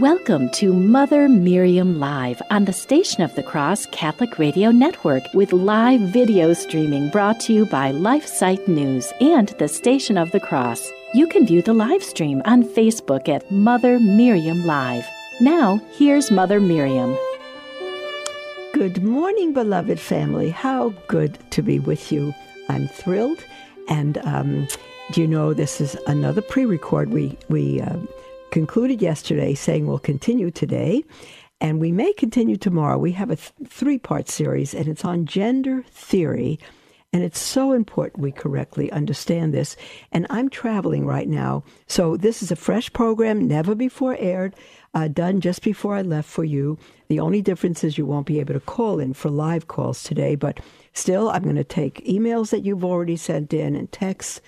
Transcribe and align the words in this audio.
Welcome 0.00 0.50
to 0.54 0.72
Mother 0.72 1.28
Miriam 1.28 2.00
Live 2.00 2.42
on 2.50 2.64
the 2.64 2.72
Station 2.72 3.22
of 3.22 3.32
the 3.36 3.44
Cross 3.44 3.86
Catholic 3.92 4.40
Radio 4.40 4.72
Network 4.72 5.22
with 5.34 5.52
live 5.52 6.00
video 6.00 6.52
streaming 6.52 7.10
brought 7.10 7.38
to 7.42 7.52
you 7.52 7.64
by 7.64 7.92
LifeSite 7.92 8.66
News 8.66 9.12
and 9.20 9.50
the 9.60 9.68
Station 9.68 10.18
of 10.18 10.32
the 10.32 10.40
Cross. 10.40 10.90
You 11.14 11.28
can 11.28 11.46
view 11.46 11.62
the 11.62 11.74
live 11.74 12.02
stream 12.02 12.42
on 12.44 12.64
Facebook 12.64 13.28
at 13.28 13.48
Mother 13.52 14.00
Miriam 14.00 14.66
Live. 14.66 15.06
Now, 15.40 15.80
here's 15.92 16.28
Mother 16.28 16.58
Miriam. 16.58 17.16
Good 18.72 19.00
morning, 19.04 19.52
beloved 19.52 20.00
family. 20.00 20.50
How 20.50 20.88
good 21.06 21.38
to 21.50 21.62
be 21.62 21.78
with 21.78 22.10
you. 22.10 22.34
I'm 22.68 22.88
thrilled. 22.88 23.44
And 23.88 24.18
um, 24.24 24.66
do 25.12 25.20
you 25.20 25.28
know 25.28 25.54
this 25.54 25.80
is 25.80 25.96
another 26.08 26.42
pre 26.42 26.64
record 26.64 27.10
we, 27.10 27.38
we 27.48 27.80
uh, 27.80 27.96
concluded 28.54 29.02
yesterday 29.02 29.52
saying 29.52 29.86
we'll 29.86 29.98
continue 29.98 30.50
today. 30.50 31.04
And 31.60 31.80
we 31.80 31.90
may 31.90 32.12
continue 32.12 32.56
tomorrow. 32.56 32.96
We 32.96 33.12
have 33.12 33.30
a 33.30 33.36
th- 33.36 33.52
three 33.66 33.98
part 33.98 34.28
series, 34.28 34.74
and 34.74 34.86
it's 34.86 35.04
on 35.04 35.26
gender 35.26 35.82
theory 35.90 36.60
and 37.14 37.22
it's 37.22 37.38
so 37.38 37.72
important 37.72 38.24
we 38.24 38.32
correctly 38.32 38.90
understand 38.90 39.54
this. 39.54 39.76
And 40.10 40.26
I'm 40.30 40.50
traveling 40.50 41.06
right 41.06 41.28
now. 41.28 41.62
So 41.86 42.16
this 42.16 42.42
is 42.42 42.50
a 42.50 42.56
fresh 42.56 42.92
program, 42.92 43.46
never 43.46 43.76
before 43.76 44.16
aired, 44.18 44.56
uh, 44.94 45.06
done 45.06 45.40
just 45.40 45.62
before 45.62 45.94
I 45.94 46.02
left 46.02 46.28
for 46.28 46.42
you. 46.42 46.76
The 47.06 47.20
only 47.20 47.40
difference 47.40 47.84
is 47.84 47.96
you 47.96 48.04
won't 48.04 48.26
be 48.26 48.40
able 48.40 48.54
to 48.54 48.60
call 48.60 48.98
in 48.98 49.14
for 49.14 49.30
live 49.30 49.68
calls 49.68 50.02
today. 50.02 50.34
But 50.34 50.58
still, 50.92 51.30
I'm 51.30 51.44
going 51.44 51.54
to 51.54 51.62
take 51.62 52.04
emails 52.04 52.50
that 52.50 52.64
you've 52.64 52.84
already 52.84 53.16
sent 53.16 53.54
in 53.54 53.76
and 53.76 53.92
texts. 53.92 54.40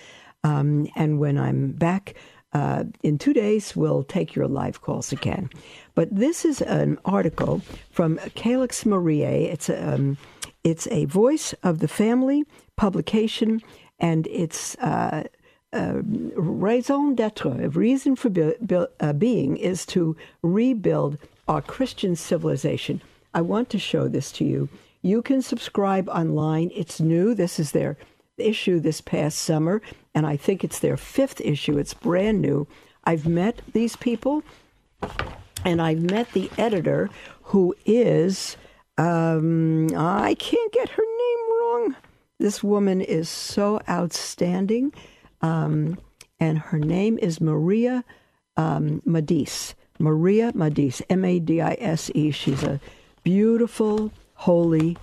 Um, 0.42 0.88
and 0.96 1.20
when 1.20 1.38
I'm 1.38 1.70
back, 1.70 2.14
uh, 2.52 2.84
in 3.02 3.18
two 3.18 3.32
days, 3.32 3.76
we'll 3.76 4.02
take 4.02 4.34
your 4.34 4.48
live 4.48 4.80
calls 4.80 5.12
again. 5.12 5.50
But 5.94 6.08
this 6.10 6.44
is 6.44 6.62
an 6.62 6.98
article 7.04 7.60
from 7.90 8.18
Calix 8.34 8.86
Mariae. 8.86 9.50
It's 9.50 9.68
a, 9.68 9.94
um, 9.94 10.16
it's 10.64 10.86
a 10.90 11.04
voice 11.06 11.54
of 11.62 11.80
the 11.80 11.88
family 11.88 12.44
publication, 12.76 13.62
and 13.98 14.26
its 14.26 14.76
uh, 14.76 15.24
uh, 15.72 15.94
raison 16.36 17.14
d'etre, 17.14 17.68
reason 17.68 18.16
for 18.16 18.30
be- 18.30 18.54
be- 18.64 18.86
uh, 19.00 19.12
being, 19.12 19.56
is 19.56 19.86
to 19.86 20.16
rebuild 20.42 21.18
our 21.48 21.62
Christian 21.62 22.16
civilization. 22.16 23.00
I 23.34 23.40
want 23.42 23.70
to 23.70 23.78
show 23.78 24.08
this 24.08 24.32
to 24.32 24.44
you. 24.44 24.68
You 25.02 25.22
can 25.22 25.42
subscribe 25.42 26.08
online. 26.08 26.70
It's 26.74 27.00
new. 27.00 27.34
This 27.34 27.58
is 27.58 27.72
their 27.72 27.96
issue 28.38 28.80
this 28.80 29.00
past 29.00 29.38
summer, 29.38 29.82
and 30.14 30.26
I 30.26 30.36
think 30.36 30.64
it's 30.64 30.78
their 30.78 30.96
fifth 30.96 31.40
issue. 31.40 31.78
It's 31.78 31.94
brand 31.94 32.40
new. 32.40 32.66
I've 33.04 33.26
met 33.26 33.62
these 33.72 33.96
people, 33.96 34.42
and 35.64 35.80
I've 35.80 36.00
met 36.00 36.32
the 36.32 36.50
editor, 36.58 37.10
who 37.42 37.74
is 37.84 38.56
um, 38.98 39.88
I 39.96 40.34
can't 40.34 40.72
get 40.72 40.88
her 40.90 41.02
name 41.02 41.60
wrong. 41.60 41.96
This 42.38 42.62
woman 42.62 43.00
is 43.00 43.28
so 43.28 43.80
outstanding. 43.88 44.92
Um, 45.42 45.98
and 46.40 46.58
her 46.58 46.78
name 46.78 47.18
is 47.18 47.40
Maria 47.40 48.04
um, 48.56 49.02
Madise. 49.04 49.74
Maria 49.98 50.52
Madise, 50.54 51.02
M 51.08 51.24
A 51.24 51.38
D 51.38 51.60
I 51.60 51.76
S 51.78 52.10
E. 52.14 52.30
She's 52.30 52.62
a 52.62 52.80
beautiful, 53.22 54.12
holy, 54.34 54.96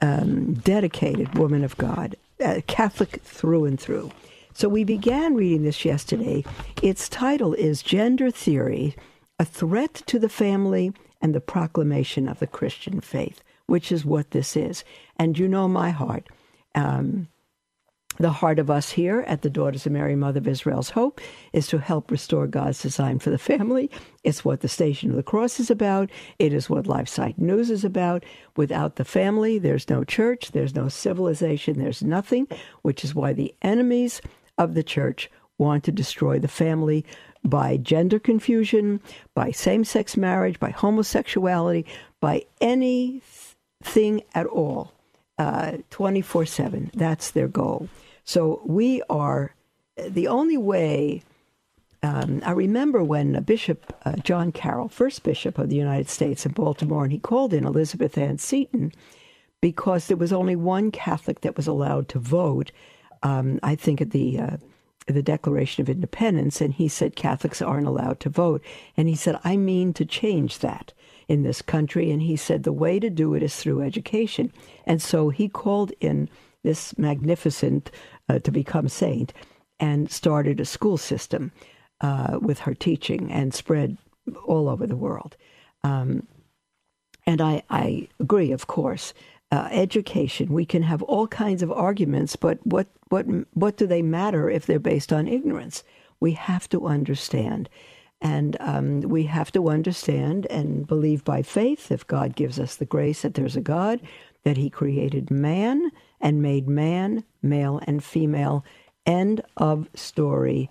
um, 0.00 0.54
dedicated 0.54 1.38
woman 1.38 1.62
of 1.62 1.76
God, 1.76 2.16
uh, 2.42 2.60
Catholic 2.66 3.20
through 3.22 3.64
and 3.64 3.78
through. 3.78 4.10
So 4.54 4.68
we 4.68 4.84
began 4.84 5.34
reading 5.34 5.62
this 5.62 5.84
yesterday. 5.84 6.44
Its 6.82 7.08
title 7.08 7.54
is 7.54 7.82
Gender 7.82 8.30
Theory 8.30 8.94
A 9.38 9.44
Threat 9.44 9.94
to 10.06 10.18
the 10.18 10.28
Family 10.28 10.92
and 11.20 11.34
the 11.34 11.40
proclamation 11.40 12.28
of 12.28 12.38
the 12.38 12.46
Christian 12.46 13.00
faith, 13.00 13.42
which 13.66 13.90
is 13.90 14.04
what 14.04 14.32
this 14.32 14.56
is. 14.56 14.84
And 15.16 15.38
you 15.38 15.48
know 15.48 15.68
my 15.68 15.90
heart. 15.90 16.28
Um, 16.74 17.28
the 18.18 18.30
heart 18.30 18.58
of 18.58 18.70
us 18.70 18.90
here 18.90 19.24
at 19.26 19.42
the 19.42 19.50
Daughters 19.50 19.86
of 19.86 19.92
Mary, 19.92 20.14
Mother 20.14 20.38
of 20.38 20.48
Israel's 20.48 20.90
Hope, 20.90 21.20
is 21.52 21.66
to 21.68 21.78
help 21.78 22.10
restore 22.10 22.46
God's 22.46 22.82
design 22.82 23.18
for 23.18 23.30
the 23.30 23.38
family. 23.38 23.90
It's 24.22 24.44
what 24.44 24.60
the 24.60 24.68
Station 24.68 25.10
of 25.10 25.16
the 25.16 25.22
Cross 25.22 25.60
is 25.60 25.70
about. 25.70 26.10
It 26.38 26.52
is 26.52 26.68
what 26.68 26.84
LifeSite 26.84 27.38
News 27.38 27.70
is 27.70 27.84
about. 27.84 28.24
Without 28.56 28.96
the 28.96 29.04
family, 29.04 29.58
there's 29.58 29.88
no 29.88 30.04
church, 30.04 30.52
there's 30.52 30.74
no 30.74 30.88
civilization, 30.88 31.78
there's 31.78 32.02
nothing, 32.02 32.46
which 32.82 33.04
is 33.04 33.14
why 33.14 33.32
the 33.32 33.54
enemies 33.62 34.20
of 34.58 34.74
the 34.74 34.82
church 34.82 35.30
want 35.58 35.84
to 35.84 35.92
destroy 35.92 36.38
the 36.38 36.48
family 36.48 37.04
by 37.44 37.76
gender 37.76 38.18
confusion, 38.18 39.00
by 39.34 39.50
same 39.50 39.84
sex 39.84 40.16
marriage, 40.16 40.60
by 40.60 40.70
homosexuality, 40.70 41.84
by 42.20 42.44
anything 42.60 44.22
at 44.34 44.46
all, 44.46 44.92
uh, 45.38 45.78
24 45.90 46.46
7. 46.46 46.90
That's 46.94 47.30
their 47.30 47.48
goal. 47.48 47.88
So 48.24 48.62
we 48.64 49.02
are 49.10 49.54
the 49.96 50.28
only 50.28 50.56
way. 50.56 51.22
Um, 52.04 52.42
I 52.44 52.50
remember 52.50 53.04
when 53.04 53.40
Bishop 53.44 53.94
uh, 54.04 54.16
John 54.16 54.50
Carroll, 54.50 54.88
first 54.88 55.22
bishop 55.22 55.58
of 55.58 55.68
the 55.68 55.76
United 55.76 56.08
States 56.08 56.44
in 56.44 56.52
Baltimore, 56.52 57.04
and 57.04 57.12
he 57.12 57.18
called 57.18 57.54
in 57.54 57.64
Elizabeth 57.64 58.18
Ann 58.18 58.38
Seton 58.38 58.92
because 59.60 60.08
there 60.08 60.16
was 60.16 60.32
only 60.32 60.56
one 60.56 60.90
Catholic 60.90 61.42
that 61.42 61.56
was 61.56 61.68
allowed 61.68 62.08
to 62.08 62.18
vote. 62.18 62.72
Um, 63.22 63.60
I 63.62 63.76
think 63.76 64.00
at 64.00 64.10
the 64.10 64.38
uh, 64.38 64.56
the 65.06 65.22
Declaration 65.22 65.82
of 65.82 65.88
Independence, 65.88 66.60
and 66.60 66.74
he 66.74 66.88
said 66.88 67.16
Catholics 67.16 67.62
aren't 67.62 67.86
allowed 67.86 68.20
to 68.20 68.28
vote. 68.28 68.62
And 68.96 69.08
he 69.08 69.14
said, 69.14 69.38
I 69.44 69.56
mean 69.56 69.92
to 69.94 70.04
change 70.04 70.58
that 70.58 70.92
in 71.28 71.42
this 71.42 71.62
country. 71.62 72.10
And 72.10 72.22
he 72.22 72.36
said, 72.36 72.62
the 72.62 72.72
way 72.72 73.00
to 73.00 73.10
do 73.10 73.34
it 73.34 73.42
is 73.42 73.56
through 73.56 73.82
education. 73.82 74.52
And 74.86 75.00
so 75.00 75.30
he 75.30 75.48
called 75.48 75.92
in 76.00 76.28
this 76.62 76.96
magnificent 76.98 77.90
uh, 78.28 78.38
to 78.40 78.50
become 78.50 78.88
saint 78.88 79.32
and 79.80 80.10
started 80.10 80.60
a 80.60 80.64
school 80.64 80.96
system 80.96 81.52
uh, 82.00 82.38
with 82.40 82.60
her 82.60 82.74
teaching 82.74 83.30
and 83.32 83.54
spread 83.54 83.96
all 84.46 84.68
over 84.68 84.86
the 84.86 84.96
world. 84.96 85.36
Um, 85.82 86.26
and 87.26 87.40
I, 87.40 87.62
I 87.70 88.08
agree, 88.20 88.52
of 88.52 88.66
course, 88.66 89.14
uh, 89.50 89.68
education. 89.70 90.52
We 90.52 90.64
can 90.64 90.82
have 90.82 91.02
all 91.02 91.26
kinds 91.26 91.62
of 91.62 91.70
arguments, 91.70 92.36
but 92.36 92.58
what 92.64 92.86
what 93.08 93.26
what 93.52 93.76
do 93.76 93.86
they 93.86 94.02
matter 94.02 94.48
if 94.48 94.66
they're 94.66 94.78
based 94.78 95.12
on 95.12 95.28
ignorance? 95.28 95.84
We 96.20 96.32
have 96.32 96.68
to 96.70 96.86
understand, 96.86 97.68
and 98.22 98.56
um, 98.60 99.00
we 99.00 99.24
have 99.24 99.50
to 99.52 99.68
understand 99.68 100.46
and 100.46 100.86
believe 100.86 101.24
by 101.24 101.42
faith. 101.42 101.90
If 101.90 102.06
God 102.06 102.36
gives 102.36 102.58
us 102.60 102.76
the 102.76 102.84
grace 102.84 103.22
that 103.22 103.34
there's 103.34 103.56
a 103.56 103.60
God, 103.60 104.00
that 104.44 104.56
He 104.56 104.70
created 104.70 105.30
man 105.30 105.90
and 106.20 106.40
made 106.40 106.68
man 106.68 107.24
male 107.42 107.80
and 107.86 108.02
female. 108.02 108.64
End 109.04 109.42
of 109.56 109.88
story. 109.94 110.70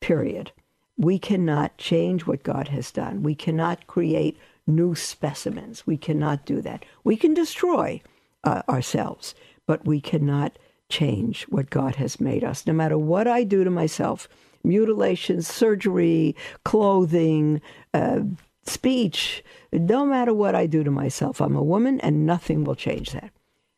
Period. 0.00 0.52
We 0.96 1.18
cannot 1.18 1.76
change 1.76 2.26
what 2.26 2.42
God 2.42 2.68
has 2.68 2.90
done. 2.90 3.22
We 3.22 3.34
cannot 3.34 3.86
create 3.86 4.38
new 4.66 4.94
specimens. 4.94 5.86
We 5.86 5.98
cannot 5.98 6.46
do 6.46 6.62
that. 6.62 6.84
We 7.04 7.16
can 7.16 7.34
destroy 7.34 8.00
uh, 8.42 8.62
ourselves, 8.68 9.34
but 9.66 9.84
we 9.84 10.00
cannot 10.00 10.58
change 10.88 11.44
what 11.44 11.68
God 11.68 11.96
has 11.96 12.18
made 12.18 12.42
us. 12.42 12.66
No 12.66 12.72
matter 12.72 12.96
what 12.96 13.26
I 13.26 13.44
do 13.44 13.64
to 13.64 13.70
myself, 13.70 14.28
mutilation, 14.66 15.40
surgery, 15.42 16.36
clothing, 16.64 17.60
uh, 17.94 18.20
speech, 18.64 19.44
no 19.72 20.04
matter 20.04 20.34
what 20.34 20.54
I 20.54 20.66
do 20.66 20.82
to 20.84 20.90
myself, 20.90 21.40
I'm 21.40 21.56
a 21.56 21.62
woman 21.62 22.00
and 22.00 22.26
nothing 22.26 22.64
will 22.64 22.74
change 22.74 23.12
that. 23.12 23.30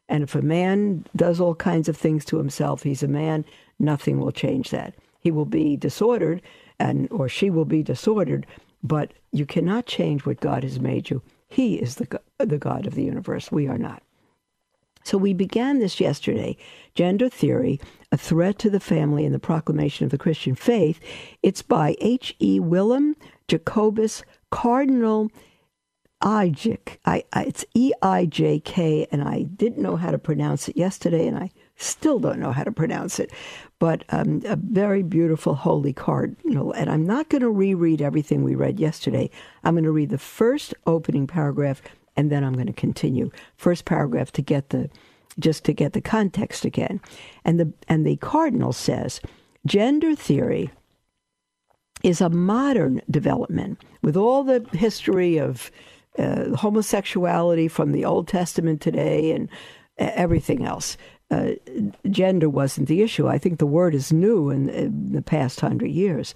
And 0.09 0.23
if 0.23 0.35
a 0.35 0.43
man 0.43 1.05
does 1.15 1.41
all 1.41 1.55
kinds 1.55 1.89
of 1.89 1.97
things 1.97 2.25
to 2.27 2.39
himself, 2.39 2.83
he's 2.83 3.03
a 3.03 3.09
man, 3.09 3.45
nothing 3.79 4.19
will 4.19 4.33
change 4.33 4.71
that. 4.71 4.95
He 5.21 5.31
will 5.31 5.45
be 5.45 5.77
disordered 5.77 6.41
and 6.79 7.09
or 7.11 7.29
she 7.29 7.51
will 7.51 7.65
be 7.65 7.83
disordered, 7.83 8.47
but 8.83 9.13
you 9.33 9.45
cannot 9.45 9.87
change 9.87 10.25
what 10.25 10.41
God 10.41 10.63
has 10.63 10.81
made 10.81 11.11
you. 11.11 11.23
He 11.49 11.77
is 11.77 11.97
the 11.97 12.21
the 12.39 12.59
God 12.59 12.87
of 12.87 12.95
the 12.95 13.03
universe. 13.05 13.51
We 13.51 13.67
are 13.67 13.79
not. 13.79 14.03
So 15.09 15.17
we 15.17 15.33
began 15.33 15.79
this 15.79 16.01
yesterday 16.01 16.59
Gender 16.95 17.31
Theory, 17.31 17.81
A 18.13 18.19
Threat 18.19 18.59
to 18.59 18.69
the 18.69 18.79
Family 18.79 19.25
and 19.25 19.35
the 19.35 19.39
Proclamation 19.39 20.05
of 20.05 20.11
the 20.11 20.19
Christian 20.19 20.55
Faith. 20.55 21.01
It's 21.43 21.63
by 21.63 21.97
H.E. 21.99 22.61
Willem 22.61 23.17
Jacobus 23.49 24.23
Cardinal 24.51 25.31
Eijk. 26.23 26.99
I, 27.07 27.25
I, 27.33 27.45
it's 27.45 27.65
E 27.73 27.93
I 28.03 28.27
J 28.27 28.61
K, 28.61 29.07
and 29.11 29.23
I 29.23 29.45
didn't 29.45 29.83
know 29.83 29.97
how 29.97 30.11
to 30.11 30.19
pronounce 30.19 30.69
it 30.69 30.77
yesterday, 30.77 31.27
and 31.27 31.39
I 31.39 31.53
still 31.77 32.19
don't 32.19 32.39
know 32.39 32.53
how 32.53 32.65
to 32.65 32.73
pronounce 32.73 33.19
it. 33.19 33.33
But 33.79 34.05
um, 34.11 34.43
a 34.45 34.57
very 34.57 35.03
beautiful 35.03 35.55
holy 35.55 35.95
cardinal. 35.95 36.73
And 36.73 36.91
I'm 36.91 37.07
not 37.07 37.31
going 37.31 37.41
to 37.41 37.51
reread 37.51 38.03
everything 38.03 38.43
we 38.43 38.55
read 38.55 38.79
yesterday. 38.79 39.31
I'm 39.65 39.73
going 39.73 39.85
to 39.85 39.91
read 39.91 40.11
the 40.11 40.19
first 40.19 40.75
opening 40.87 41.27
paragraph 41.27 41.81
and 42.19 42.33
then 42.33 42.43
I'm 42.43 42.55
going 42.55 42.67
to 42.67 42.73
continue. 42.73 43.31
First 43.57 43.85
paragraph 43.85 44.33
to 44.33 44.43
get 44.43 44.71
the 44.71 44.91
just 45.39 45.65
to 45.65 45.73
get 45.73 45.93
the 45.93 46.01
context 46.01 46.65
again. 46.65 47.01
And 47.45 47.61
the 47.61 47.73
and 47.87 48.05
the 48.05 48.17
cardinal 48.17 48.73
says, 48.73 49.21
gender 49.65 50.17
theory 50.17 50.71
is 52.03 52.21
a 52.21 52.29
modern 52.29 53.01
development 53.09 53.81
with 54.03 54.17
all 54.17 54.43
the 54.43 54.67
history 54.73 55.39
of 55.39 55.71
uh, 56.19 56.57
homosexuality 56.57 57.69
from 57.69 57.93
the 57.93 58.05
Old 58.05 58.27
Testament 58.27 58.81
today 58.81 59.31
and 59.31 59.49
uh, 60.01 60.11
everything 60.15 60.65
else. 60.65 60.97
Uh, 61.31 61.53
gender 62.11 62.49
wasn't 62.49 62.89
the 62.89 63.03
issue. 63.03 63.29
I 63.29 63.39
think 63.39 63.59
the 63.59 63.67
word 63.67 63.95
is 63.95 64.13
new 64.13 64.51
in, 64.51 64.69
in 64.71 65.13
the 65.13 65.23
past 65.23 65.61
hundred 65.61 65.91
years. 65.91 66.35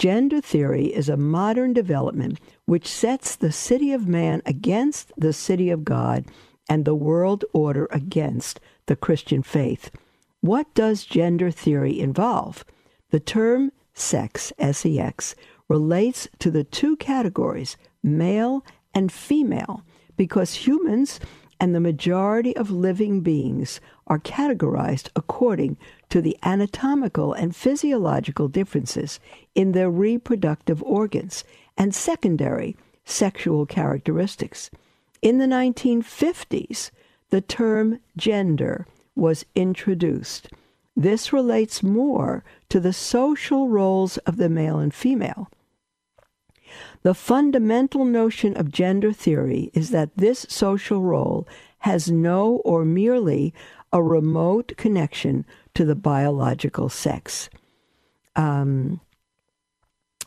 Gender 0.00 0.40
theory 0.40 0.86
is 0.86 1.10
a 1.10 1.18
modern 1.18 1.74
development 1.74 2.40
which 2.64 2.88
sets 2.88 3.36
the 3.36 3.52
city 3.52 3.92
of 3.92 4.08
man 4.08 4.40
against 4.46 5.12
the 5.14 5.34
city 5.34 5.68
of 5.68 5.84
God 5.84 6.24
and 6.70 6.86
the 6.86 6.94
world 6.94 7.44
order 7.52 7.86
against 7.90 8.60
the 8.86 8.96
Christian 8.96 9.42
faith. 9.42 9.90
What 10.40 10.72
does 10.72 11.04
gender 11.04 11.50
theory 11.50 12.00
involve? 12.00 12.64
The 13.10 13.20
term 13.20 13.72
sex, 13.92 14.54
S 14.58 14.86
E 14.86 14.98
X, 14.98 15.34
relates 15.68 16.30
to 16.38 16.50
the 16.50 16.64
two 16.64 16.96
categories, 16.96 17.76
male 18.02 18.64
and 18.94 19.12
female, 19.12 19.84
because 20.16 20.66
humans 20.66 21.20
and 21.60 21.74
the 21.74 21.80
majority 21.80 22.56
of 22.56 22.70
living 22.70 23.20
beings 23.20 23.80
are 24.06 24.18
categorized 24.18 25.10
according 25.14 25.76
to 26.08 26.22
the 26.22 26.36
anatomical 26.42 27.34
and 27.34 27.54
physiological 27.54 28.48
differences 28.48 29.20
in 29.54 29.72
their 29.72 29.90
reproductive 29.90 30.82
organs 30.82 31.44
and 31.76 31.94
secondary 31.94 32.76
sexual 33.04 33.66
characteristics. 33.66 34.70
In 35.20 35.38
the 35.38 35.46
1950s, 35.46 36.90
the 37.28 37.42
term 37.42 38.00
gender 38.16 38.86
was 39.14 39.44
introduced. 39.54 40.48
This 40.96 41.32
relates 41.32 41.82
more 41.82 42.42
to 42.70 42.80
the 42.80 42.92
social 42.92 43.68
roles 43.68 44.16
of 44.18 44.38
the 44.38 44.48
male 44.48 44.78
and 44.78 44.92
female. 44.92 45.50
The 47.02 47.14
fundamental 47.14 48.04
notion 48.04 48.56
of 48.56 48.70
gender 48.70 49.12
theory 49.12 49.70
is 49.72 49.90
that 49.90 50.10
this 50.16 50.46
social 50.48 51.00
role 51.00 51.48
has 51.78 52.10
no 52.10 52.56
or 52.64 52.84
merely 52.84 53.54
a 53.92 54.02
remote 54.02 54.74
connection 54.76 55.46
to 55.74 55.84
the 55.84 55.94
biological 55.94 56.88
sex. 56.88 57.48
Um, 58.36 59.00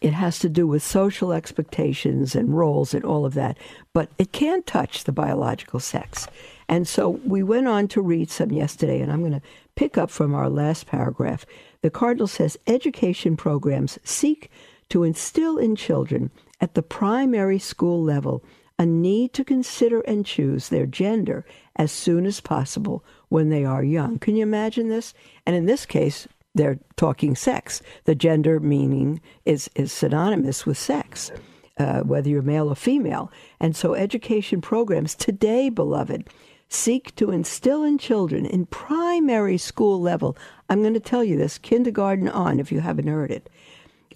it 0.01 0.13
has 0.13 0.39
to 0.39 0.49
do 0.49 0.67
with 0.67 0.83
social 0.83 1.31
expectations 1.31 2.35
and 2.35 2.57
roles 2.57 2.93
and 2.93 3.05
all 3.05 3.25
of 3.25 3.35
that, 3.35 3.57
but 3.93 4.09
it 4.17 4.33
can't 4.33 4.65
touch 4.65 5.03
the 5.03 5.13
biological 5.13 5.79
sex. 5.79 6.27
And 6.67 6.87
so 6.87 7.09
we 7.09 7.41
went 7.41 7.67
on 7.67 7.87
to 7.89 8.01
read 8.01 8.29
some 8.29 8.51
yesterday, 8.51 8.99
and 8.99 9.11
I'm 9.11 9.21
going 9.21 9.31
to 9.31 9.41
pick 9.75 9.97
up 9.97 10.09
from 10.09 10.33
our 10.33 10.49
last 10.49 10.87
paragraph. 10.87 11.45
The 11.81 11.89
Cardinal 11.89 12.27
says 12.27 12.57
education 12.67 13.37
programs 13.37 13.97
seek 14.03 14.49
to 14.89 15.03
instill 15.03 15.57
in 15.57 15.75
children 15.75 16.31
at 16.63 16.75
the 16.75 16.81
primary 16.81 17.59
school 17.59 18.01
level 18.01 18.41
a 18.79 18.85
need 18.85 19.33
to 19.33 19.43
consider 19.43 19.99
and 19.99 20.25
choose 20.25 20.69
their 20.69 20.85
gender 20.85 21.45
as 21.75 21.91
soon 21.91 22.25
as 22.25 22.39
possible 22.39 23.03
when 23.27 23.49
they 23.49 23.65
are 23.65 23.83
young. 23.83 24.17
Can 24.17 24.37
you 24.37 24.43
imagine 24.43 24.87
this? 24.87 25.13
And 25.45 25.57
in 25.57 25.65
this 25.65 25.85
case, 25.85 26.25
they're 26.55 26.79
talking 26.95 27.35
sex. 27.35 27.81
The 28.05 28.15
gender 28.15 28.61
meaning 28.61 29.19
is, 29.43 29.69
is 29.75 29.91
synonymous 29.91 30.65
with 30.65 30.77
sex, 30.77 31.31
uh, 31.77 31.99
whether 31.99 32.29
you're 32.29 32.41
male 32.41 32.69
or 32.69 32.75
female. 32.75 33.29
And 33.59 33.75
so, 33.75 33.93
education 33.93 34.61
programs 34.61 35.15
today, 35.15 35.67
beloved, 35.67 36.29
seek 36.69 37.13
to 37.17 37.31
instill 37.31 37.83
in 37.83 37.97
children 37.97 38.45
in 38.45 38.67
primary 38.67 39.57
school 39.57 39.99
level. 39.99 40.37
I'm 40.69 40.81
going 40.81 40.93
to 40.93 41.01
tell 41.01 41.25
you 41.25 41.37
this 41.37 41.57
kindergarten 41.57 42.29
on, 42.29 42.61
if 42.61 42.71
you 42.71 42.79
haven't 42.79 43.07
heard 43.07 43.31
it. 43.31 43.49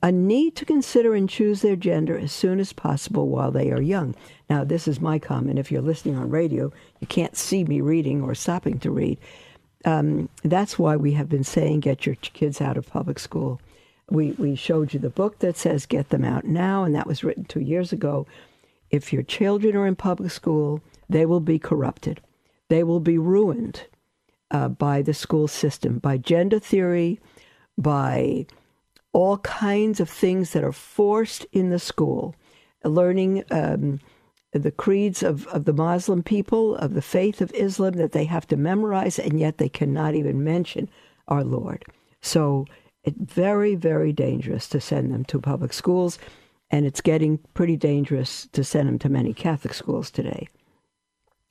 A 0.03 0.11
need 0.11 0.55
to 0.55 0.65
consider 0.65 1.15
and 1.15 1.29
choose 1.29 1.61
their 1.61 1.75
gender 1.75 2.17
as 2.17 2.31
soon 2.31 2.59
as 2.59 2.73
possible 2.73 3.27
while 3.27 3.51
they 3.51 3.71
are 3.71 3.81
young. 3.81 4.15
Now, 4.49 4.63
this 4.63 4.87
is 4.87 5.01
my 5.01 5.19
comment. 5.19 5.59
If 5.59 5.71
you're 5.71 5.81
listening 5.81 6.17
on 6.17 6.29
radio, 6.29 6.71
you 6.99 7.07
can't 7.07 7.35
see 7.35 7.63
me 7.63 7.81
reading 7.81 8.21
or 8.21 8.35
stopping 8.35 8.79
to 8.79 8.91
read 8.91 9.17
um, 9.85 10.29
that's 10.43 10.77
why 10.77 10.95
we 10.95 11.13
have 11.13 11.29
been 11.29 11.43
saying 11.43 11.79
get 11.79 12.05
your 12.05 12.15
kids 12.15 12.61
out 12.61 12.77
of 12.77 12.89
public 12.89 13.19
school. 13.19 13.61
We, 14.09 14.31
we 14.31 14.55
showed 14.55 14.93
you 14.93 14.99
the 14.99 15.09
book 15.09 15.39
that 15.39 15.57
says 15.57 15.85
get 15.85 16.09
them 16.09 16.23
out 16.23 16.45
now, 16.45 16.83
and 16.83 16.95
that 16.95 17.07
was 17.07 17.23
written 17.23 17.45
two 17.45 17.61
years 17.61 17.91
ago. 17.91 18.25
If 18.89 19.11
your 19.11 19.23
children 19.23 19.75
are 19.75 19.87
in 19.87 19.95
public 19.95 20.31
school, 20.31 20.81
they 21.09 21.25
will 21.25 21.39
be 21.39 21.59
corrupted. 21.59 22.21
They 22.69 22.83
will 22.83 22.99
be 22.99 23.17
ruined 23.17 23.85
uh, 24.51 24.69
by 24.69 25.01
the 25.01 25.13
school 25.13 25.47
system, 25.47 25.99
by 25.99 26.17
gender 26.17 26.59
theory, 26.59 27.19
by 27.77 28.45
all 29.17 29.39
kinds 29.39 29.99
of 29.99 30.07
things 30.07 30.51
that 30.53 30.63
are 30.63 30.71
forced 30.71 31.43
in 31.51 31.71
the 31.71 31.79
school. 31.79 32.35
Learning 32.83 33.43
um, 33.49 33.99
the 34.51 34.69
creeds 34.69 35.23
of, 35.23 35.47
of 35.47 35.65
the 35.65 35.73
Muslim 35.73 36.21
people, 36.21 36.75
of 36.75 36.93
the 36.93 37.01
faith 37.01 37.41
of 37.41 37.51
Islam, 37.55 37.93
that 37.93 38.11
they 38.11 38.25
have 38.25 38.45
to 38.45 38.55
memorize, 38.55 39.17
and 39.17 39.39
yet 39.39 39.57
they 39.57 39.69
cannot 39.69 40.13
even 40.13 40.43
mention 40.43 40.87
our 41.27 41.43
Lord. 41.43 41.83
So 42.21 42.67
it's 43.03 43.17
very, 43.19 43.73
very 43.73 44.13
dangerous 44.13 44.69
to 44.69 44.79
send 44.79 45.11
them 45.11 45.25
to 45.25 45.39
public 45.39 45.73
schools, 45.73 46.19
and 46.69 46.85
it's 46.85 47.01
getting 47.01 47.39
pretty 47.55 47.75
dangerous 47.75 48.47
to 48.51 48.63
send 48.63 48.87
them 48.87 48.99
to 48.99 49.09
many 49.09 49.33
Catholic 49.33 49.73
schools 49.73 50.11
today. 50.11 50.47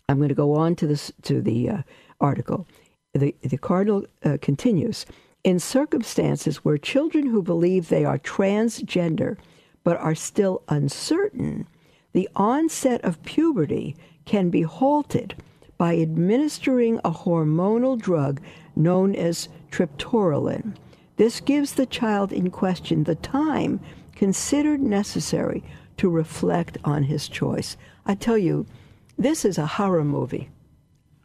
I'm 0.08 0.18
going 0.18 0.28
to 0.28 0.36
go 0.36 0.54
on 0.54 0.76
to 0.76 0.86
this 0.86 1.10
to 1.22 1.42
the 1.42 1.68
uh, 1.68 1.82
article. 2.20 2.64
The, 3.12 3.34
the 3.42 3.58
cardinal 3.58 4.06
uh, 4.24 4.38
continues 4.40 5.04
in 5.46 5.58
circumstances 5.58 6.58
where 6.58 6.76
children 6.76 7.28
who 7.28 7.40
believe 7.40 7.88
they 7.88 8.04
are 8.04 8.18
transgender 8.18 9.38
but 9.84 9.96
are 9.96 10.14
still 10.14 10.62
uncertain 10.68 11.66
the 12.16 12.30
onset 12.34 13.04
of 13.04 13.22
puberty 13.24 13.94
can 14.24 14.48
be 14.48 14.62
halted 14.62 15.34
by 15.76 15.98
administering 15.98 16.98
a 17.04 17.10
hormonal 17.10 18.00
drug 18.00 18.40
known 18.74 19.14
as 19.14 19.50
triptorelin. 19.70 20.74
This 21.16 21.40
gives 21.40 21.74
the 21.74 21.84
child 21.84 22.32
in 22.32 22.50
question 22.50 23.04
the 23.04 23.16
time 23.16 23.80
considered 24.14 24.80
necessary 24.80 25.62
to 25.98 26.08
reflect 26.08 26.78
on 26.84 27.02
his 27.02 27.28
choice. 27.28 27.76
I 28.06 28.14
tell 28.14 28.38
you, 28.38 28.64
this 29.18 29.44
is 29.44 29.58
a 29.58 29.66
horror 29.66 30.02
movie. 30.02 30.48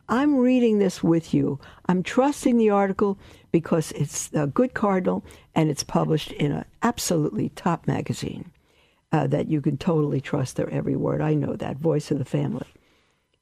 I'm 0.10 0.36
reading 0.36 0.80
this 0.80 1.02
with 1.02 1.34
you. 1.34 1.58
I'm 1.86 2.04
trusting 2.04 2.58
the 2.58 2.70
article 2.70 3.18
because 3.52 3.92
it's 3.94 4.30
a 4.34 4.48
good 4.48 4.74
cardinal 4.74 5.24
and 5.54 5.70
it's 5.70 5.84
published 5.84 6.32
in 6.32 6.52
an 6.52 6.66
absolutely 6.82 7.50
top 7.50 7.88
magazine 7.88 8.52
uh, 9.12 9.28
that 9.28 9.48
you 9.50 9.62
can 9.62 9.78
totally 9.78 10.22
trust 10.22 10.56
their 10.56 10.70
every 10.70 10.96
word. 10.96 11.22
I 11.22 11.34
know 11.34 11.56
that 11.56 11.78
voice 11.78 12.12
of 12.12 12.18
the 12.18 12.26
family. 12.26 12.68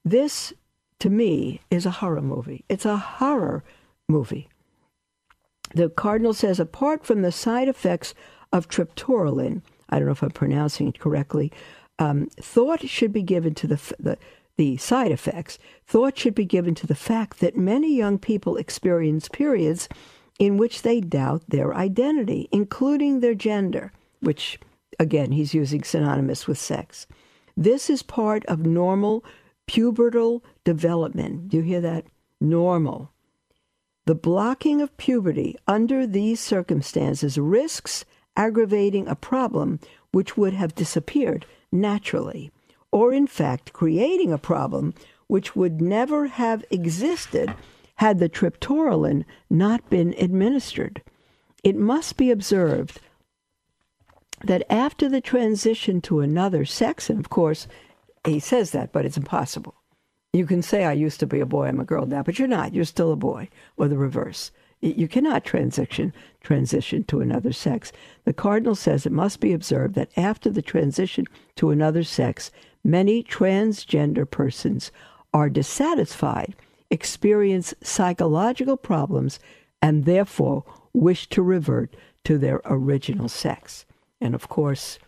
This, 0.03 0.53
to 0.99 1.09
me, 1.09 1.61
is 1.69 1.85
a 1.85 1.91
horror 1.91 2.21
movie. 2.21 2.65
It's 2.69 2.85
a 2.85 2.97
horror 2.97 3.63
movie. 4.07 4.49
The 5.75 5.89
cardinal 5.89 6.33
says, 6.33 6.59
apart 6.59 7.05
from 7.05 7.21
the 7.21 7.31
side 7.31 7.67
effects 7.67 8.15
of 8.51 8.67
triptorelin, 8.67 9.61
I 9.89 9.97
don't 9.97 10.07
know 10.07 10.13
if 10.13 10.23
I'm 10.23 10.31
pronouncing 10.31 10.87
it 10.87 10.99
correctly, 10.99 11.51
um, 11.99 12.27
thought 12.39 12.87
should 12.87 13.13
be 13.13 13.21
given 13.21 13.53
to 13.55 13.67
the, 13.67 13.93
the 13.99 14.17
the 14.59 14.77
side 14.77 15.11
effects. 15.11 15.57
Thought 15.87 16.19
should 16.19 16.35
be 16.35 16.45
given 16.45 16.75
to 16.75 16.85
the 16.85 16.93
fact 16.93 17.39
that 17.39 17.57
many 17.57 17.95
young 17.95 18.19
people 18.19 18.57
experience 18.57 19.27
periods 19.27 19.89
in 20.37 20.57
which 20.57 20.83
they 20.83 21.01
doubt 21.01 21.43
their 21.47 21.73
identity, 21.73 22.47
including 22.51 23.19
their 23.21 23.33
gender, 23.33 23.91
which 24.19 24.59
Again, 24.99 25.31
he's 25.31 25.53
using 25.53 25.83
synonymous 25.83 26.45
with 26.45 26.57
sex. 26.57 27.07
This 27.55 27.89
is 27.89 28.03
part 28.03 28.45
of 28.47 28.65
normal 28.65 29.23
pubertal 29.65 30.41
development. 30.65 31.49
Do 31.49 31.57
you 31.57 31.63
hear 31.63 31.81
that? 31.81 32.05
Normal. 32.41 33.11
The 34.05 34.15
blocking 34.15 34.81
of 34.81 34.95
puberty 34.97 35.55
under 35.67 36.05
these 36.05 36.39
circumstances 36.39 37.37
risks 37.37 38.03
aggravating 38.35 39.07
a 39.07 39.15
problem 39.15 39.79
which 40.11 40.35
would 40.35 40.53
have 40.53 40.75
disappeared 40.75 41.45
naturally, 41.71 42.51
or 42.91 43.13
in 43.13 43.27
fact, 43.27 43.73
creating 43.73 44.31
a 44.31 44.37
problem 44.37 44.93
which 45.27 45.55
would 45.55 45.81
never 45.81 46.27
have 46.27 46.65
existed 46.71 47.53
had 47.95 48.19
the 48.19 48.29
triptorelin 48.29 49.25
not 49.49 49.89
been 49.89 50.15
administered. 50.17 51.01
It 51.63 51.75
must 51.75 52.17
be 52.17 52.31
observed 52.31 53.01
that 54.43 54.63
after 54.71 55.09
the 55.09 55.21
transition 55.21 56.01
to 56.01 56.21
another 56.21 56.65
sex, 56.65 57.09
and 57.09 57.19
of 57.19 57.29
course, 57.29 57.67
he 58.25 58.39
says 58.39 58.71
that, 58.71 58.91
but 58.91 59.05
it's 59.05 59.17
impossible. 59.17 59.75
You 60.31 60.45
can 60.45 60.61
say, 60.61 60.85
I 60.85 60.93
used 60.93 61.19
to 61.19 61.27
be 61.27 61.39
a 61.39 61.45
boy, 61.45 61.67
I'm 61.67 61.79
a 61.79 61.85
girl 61.85 62.05
now, 62.05 62.23
but 62.23 62.39
you're 62.39 62.47
not. 62.47 62.73
You're 62.73 62.85
still 62.85 63.11
a 63.11 63.17
boy, 63.17 63.49
or 63.77 63.87
the 63.87 63.97
reverse. 63.97 64.51
You 64.81 65.09
cannot 65.09 65.43
transition 65.43 66.13
transition 66.41 67.03
to 67.05 67.19
another 67.19 67.51
sex. 67.51 67.91
The 68.23 68.31
cardinal 68.31 68.75
says 68.75 69.05
it 69.05 69.11
must 69.11 69.41
be 69.41 69.51
observed 69.51 69.95
that 69.95 70.11
after 70.15 70.49
the 70.49 70.61
transition 70.61 71.25
to 71.57 71.71
another 71.71 72.03
sex, 72.03 72.49
many 72.83 73.23
transgender 73.23 74.29
persons 74.29 74.91
are 75.33 75.49
dissatisfied, 75.49 76.55
experience 76.89 77.73
psychological 77.81 78.77
problems, 78.77 79.39
and 79.81 80.05
therefore 80.05 80.63
wish 80.93 81.27
to 81.29 81.41
revert 81.41 81.95
to 82.23 82.37
their 82.37 82.61
original 82.65 83.29
sex. 83.29 83.85
And 84.19 84.35
of 84.35 84.49
course, 84.49 84.99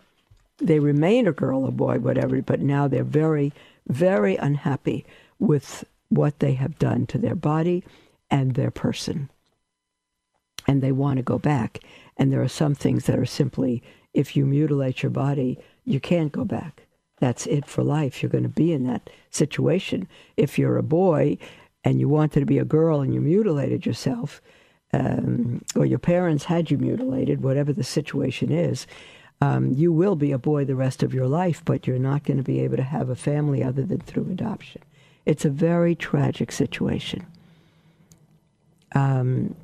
they 0.58 0.80
remain 0.80 1.28
a 1.28 1.32
girl, 1.32 1.66
a 1.66 1.72
boy, 1.72 2.00
whatever, 2.00 2.42
but 2.42 2.62
now 2.62 2.88
they're 2.88 3.04
very, 3.04 3.52
very 3.88 4.36
unhappy 4.36 5.06
with 5.40 5.84
what 6.10 6.40
they 6.40 6.54
have 6.54 6.78
done 6.78 7.06
to 7.08 7.18
their 7.18 7.36
body 7.36 7.84
and 8.30 8.54
their 8.54 8.72
person. 8.72 9.30
And 10.68 10.82
they 10.82 10.92
want 10.92 11.18
to 11.18 11.24
go 11.24 11.40
back. 11.40 11.80
And 12.18 12.32
there 12.32 12.42
are 12.42 12.48
some 12.48 12.76
things 12.76 13.06
that 13.06 13.18
are 13.18 13.26
simply, 13.26 13.82
if 14.14 14.36
you 14.36 14.46
mutilate 14.46 15.02
your 15.02 15.10
body, 15.10 15.58
you 15.84 16.00
can't 16.00 16.32
go 16.32 16.46
back. 16.46 16.84
That's 17.22 17.46
it 17.46 17.68
for 17.68 17.84
life. 17.84 18.22
You're 18.22 18.32
going 18.32 18.44
to 18.44 18.50
be 18.50 18.74
in 18.74 18.84
that 18.88 19.12
situation. 19.30 20.08
If 20.38 20.58
you're 20.58 20.78
a 20.78 20.84
boy 20.84 21.38
and 21.84 22.00
you 22.00 22.10
wanted 22.10 22.40
to 22.40 22.48
be 22.48 22.58
a 22.58 22.66
girl 22.66 23.00
and 23.00 23.14
you 23.14 23.22
mutilated 23.22 23.86
yourself, 23.86 24.42
um, 24.92 25.64
or 25.76 25.86
your 25.86 26.00
parents 26.00 26.46
had 26.46 26.72
you 26.72 26.80
mutilated, 26.80 27.44
whatever 27.44 27.72
the 27.72 27.84
situation 27.84 28.52
is, 28.52 28.88
um, 29.40 29.72
you 29.72 29.94
will 29.94 30.16
be 30.16 30.32
a 30.32 30.40
boy 30.40 30.66
the 30.66 30.76
rest 30.76 31.04
of 31.04 31.14
your 31.14 31.28
life, 31.28 31.62
but 31.64 31.86
you're 31.86 32.00
not 32.00 32.24
going 32.24 32.38
to 32.38 32.44
be 32.44 32.60
able 32.60 32.78
to 32.78 32.84
have 32.84 33.10
a 33.10 33.16
family 33.16 33.64
other 33.64 33.84
than 33.84 34.00
through 34.00 34.28
adoption. 34.32 34.82
It's 35.28 35.46
a 35.46 35.50
very 35.52 35.94
tragic 35.94 36.52
situation. 36.52 37.28
Um, 38.94 39.56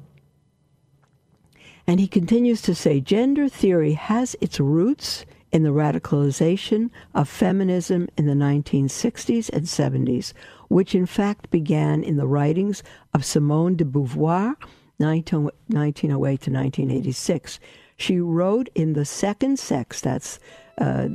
and 1.88 2.00
he 2.00 2.08
continues 2.08 2.62
to 2.62 2.76
say 2.76 3.02
gender 3.02 3.50
theory 3.50 3.94
has 3.94 4.36
its 4.42 4.60
roots 4.60 5.26
in 5.52 5.64
the 5.64 5.70
radicalization 5.70 6.90
of 7.14 7.30
feminism 7.30 8.08
in 8.18 8.26
the 8.26 8.34
1960s 8.34 9.50
and 9.50 9.66
70s, 9.66 10.34
which 10.68 10.94
in 10.94 11.06
fact 11.06 11.50
began 11.50 12.04
in 12.04 12.18
the 12.18 12.28
writings 12.28 12.84
of 13.14 13.26
Simone 13.26 13.76
de 13.76 13.86
Beauvoir, 13.86 14.56
1908 14.98 15.96
to 16.42 16.52
1986. 16.52 17.60
She 17.98 18.20
wrote 18.20 18.70
in 18.76 18.94
The 18.94 19.06
Second 19.06 19.58
Sex, 19.58 20.02
that's 20.02 20.40
uh, 20.80 21.08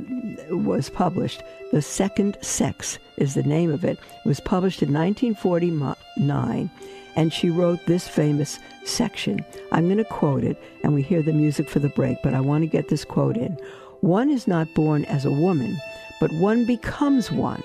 was 0.49 0.89
published. 0.89 1.41
The 1.71 1.81
Second 1.81 2.37
Sex 2.41 2.99
is 3.17 3.33
the 3.33 3.43
name 3.43 3.71
of 3.71 3.85
it. 3.85 3.97
It 4.23 4.27
was 4.27 4.39
published 4.39 4.81
in 4.81 4.91
1949, 4.93 6.69
and 7.15 7.31
she 7.31 7.49
wrote 7.49 7.85
this 7.85 8.07
famous 8.07 8.59
section. 8.83 9.45
I'm 9.71 9.85
going 9.85 9.97
to 9.97 10.03
quote 10.03 10.43
it, 10.43 10.61
and 10.83 10.93
we 10.93 11.01
hear 11.01 11.21
the 11.21 11.31
music 11.31 11.69
for 11.69 11.79
the 11.79 11.89
break, 11.89 12.17
but 12.21 12.33
I 12.33 12.41
want 12.41 12.63
to 12.63 12.67
get 12.67 12.89
this 12.89 13.05
quote 13.05 13.37
in. 13.37 13.57
One 14.03 14.29
is 14.29 14.49
not 14.49 14.73
born 14.73 15.05
as 15.05 15.23
a 15.23 15.31
woman, 15.31 15.77
but 16.19 16.29
one 16.33 16.65
becomes 16.65 17.31
one. 17.31 17.63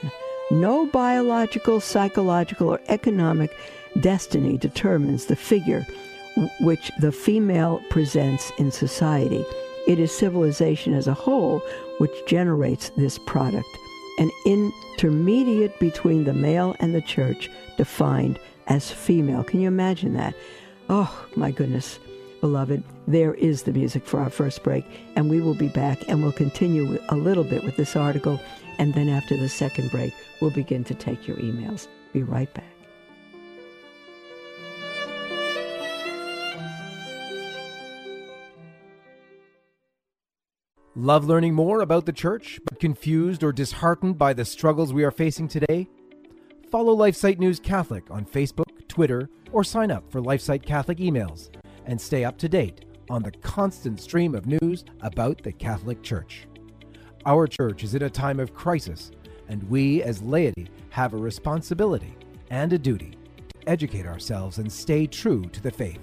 No 0.53 0.87
biological, 0.87 1.81
psychological, 1.81 2.69
or 2.69 2.81
economic 2.87 3.51
destiny 3.99 4.57
determines 4.57 5.27
the 5.27 5.35
figure 5.35 5.85
which 6.61 6.93
the 7.01 7.11
female 7.11 7.83
presents 7.91 8.53
in 8.57 8.71
society. 8.71 9.45
It 9.89 9.99
is 9.99 10.17
civilization 10.17 10.95
as 10.95 11.09
a 11.09 11.13
whole 11.13 11.61
which 11.99 12.25
generates 12.29 12.91
this 12.91 13.19
product, 13.27 13.77
an 14.21 14.31
intermediate 14.47 15.77
between 15.81 16.23
the 16.23 16.35
male 16.35 16.77
and 16.79 16.95
the 16.95 17.03
church, 17.03 17.51
defined 17.77 18.39
as 18.69 18.93
female. 18.93 19.43
Can 19.43 19.61
you 19.61 19.67
imagine 19.67 20.15
that? 20.15 20.37
Oh, 20.89 21.27
my 21.35 21.51
goodness 21.51 21.99
beloved, 22.41 22.83
there 23.07 23.35
is 23.35 23.63
the 23.63 23.73
music 23.73 24.07
for 24.07 24.21
our 24.21 24.31
first 24.31 24.63
break, 24.63 24.85
and 25.17 25.29
we 25.29 25.41
will 25.41 25.55
be 25.55 25.69
back 25.69 26.09
and 26.09 26.23
we'll 26.23 26.33
continue 26.33 26.99
a 27.09 27.17
little 27.17 27.45
bit 27.45 27.65
with 27.65 27.77
this 27.77 27.97
article. 27.97 28.41
And 28.79 28.95
then 28.95 29.09
after 29.09 29.37
the 29.37 29.49
second 29.49 29.91
break, 29.91 30.13
we'll 30.41 30.51
begin 30.51 30.85
to 30.85 30.95
take 30.95 31.27
your 31.27 31.37
emails. 31.39 31.89
Be 32.13 32.23
right 32.23 32.53
back. 32.55 32.65
Love 40.95 41.25
learning 41.25 41.55
more 41.55 41.81
about 41.81 42.07
the 42.07 42.13
church, 42.13 42.59
but 42.65 42.81
confused 42.81 43.45
or 43.45 43.53
disheartened 43.53 44.19
by 44.19 44.33
the 44.33 44.45
struggles 44.45 44.93
we 44.93 45.05
are 45.05 45.13
facing 45.13 45.47
today? 45.47 45.89
Follow 46.73 46.97
LifeSite 46.97 47.39
News 47.39 47.61
Catholic 47.61 48.11
on 48.11 48.25
Facebook, 48.25 48.89
Twitter, 48.89 49.31
or 49.53 49.63
sign 49.63 49.93
up 49.93 50.11
for 50.11 50.21
LifeSite 50.21 50.65
Catholic 50.65 50.99
emails 50.99 51.51
and 51.89 52.01
stay 52.01 52.25
up 52.25 52.39
to 52.39 52.49
date 52.49 52.85
on 53.11 53.23
the 53.23 53.33
constant 53.33 53.99
stream 54.01 54.35
of 54.35 54.47
news 54.47 54.85
about 55.01 55.43
the 55.43 55.51
Catholic 55.51 56.03
Church. 56.03 56.47
Our 57.27 57.47
church 57.47 57.83
is 57.83 57.95
in 57.95 58.03
a 58.03 58.11
time 58.11 58.39
of 58.39 58.55
crisis, 58.55 59.11
and 59.49 59.63
we 59.65 60.03
as 60.03 60.23
laity 60.23 60.69
have 60.91 61.15
a 61.15 61.19
responsibility 61.19 62.15
and 62.51 62.73
a 62.73 62.79
duty 62.79 63.17
to 63.49 63.69
educate 63.69 64.07
ourselves 64.07 64.59
and 64.59 64.71
stay 64.71 65.07
true 65.07 65.43
to 65.47 65.63
the 65.63 65.71
faith. 65.71 65.99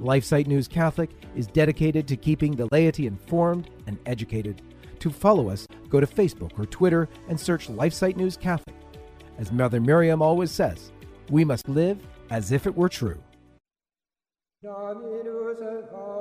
LifeSite 0.00 0.46
News 0.46 0.66
Catholic 0.66 1.10
is 1.36 1.46
dedicated 1.46 2.08
to 2.08 2.16
keeping 2.16 2.56
the 2.56 2.68
laity 2.72 3.06
informed 3.06 3.68
and 3.86 3.98
educated. 4.06 4.62
To 5.00 5.10
follow 5.10 5.50
us, 5.50 5.66
go 5.88 6.00
to 6.00 6.06
Facebook 6.06 6.58
or 6.58 6.66
Twitter 6.66 7.08
and 7.28 7.38
search 7.38 7.68
LifeSite 7.68 8.16
News 8.16 8.36
Catholic. 8.36 8.76
As 9.38 9.52
Mother 9.52 9.80
Miriam 9.80 10.22
always 10.22 10.50
says, 10.50 10.92
we 11.30 11.44
must 11.44 11.68
live 11.68 11.98
as 12.30 12.52
if 12.52 12.66
it 12.66 12.74
were 12.74 12.88
true. 12.88 13.20
Dominus 14.62 15.58
et 15.62 15.88
cum 15.88 16.20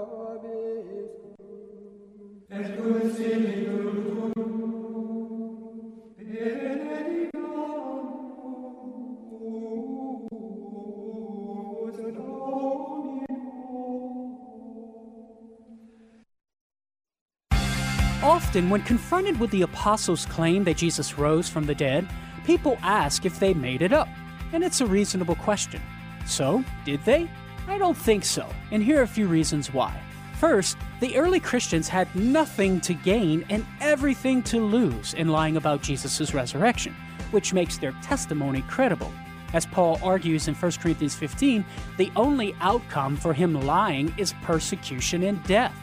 Often, 18.22 18.69
when 18.69 18.81
confronted 18.84 19.38
with 19.38 19.51
the 19.51 19.63
apostles' 19.63 20.25
claim 20.25 20.63
that 20.63 20.77
Jesus 20.77 21.17
rose 21.17 21.50
from 21.50 21.65
the 21.65 21.75
dead, 21.75 22.08
people 22.46 22.77
ask 22.81 23.25
if 23.25 23.38
they 23.39 23.53
made 23.53 23.81
it 23.81 23.91
up, 23.91 24.08
and 24.53 24.63
it's 24.63 24.79
a 24.79 24.86
reasonable 24.86 25.36
question. 25.36 25.81
So, 26.25 26.63
did 26.86 27.03
they? 27.03 27.29
I 27.69 27.77
don't 27.77 27.95
think 27.95 28.25
so, 28.25 28.49
and 28.71 28.81
here 28.81 28.99
are 28.99 29.03
a 29.03 29.07
few 29.07 29.27
reasons 29.27 29.71
why. 29.71 30.01
First, 30.39 30.75
the 31.01 31.15
early 31.15 31.39
Christians 31.39 31.88
had 31.88 32.13
nothing 32.15 32.81
to 32.81 32.95
gain 32.95 33.45
and 33.49 33.63
everything 33.79 34.41
to 34.43 34.59
lose 34.59 35.13
in 35.13 35.27
lying 35.27 35.55
about 35.55 35.83
Jesus' 35.83 36.33
resurrection, 36.33 36.95
which 37.29 37.53
makes 37.53 37.77
their 37.77 37.91
testimony 38.01 38.63
credible. 38.63 39.13
As 39.53 39.67
Paul 39.67 39.99
argues 40.01 40.47
in 40.47 40.55
1 40.55 40.71
Corinthians 40.81 41.13
15, 41.13 41.63
the 41.97 42.11
only 42.15 42.55
outcome 42.59 43.15
for 43.15 43.33
him 43.33 43.53
lying 43.53 44.15
is 44.17 44.33
persecution 44.41 45.21
and 45.21 45.43
death. 45.43 45.75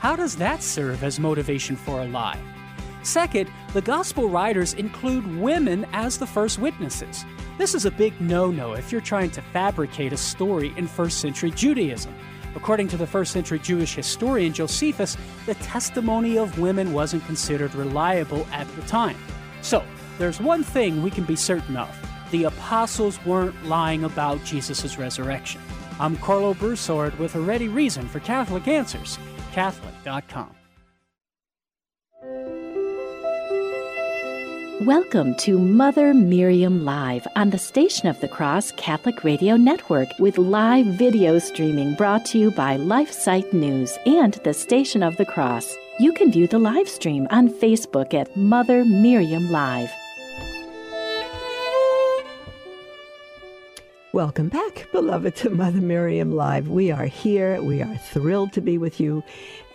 How 0.00 0.16
does 0.16 0.34
that 0.36 0.60
serve 0.60 1.04
as 1.04 1.20
motivation 1.20 1.76
for 1.76 2.00
a 2.00 2.08
lie? 2.08 2.40
Second, 3.02 3.50
the 3.72 3.82
gospel 3.82 4.28
writers 4.28 4.74
include 4.74 5.38
women 5.38 5.86
as 5.92 6.18
the 6.18 6.26
first 6.26 6.58
witnesses. 6.58 7.24
This 7.56 7.74
is 7.74 7.84
a 7.84 7.90
big 7.90 8.20
no 8.20 8.50
no 8.50 8.72
if 8.72 8.92
you're 8.92 9.00
trying 9.00 9.30
to 9.30 9.42
fabricate 9.42 10.12
a 10.12 10.16
story 10.16 10.72
in 10.76 10.86
first 10.86 11.20
century 11.20 11.50
Judaism. 11.50 12.14
According 12.54 12.88
to 12.88 12.96
the 12.96 13.06
first 13.06 13.32
century 13.32 13.58
Jewish 13.58 13.94
historian 13.94 14.52
Josephus, 14.52 15.16
the 15.46 15.54
testimony 15.56 16.38
of 16.38 16.58
women 16.58 16.92
wasn't 16.92 17.24
considered 17.26 17.74
reliable 17.74 18.46
at 18.52 18.66
the 18.74 18.82
time. 18.82 19.16
So, 19.62 19.84
there's 20.18 20.40
one 20.40 20.64
thing 20.64 21.02
we 21.02 21.10
can 21.10 21.24
be 21.24 21.36
certain 21.36 21.76
of 21.76 21.88
the 22.30 22.44
apostles 22.44 23.24
weren't 23.24 23.64
lying 23.64 24.04
about 24.04 24.44
Jesus' 24.44 24.98
resurrection. 24.98 25.62
I'm 25.98 26.16
Karlo 26.18 26.58
Broussard 26.58 27.18
with 27.18 27.34
a 27.34 27.40
ready 27.40 27.68
reason 27.68 28.06
for 28.06 28.20
Catholic 28.20 28.68
Answers, 28.68 29.18
Catholic.com. 29.52 30.57
Welcome 34.82 35.34
to 35.38 35.58
Mother 35.58 36.14
Miriam 36.14 36.84
Live 36.84 37.26
on 37.34 37.50
the 37.50 37.58
Station 37.58 38.06
of 38.06 38.20
the 38.20 38.28
Cross 38.28 38.70
Catholic 38.76 39.24
Radio 39.24 39.56
Network 39.56 40.08
with 40.20 40.38
live 40.38 40.86
video 40.86 41.40
streaming 41.40 41.94
brought 41.94 42.24
to 42.26 42.38
you 42.38 42.52
by 42.52 42.76
LifeSite 42.76 43.52
News 43.52 43.98
and 44.06 44.34
the 44.44 44.54
Station 44.54 45.02
of 45.02 45.16
the 45.16 45.26
Cross. 45.26 45.76
You 45.98 46.12
can 46.12 46.30
view 46.30 46.46
the 46.46 46.60
live 46.60 46.88
stream 46.88 47.26
on 47.32 47.48
Facebook 47.48 48.14
at 48.14 48.36
Mother 48.36 48.84
Miriam 48.84 49.50
Live. 49.50 49.90
Welcome 54.18 54.48
back, 54.48 54.88
beloved, 54.90 55.36
to 55.36 55.50
Mother 55.50 55.80
Miriam 55.80 56.32
Live. 56.32 56.66
We 56.66 56.90
are 56.90 57.04
here. 57.04 57.62
We 57.62 57.82
are 57.82 57.96
thrilled 57.98 58.52
to 58.54 58.60
be 58.60 58.76
with 58.76 58.98
you. 58.98 59.22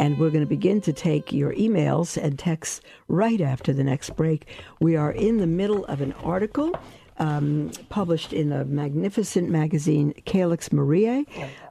And 0.01 0.19
we're 0.19 0.31
going 0.31 0.43
to 0.43 0.45
begin 0.45 0.81
to 0.81 0.91
take 0.91 1.31
your 1.31 1.53
emails 1.53 2.21
and 2.21 2.37
texts 2.37 2.81
right 3.07 3.39
after 3.39 3.71
the 3.71 3.85
next 3.85 4.17
break. 4.17 4.47
We 4.81 4.97
are 4.97 5.13
in 5.13 5.37
the 5.37 5.47
middle 5.47 5.85
of 5.85 6.01
an 6.01 6.11
article 6.25 6.77
um, 7.19 7.71
published 7.87 8.33
in 8.33 8.49
the 8.49 8.65
magnificent 8.65 9.49
magazine 9.49 10.13
Calix 10.25 10.73
Mariae, 10.73 11.23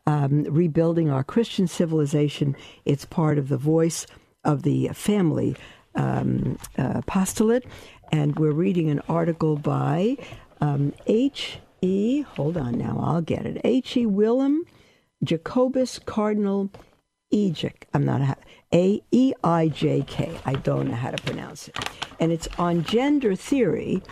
um, 0.07 0.45
Rebuilding 0.45 1.11
Our 1.11 1.25
Christian 1.25 1.67
Civilization. 1.67 2.57
It's 2.87 3.05
part 3.05 3.37
of 3.37 3.51
the 3.51 3.59
voice 3.59 4.07
of 4.45 4.63
the 4.63 4.89
family 4.95 5.57
um, 5.95 6.59
uh, 6.79 6.93
apostolate. 6.95 7.67
And 8.11 8.39
we're 8.39 8.53
reading 8.53 8.89
an 8.89 9.03
article 9.11 9.57
by 9.57 10.17
um, 10.63 10.95
H. 11.07 11.59
E. 11.83 12.23
Hold 12.23 12.57
on 12.57 12.79
now, 12.79 12.99
I'll 13.03 13.21
get 13.21 13.45
it. 13.45 13.61
H. 13.65 13.97
E. 13.97 14.07
Willem, 14.07 14.65
Jacobus 15.23 15.99
Cardinal 15.99 16.71
Aeijk. 17.33 17.85
I'm 17.93 18.05
not 18.05 18.39
A 18.73 19.03
E 19.11 19.33
I 19.43 19.69
J 19.69 20.05
K. 20.07 20.39
I 20.45 20.55
don't 20.55 20.89
know 20.89 20.95
how 20.95 21.11
to 21.11 21.23
pronounce 21.23 21.69
it. 21.69 21.77
And 22.21 22.31
it's 22.31 22.49
on 22.59 22.85
gender 22.85 23.35
theory, 23.35 24.03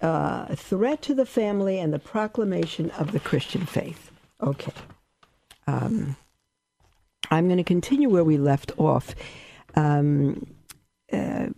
uh, 0.00 0.54
threat 0.54 1.02
to 1.02 1.14
the 1.14 1.26
family, 1.26 1.78
and 1.78 1.92
the 1.92 1.98
proclamation 1.98 2.90
of 2.92 3.12
the 3.12 3.20
Christian 3.20 3.66
faith. 3.66 4.10
Okay. 4.42 4.72
Um, 5.66 6.16
I'm 7.30 7.46
going 7.46 7.58
to 7.58 7.64
continue 7.64 8.08
where 8.08 8.24
we 8.24 8.38
left 8.38 8.72
off. 8.78 9.14
Um, 9.76 10.46
uh, 11.12 11.48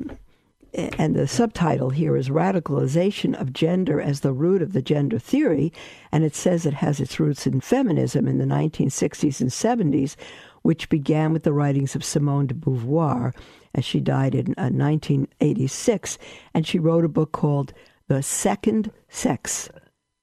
and 0.74 1.14
the 1.14 1.28
subtitle 1.28 1.90
here 1.90 2.16
is 2.16 2.30
Radicalization 2.30 3.38
of 3.38 3.52
Gender 3.52 4.00
as 4.00 4.20
the 4.20 4.32
Root 4.32 4.62
of 4.62 4.72
the 4.72 4.80
Gender 4.80 5.18
Theory. 5.18 5.72
And 6.10 6.24
it 6.24 6.34
says 6.34 6.64
it 6.64 6.74
has 6.74 6.98
its 6.98 7.20
roots 7.20 7.46
in 7.46 7.60
feminism 7.60 8.26
in 8.26 8.38
the 8.38 8.46
1960s 8.46 9.40
and 9.40 9.50
70s, 9.50 10.16
which 10.62 10.88
began 10.88 11.32
with 11.32 11.42
the 11.42 11.52
writings 11.52 11.94
of 11.94 12.04
Simone 12.04 12.46
de 12.46 12.54
Beauvoir, 12.54 13.34
as 13.74 13.84
she 13.84 14.00
died 14.00 14.34
in 14.34 14.54
uh, 14.56 14.70
1986. 14.70 16.18
And 16.54 16.66
she 16.66 16.78
wrote 16.78 17.04
a 17.04 17.08
book 17.08 17.32
called 17.32 17.74
The 18.08 18.22
Second 18.22 18.90
Sex. 19.08 19.68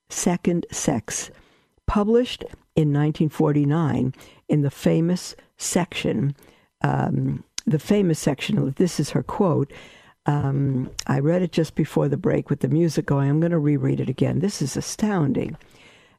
Second 0.09 0.65
Sex, 0.71 1.29
published 1.85 2.43
in 2.75 2.91
1949 2.91 4.15
in 4.47 4.61
the 4.61 4.71
famous 4.71 5.35
section, 5.57 6.35
um, 6.81 7.43
the 7.67 7.77
famous 7.77 8.17
section, 8.17 8.73
this 8.77 8.99
is 8.99 9.11
her 9.11 9.21
quote 9.21 9.71
um, 10.25 10.91
I 11.07 11.19
read 11.19 11.41
it 11.41 11.51
just 11.51 11.75
before 11.75 12.07
the 12.07 12.17
break 12.17 12.49
with 12.49 12.59
the 12.59 12.67
music 12.67 13.05
going. 13.05 13.29
I'm 13.29 13.39
going 13.39 13.51
to 13.51 13.59
reread 13.59 13.99
it 13.99 14.09
again. 14.09 14.39
This 14.39 14.61
is 14.61 14.77
astounding. 14.77 15.57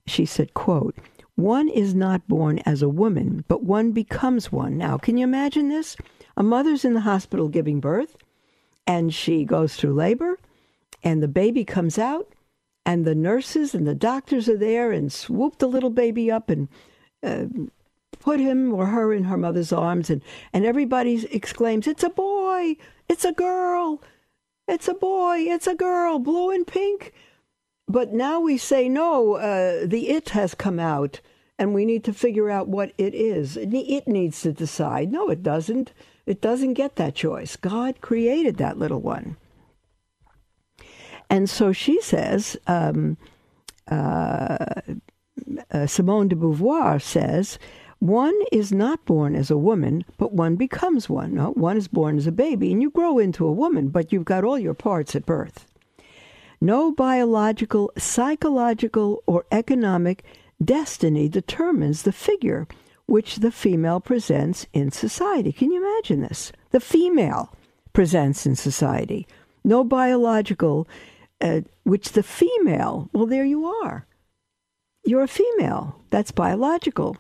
She 0.07 0.25
said, 0.25 0.54
quote, 0.54 0.97
one 1.37 1.69
is 1.69 1.95
not 1.95 2.26
born 2.28 2.59
as 2.66 2.83
a 2.83 2.88
woman, 2.88 3.45
but 3.49 3.62
one 3.62 3.92
becomes 3.92 4.52
one. 4.52 4.76
Now, 4.76 4.99
can 4.99 5.16
you 5.16 5.25
imagine 5.25 5.69
this? 5.69 5.97
A 6.37 6.42
mother's 6.42 6.85
in 6.85 6.95
the 6.95 7.00
hospital 7.00 7.49
giving 7.49 7.80
birth, 7.80 8.16
and 8.87 9.14
she 9.14 9.45
goes 9.45 9.76
through 9.76 9.95
labor, 9.95 10.38
and 11.02 11.23
the 11.23 11.28
baby 11.28 11.64
comes 11.64 11.99
out, 11.99 12.28
and 12.85 13.04
the 13.04 13.14
nurses 13.14 13.75
and 13.75 13.87
the 13.87 13.95
doctors 13.95 14.49
are 14.49 14.59
there 14.59 14.90
and 14.90 15.12
swoop 15.12 15.59
the 15.59 15.69
little 15.69 15.90
baby 15.90 16.30
up 16.30 16.50
and 16.50 16.69
uh, 17.23 17.45
put 18.19 18.40
him 18.40 18.73
or 18.73 18.87
her 18.87 19.12
in 19.12 19.25
her 19.25 19.37
mother's 19.37 19.73
arms, 19.73 20.11
and, 20.11 20.23
and 20.52 20.66
everybody 20.66 21.26
exclaims, 21.33 21.87
It's 21.87 22.02
a 22.02 22.11
boy! 22.11 22.39
It's 23.08 23.24
a 23.24 23.32
girl! 23.32 24.02
It's 24.68 24.88
a 24.88 24.94
boy! 24.94 25.38
It's 25.38 25.66
a 25.66 25.74
girl! 25.74 26.18
Blue 26.18 26.50
and 26.50 26.66
pink! 26.66 27.12
But 27.88 28.12
now 28.12 28.40
we 28.40 28.56
say, 28.56 28.88
no, 28.88 29.34
uh, 29.34 29.86
the 29.86 30.10
it 30.10 30.28
has 30.30 30.54
come 30.54 30.78
out, 30.78 31.20
and 31.58 31.74
we 31.74 31.84
need 31.84 32.04
to 32.04 32.12
figure 32.12 32.48
out 32.48 32.68
what 32.68 32.92
it 32.96 33.14
is. 33.14 33.56
It 33.56 34.06
needs 34.06 34.42
to 34.42 34.52
decide. 34.52 35.10
No, 35.10 35.28
it 35.28 35.42
doesn't. 35.42 35.92
It 36.24 36.40
doesn't 36.40 36.74
get 36.74 36.96
that 36.96 37.16
choice. 37.16 37.56
God 37.56 38.00
created 38.00 38.58
that 38.58 38.78
little 38.78 39.00
one. 39.00 39.36
And 41.28 41.50
so 41.50 41.72
she 41.72 42.00
says, 42.00 42.56
um, 42.66 43.16
uh, 43.90 44.56
uh, 45.70 45.86
Simone 45.86 46.28
de 46.28 46.36
Beauvoir 46.36 47.00
says, 47.00 47.58
one 48.00 48.35
is 48.50 48.73
not 48.73 49.04
born 49.04 49.37
as 49.37 49.50
a 49.50 49.59
woman, 49.59 50.04
but 50.16 50.33
one 50.33 50.57
becomes 50.57 51.09
one. 51.09 51.37
One 51.37 51.76
is 51.76 51.87
born 51.87 52.16
as 52.16 52.26
a 52.26 52.33
baby, 52.33 52.73
and 52.73 52.80
you 52.80 52.90
grow 52.90 53.19
into 53.19 53.47
a 53.47 53.52
woman, 53.52 53.88
but 53.88 54.11
you've 54.11 54.25
got 54.25 54.42
all 54.42 54.59
your 54.59 54.75
parts 54.75 55.14
at 55.14 55.26
birth. 55.26 55.66
No 56.62 56.92
biological, 56.92 57.92
psychological, 57.99 59.23
or 59.26 59.45
economic 59.52 60.25
destiny 60.64 61.28
determines 61.28 62.02
the 62.02 62.12
figure 62.12 62.66
which 63.04 63.37
the 63.37 63.50
female 63.50 64.00
presents 64.00 64.66
in 64.73 64.90
society. 64.90 65.52
Can 65.52 65.71
you 65.71 65.85
imagine 65.85 66.23
this? 66.23 66.52
The 66.71 66.80
female 66.80 67.54
presents 67.92 68.47
in 68.47 68.57
society. 68.57 69.26
No 69.62 69.85
biological, 69.85 70.88
uh, 71.40 71.62
which 71.84 72.13
the 72.13 72.23
female, 72.23 73.10
well, 73.13 73.26
there 73.26 73.45
you 73.45 73.67
are. 73.67 74.06
You're 75.04 75.25
a 75.25 75.28
female. 75.28 76.00
That's 76.10 76.30
biological. 76.30 77.17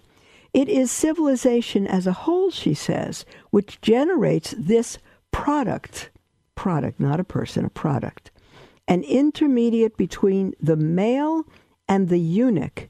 It 0.52 0.68
is 0.68 0.90
civilization 0.90 1.86
as 1.86 2.06
a 2.06 2.12
whole, 2.12 2.50
she 2.50 2.74
says, 2.74 3.24
which 3.50 3.80
generates 3.80 4.54
this 4.58 4.98
product. 5.30 6.10
Product, 6.54 6.98
not 6.98 7.20
a 7.20 7.24
person, 7.24 7.64
a 7.64 7.70
product. 7.70 8.30
An 8.88 9.02
intermediate 9.04 9.96
between 9.96 10.54
the 10.60 10.76
male 10.76 11.44
and 11.88 12.08
the 12.08 12.18
eunuch, 12.18 12.88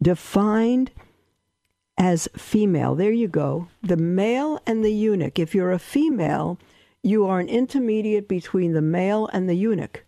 defined 0.00 0.90
as 1.98 2.28
female. 2.36 2.94
There 2.94 3.12
you 3.12 3.28
go. 3.28 3.68
The 3.82 3.96
male 3.96 4.60
and 4.66 4.84
the 4.84 4.92
eunuch. 4.92 5.38
If 5.38 5.54
you're 5.54 5.72
a 5.72 5.78
female, 5.78 6.58
you 7.02 7.26
are 7.26 7.40
an 7.40 7.48
intermediate 7.48 8.28
between 8.28 8.72
the 8.72 8.82
male 8.82 9.28
and 9.32 9.48
the 9.48 9.54
eunuch. 9.54 10.04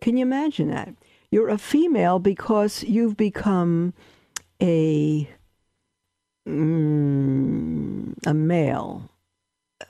Can 0.00 0.16
you 0.16 0.22
imagine 0.22 0.68
that? 0.70 0.94
You're 1.30 1.48
a 1.48 1.58
female 1.58 2.18
because 2.18 2.82
you've 2.82 3.16
become 3.16 3.94
a 4.60 5.28
mm, 6.46 8.14
a 8.26 8.34
male 8.34 9.10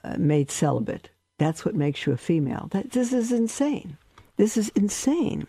uh, 0.05 0.17
made 0.19 0.51
celibate. 0.51 1.11
That's 1.39 1.65
what 1.65 1.75
makes 1.75 2.07
you 2.07 2.13
a 2.13 2.17
female. 2.17 2.69
That, 2.73 2.93
this 2.93 3.13
is 3.13 3.31
insane. 3.31 3.99
This 4.37 4.57
is 4.57 4.71
insane. 4.71 5.47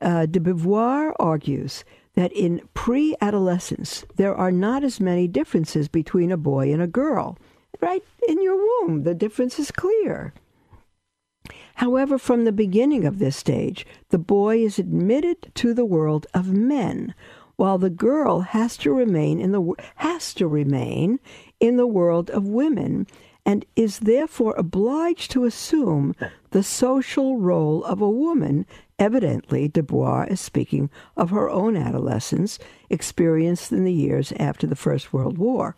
Uh, 0.00 0.26
de 0.26 0.40
Beauvoir 0.40 1.14
argues 1.18 1.84
that 2.14 2.32
in 2.32 2.60
pre 2.74 3.14
adolescence, 3.20 4.04
there 4.16 4.34
are 4.34 4.52
not 4.52 4.84
as 4.84 5.00
many 5.00 5.26
differences 5.28 5.88
between 5.88 6.32
a 6.32 6.36
boy 6.36 6.72
and 6.72 6.82
a 6.82 6.86
girl. 6.86 7.38
Right 7.80 8.02
in 8.28 8.42
your 8.42 8.56
womb, 8.56 9.02
the 9.02 9.14
difference 9.14 9.58
is 9.58 9.70
clear. 9.70 10.32
However, 11.76 12.18
from 12.18 12.44
the 12.44 12.52
beginning 12.52 13.04
of 13.04 13.18
this 13.18 13.36
stage, 13.36 13.84
the 14.10 14.18
boy 14.18 14.58
is 14.58 14.78
admitted 14.78 15.50
to 15.56 15.74
the 15.74 15.84
world 15.84 16.26
of 16.32 16.52
men, 16.52 17.14
while 17.56 17.78
the 17.78 17.90
girl 17.90 18.40
has 18.40 18.76
to 18.78 18.92
remain 18.92 19.40
in 19.40 19.52
the 19.52 19.74
has 19.96 20.34
to 20.34 20.46
remain 20.46 21.18
in 21.60 21.76
the 21.76 21.86
world 21.86 22.30
of 22.30 22.46
women 22.46 23.06
and 23.46 23.64
is 23.76 24.00
therefore 24.00 24.54
obliged 24.56 25.30
to 25.30 25.44
assume 25.44 26.14
the 26.50 26.62
social 26.62 27.38
role 27.38 27.84
of 27.84 28.00
a 28.00 28.08
woman. 28.08 28.66
Evidently, 28.98 29.68
De 29.68 29.82
Beauvoir 29.82 30.26
is 30.30 30.40
speaking 30.40 30.88
of 31.16 31.30
her 31.30 31.50
own 31.50 31.76
adolescence, 31.76 32.58
experienced 32.88 33.70
in 33.72 33.84
the 33.84 33.92
years 33.92 34.32
after 34.38 34.66
the 34.66 34.76
First 34.76 35.12
World 35.12 35.36
War. 35.36 35.76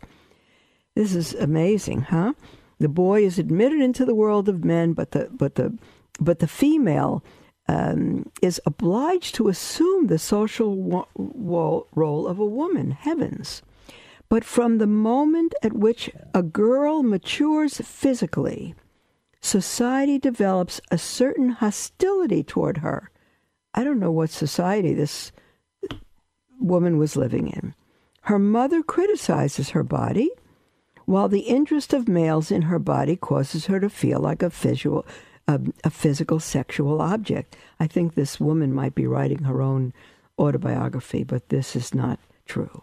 This 0.95 1.15
is 1.15 1.35
amazing, 1.35 2.03
huh? 2.03 2.35
The 2.79 2.89
boy 2.89 3.25
is 3.25 3.39
admitted 3.39 3.81
into 3.81 4.05
the 4.05 4.15
world 4.15 4.49
of 4.49 4.65
men, 4.65 4.93
but 4.93 5.11
the 5.11 5.29
but 5.33 5.55
the 5.57 5.77
but 6.21 6.39
the 6.39 6.47
female 6.47 7.25
um, 7.69 8.31
is 8.43 8.61
obliged 8.65 9.35
to 9.37 9.49
assume 9.49 10.07
the 10.07 10.19
social 10.19 10.75
wo- 10.75 11.09
wo- 11.15 11.87
role 11.95 12.27
of 12.27 12.39
a 12.39 12.47
woman. 12.47 12.93
Heavens. 12.93 13.63
But 14.29 14.45
from 14.45 14.79
the 14.79 14.87
moment 14.87 15.55
at 15.63 15.73
which 15.73 16.11
a 16.35 16.43
girl 16.43 17.03
matures 17.03 17.79
physically, 17.79 18.75
society 19.41 20.19
develops 20.19 20.81
a 20.91 20.99
certain 20.99 21.51
hostility 21.51 22.43
toward 22.43 22.79
her. 22.79 23.11
I 23.75 23.85
don't 23.85 24.01
know 24.01 24.11
what 24.11 24.31
society 24.31 24.95
this 24.95 25.31
woman 26.59 26.99
was 26.99 27.17
living 27.17 27.49
in. 27.49 27.75
Her 28.23 28.39
mother 28.39 28.83
criticizes 28.83 29.71
her 29.71 29.85
body, 29.85 30.31
while 31.05 31.29
the 31.29 31.41
interest 31.41 31.93
of 31.93 32.09
males 32.09 32.51
in 32.51 32.63
her 32.63 32.81
body 32.81 33.15
causes 33.15 33.67
her 33.67 33.79
to 33.79 33.89
feel 33.89 34.19
like 34.19 34.43
a 34.43 34.49
visual, 34.49 35.07
a, 35.49 35.61
a 35.85 35.91
physical 35.91 36.41
sexual 36.41 37.01
object. 37.01 37.57
I 37.79 37.87
think 37.87 38.15
this 38.15 38.41
woman 38.41 38.73
might 38.73 38.95
be 38.95 39.07
writing 39.07 39.45
her 39.45 39.63
own 39.63 39.93
autobiography, 40.39 41.25
but 41.25 41.49
this 41.49 41.77
is 41.77 41.95
not 41.95 42.19
true. 42.47 42.83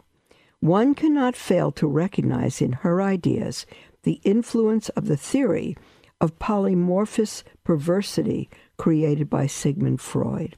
One 0.60 0.96
cannot 0.96 1.36
fail 1.36 1.72
to 1.74 1.88
recognize 1.88 2.62
in 2.62 2.72
her 2.72 3.02
ideas 3.02 3.66
the 4.04 4.22
influence 4.24 4.90
of 4.90 5.08
the 5.08 5.18
theory 5.18 5.78
of 6.22 6.40
polymorphous 6.40 7.44
perversity 7.64 8.50
created 8.78 9.30
by 9.30 9.46
Sigmund 9.46 10.00
Freud. 10.00 10.56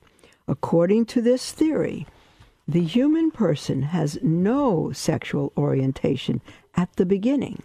According 0.47 1.05
to 1.07 1.21
this 1.21 1.51
theory, 1.51 2.05
the 2.67 2.83
human 2.83 3.31
person 3.31 3.83
has 3.83 4.19
no 4.21 4.91
sexual 4.91 5.51
orientation 5.57 6.41
at 6.75 6.95
the 6.97 7.05
beginning 7.05 7.63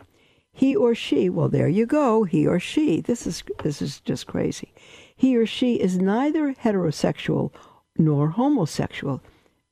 he 0.60 0.76
or 0.76 0.94
she, 0.94 1.30
well, 1.30 1.48
there 1.48 1.68
you 1.68 1.86
go, 1.86 2.24
he 2.24 2.46
or 2.46 2.60
she. 2.60 3.00
This 3.00 3.26
is 3.26 3.42
this 3.62 3.80
is 3.80 3.98
just 4.00 4.26
crazy. 4.26 4.74
He 5.16 5.34
or 5.34 5.46
she 5.46 5.76
is 5.76 5.96
neither 5.96 6.52
heterosexual 6.52 7.50
nor 7.96 8.28
homosexual, 8.28 9.22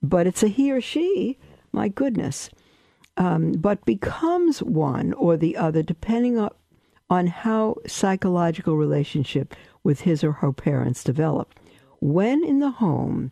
but 0.00 0.26
it's 0.26 0.42
a 0.42 0.48
he 0.48 0.72
or 0.72 0.80
she. 0.80 1.36
My 1.72 1.88
goodness, 1.88 2.48
um, 3.18 3.52
but 3.52 3.84
becomes 3.84 4.62
one 4.62 5.12
or 5.12 5.36
the 5.36 5.58
other 5.58 5.82
depending 5.82 6.38
on 6.38 6.52
on 7.10 7.26
how 7.26 7.76
psychological 7.86 8.74
relationship 8.74 9.54
with 9.84 10.00
his 10.00 10.24
or 10.24 10.32
her 10.32 10.52
parents 10.52 11.04
develop. 11.04 11.52
When 12.00 12.42
in 12.42 12.60
the 12.60 12.70
home 12.70 13.30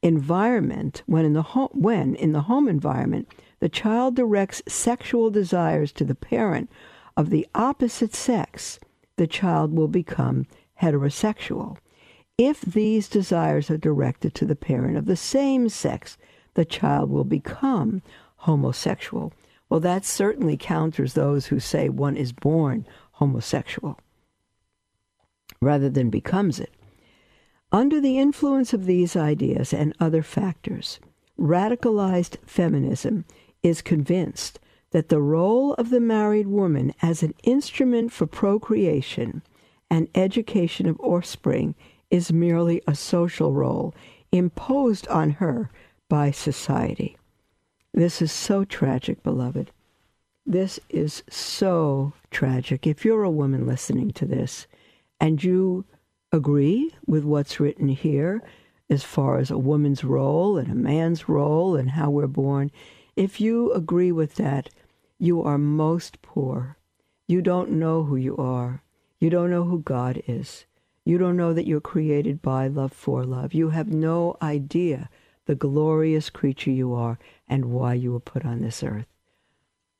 environment, 0.00 1.02
when 1.04 1.26
in 1.26 1.34
the 1.34 1.42
when 1.42 2.14
in 2.14 2.32
the 2.32 2.48
home 2.48 2.66
environment 2.66 3.28
the 3.60 3.68
child 3.68 4.16
directs 4.16 4.62
sexual 4.66 5.30
desires 5.30 5.92
to 5.92 6.04
the 6.06 6.14
parent 6.14 6.70
of 7.16 7.30
the 7.30 7.46
opposite 7.54 8.14
sex, 8.14 8.78
the 9.16 9.26
child 9.26 9.72
will 9.72 9.88
become 9.88 10.46
heterosexual. 10.80 11.76
If 12.36 12.60
these 12.62 13.08
desires 13.08 13.70
are 13.70 13.76
directed 13.76 14.34
to 14.34 14.44
the 14.44 14.56
parent 14.56 14.96
of 14.96 15.06
the 15.06 15.16
same 15.16 15.68
sex, 15.68 16.18
the 16.54 16.64
child 16.64 17.10
will 17.10 17.24
become 17.24 18.02
homosexual. 18.36 19.32
Well, 19.68 19.80
that 19.80 20.04
certainly 20.04 20.56
counters 20.56 21.14
those 21.14 21.46
who 21.46 21.60
say 21.60 21.88
one 21.88 22.16
is 22.16 22.32
born 22.32 22.86
homosexual 23.12 23.98
rather 25.60 25.88
than 25.88 26.10
becomes 26.10 26.60
it. 26.60 26.72
Under 27.72 28.00
the 28.00 28.18
influence 28.18 28.72
of 28.72 28.86
these 28.86 29.16
ideas 29.16 29.72
and 29.72 29.94
other 29.98 30.22
factors, 30.22 31.00
radicalized 31.38 32.36
feminism 32.46 33.24
is 33.62 33.82
convinced 33.82 34.60
that 34.94 35.08
the 35.08 35.20
role 35.20 35.74
of 35.74 35.90
the 35.90 35.98
married 35.98 36.46
woman 36.46 36.94
as 37.02 37.24
an 37.24 37.34
instrument 37.42 38.12
for 38.12 38.28
procreation 38.28 39.42
and 39.90 40.06
education 40.14 40.86
of 40.86 41.00
offspring 41.00 41.74
is 42.12 42.32
merely 42.32 42.80
a 42.86 42.94
social 42.94 43.52
role 43.52 43.92
imposed 44.30 45.08
on 45.08 45.30
her 45.30 45.68
by 46.08 46.30
society. 46.30 47.16
This 47.92 48.22
is 48.22 48.30
so 48.30 48.62
tragic, 48.64 49.20
beloved. 49.24 49.72
This 50.46 50.78
is 50.88 51.24
so 51.28 52.12
tragic. 52.30 52.86
If 52.86 53.04
you're 53.04 53.24
a 53.24 53.30
woman 53.30 53.66
listening 53.66 54.12
to 54.12 54.24
this 54.24 54.68
and 55.18 55.42
you 55.42 55.84
agree 56.30 56.94
with 57.04 57.24
what's 57.24 57.58
written 57.58 57.88
here 57.88 58.44
as 58.88 59.02
far 59.02 59.38
as 59.38 59.50
a 59.50 59.58
woman's 59.58 60.04
role 60.04 60.56
and 60.56 60.70
a 60.70 60.76
man's 60.76 61.28
role 61.28 61.74
and 61.74 61.90
how 61.90 62.10
we're 62.10 62.28
born, 62.28 62.70
if 63.16 63.40
you 63.40 63.72
agree 63.72 64.12
with 64.12 64.36
that, 64.36 64.70
you 65.24 65.42
are 65.42 65.58
most 65.58 66.20
poor. 66.20 66.76
You 67.26 67.40
don't 67.40 67.70
know 67.70 68.04
who 68.04 68.16
you 68.16 68.36
are. 68.36 68.82
You 69.18 69.30
don't 69.30 69.50
know 69.50 69.64
who 69.64 69.80
God 69.80 70.22
is. 70.26 70.66
You 71.04 71.16
don't 71.16 71.36
know 71.36 71.54
that 71.54 71.66
you're 71.66 71.80
created 71.80 72.42
by 72.42 72.68
love 72.68 72.92
for 72.92 73.24
love. 73.24 73.54
You 73.54 73.70
have 73.70 73.88
no 73.88 74.36
idea 74.42 75.08
the 75.46 75.54
glorious 75.54 76.30
creature 76.30 76.70
you 76.70 76.94
are 76.94 77.18
and 77.48 77.66
why 77.66 77.94
you 77.94 78.12
were 78.12 78.20
put 78.20 78.44
on 78.44 78.60
this 78.60 78.82
earth. 78.82 79.06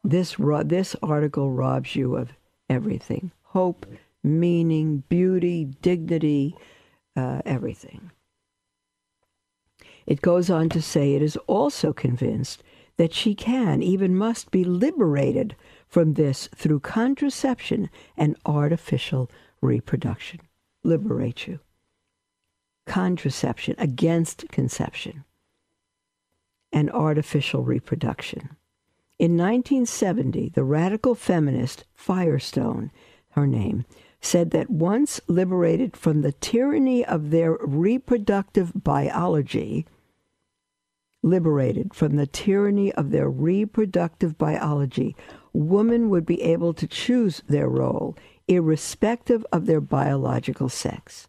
This, 0.02 0.36
this 0.64 0.96
article 1.02 1.50
robs 1.50 1.96
you 1.96 2.16
of 2.16 2.32
everything 2.68 3.32
hope, 3.42 3.86
meaning, 4.22 5.04
beauty, 5.08 5.64
dignity, 5.80 6.56
uh, 7.16 7.40
everything. 7.46 8.10
It 10.06 10.20
goes 10.20 10.50
on 10.50 10.68
to 10.70 10.82
say 10.82 11.14
it 11.14 11.22
is 11.22 11.36
also 11.46 11.92
convinced 11.92 12.62
that 12.96 13.12
she 13.12 13.34
can, 13.34 13.82
even 13.82 14.16
must 14.16 14.50
be 14.50 14.64
liberated 14.64 15.56
from 15.88 16.14
this 16.14 16.48
through 16.54 16.80
contraception 16.80 17.90
and 18.16 18.36
artificial 18.46 19.30
reproduction. 19.60 20.40
Liberate 20.82 21.46
you. 21.46 21.60
Contraception 22.86 23.74
against 23.78 24.48
conception 24.48 25.24
and 26.72 26.90
artificial 26.90 27.62
reproduction. 27.62 28.56
In 29.18 29.36
1970, 29.36 30.50
the 30.50 30.64
radical 30.64 31.14
feminist 31.14 31.84
Firestone, 31.94 32.90
her 33.30 33.46
name, 33.46 33.84
said 34.20 34.50
that 34.50 34.70
once 34.70 35.20
liberated 35.28 35.96
from 35.96 36.22
the 36.22 36.32
tyranny 36.32 37.04
of 37.04 37.30
their 37.30 37.56
reproductive 37.60 38.72
biology, 38.74 39.86
liberated 41.24 41.94
from 41.94 42.16
the 42.16 42.26
tyranny 42.26 42.92
of 42.92 43.10
their 43.10 43.28
reproductive 43.28 44.36
biology, 44.36 45.16
women 45.52 46.10
would 46.10 46.26
be 46.26 46.42
able 46.42 46.74
to 46.74 46.86
choose 46.86 47.42
their 47.48 47.68
role, 47.68 48.16
irrespective 48.46 49.44
of 49.50 49.66
their 49.66 49.80
biological 49.80 50.68
sex. 50.68 51.26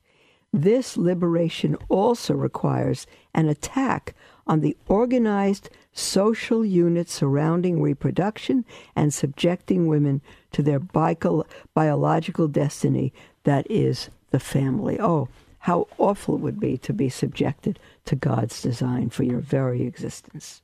This 0.51 0.97
liberation 0.97 1.75
also 1.89 2.33
requires 2.33 3.07
an 3.33 3.47
attack 3.47 4.15
on 4.47 4.59
the 4.59 4.77
organized 4.87 5.69
social 5.93 6.65
units 6.65 7.13
surrounding 7.13 7.81
reproduction 7.81 8.65
and 8.95 9.13
subjecting 9.13 9.87
women 9.87 10.21
to 10.51 10.61
their 10.61 10.79
bio- 10.79 11.45
biological 11.73 12.47
destiny 12.47 13.13
that 13.43 13.65
is 13.69 14.09
the 14.31 14.39
family. 14.39 14.99
Oh, 14.99 15.29
how 15.59 15.87
awful 15.97 16.35
it 16.35 16.41
would 16.41 16.59
be 16.59 16.77
to 16.79 16.93
be 16.93 17.09
subjected 17.09 17.79
to 18.05 18.15
God's 18.15 18.61
design 18.61 19.09
for 19.09 19.23
your 19.23 19.39
very 19.39 19.83
existence. 19.83 20.61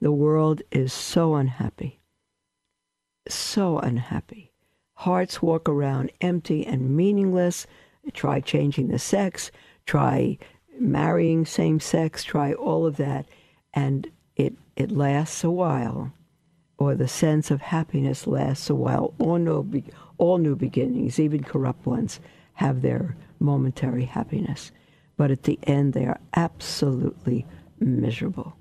The 0.00 0.12
world 0.12 0.62
is 0.70 0.92
so 0.92 1.34
unhappy, 1.34 2.00
so 3.28 3.78
unhappy. 3.78 4.52
Hearts 4.94 5.42
walk 5.42 5.68
around 5.68 6.12
empty 6.20 6.66
and 6.66 6.96
meaningless. 6.96 7.66
Try 8.12 8.40
changing 8.40 8.88
the 8.88 8.98
sex, 8.98 9.50
try 9.86 10.38
marrying 10.78 11.46
same 11.46 11.80
sex, 11.80 12.22
try 12.22 12.52
all 12.52 12.84
of 12.84 12.96
that, 12.98 13.26
and 13.72 14.10
it, 14.36 14.54
it 14.76 14.90
lasts 14.90 15.42
a 15.42 15.50
while, 15.50 16.12
or 16.76 16.94
the 16.94 17.08
sense 17.08 17.50
of 17.50 17.62
happiness 17.62 18.26
lasts 18.26 18.68
a 18.68 18.74
while. 18.74 19.14
All 19.18 19.38
new, 19.38 19.82
all 20.18 20.38
new 20.38 20.54
beginnings, 20.54 21.18
even 21.18 21.44
corrupt 21.44 21.86
ones, 21.86 22.20
have 22.54 22.82
their 22.82 23.16
momentary 23.38 24.04
happiness. 24.04 24.70
But 25.16 25.30
at 25.30 25.44
the 25.44 25.58
end, 25.62 25.92
they 25.92 26.04
are 26.04 26.20
absolutely 26.34 27.46
miserable. 27.78 28.56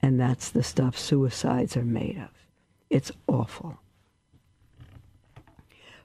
And 0.00 0.18
that's 0.18 0.50
the 0.50 0.62
stuff 0.62 0.98
suicides 0.98 1.76
are 1.76 1.84
made 1.84 2.18
of. 2.18 2.30
It's 2.90 3.12
awful. 3.28 3.78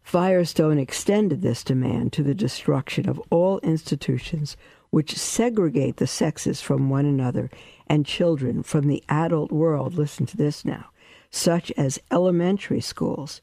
Firestone 0.04 0.78
extended 0.78 1.42
this 1.42 1.64
demand 1.64 2.14
to 2.14 2.24
the 2.24 2.36
destruction 2.36 3.10
of 3.10 3.22
all 3.30 3.60
institutions 3.60 4.56
which 4.90 5.18
segregate 5.18 5.98
the 5.98 6.08
sexes 6.08 6.62
from 6.62 6.90
one 6.90 7.06
another 7.06 7.50
and 7.88 8.06
children 8.06 8.64
from 8.64 8.88
the 8.88 9.04
adult 9.10 9.52
world. 9.52 9.96
Listen 9.96 10.26
to 10.28 10.38
this 10.38 10.64
now, 10.64 10.86
such 11.30 11.72
as 11.76 12.00
elementary 12.10 12.80
schools. 12.80 13.42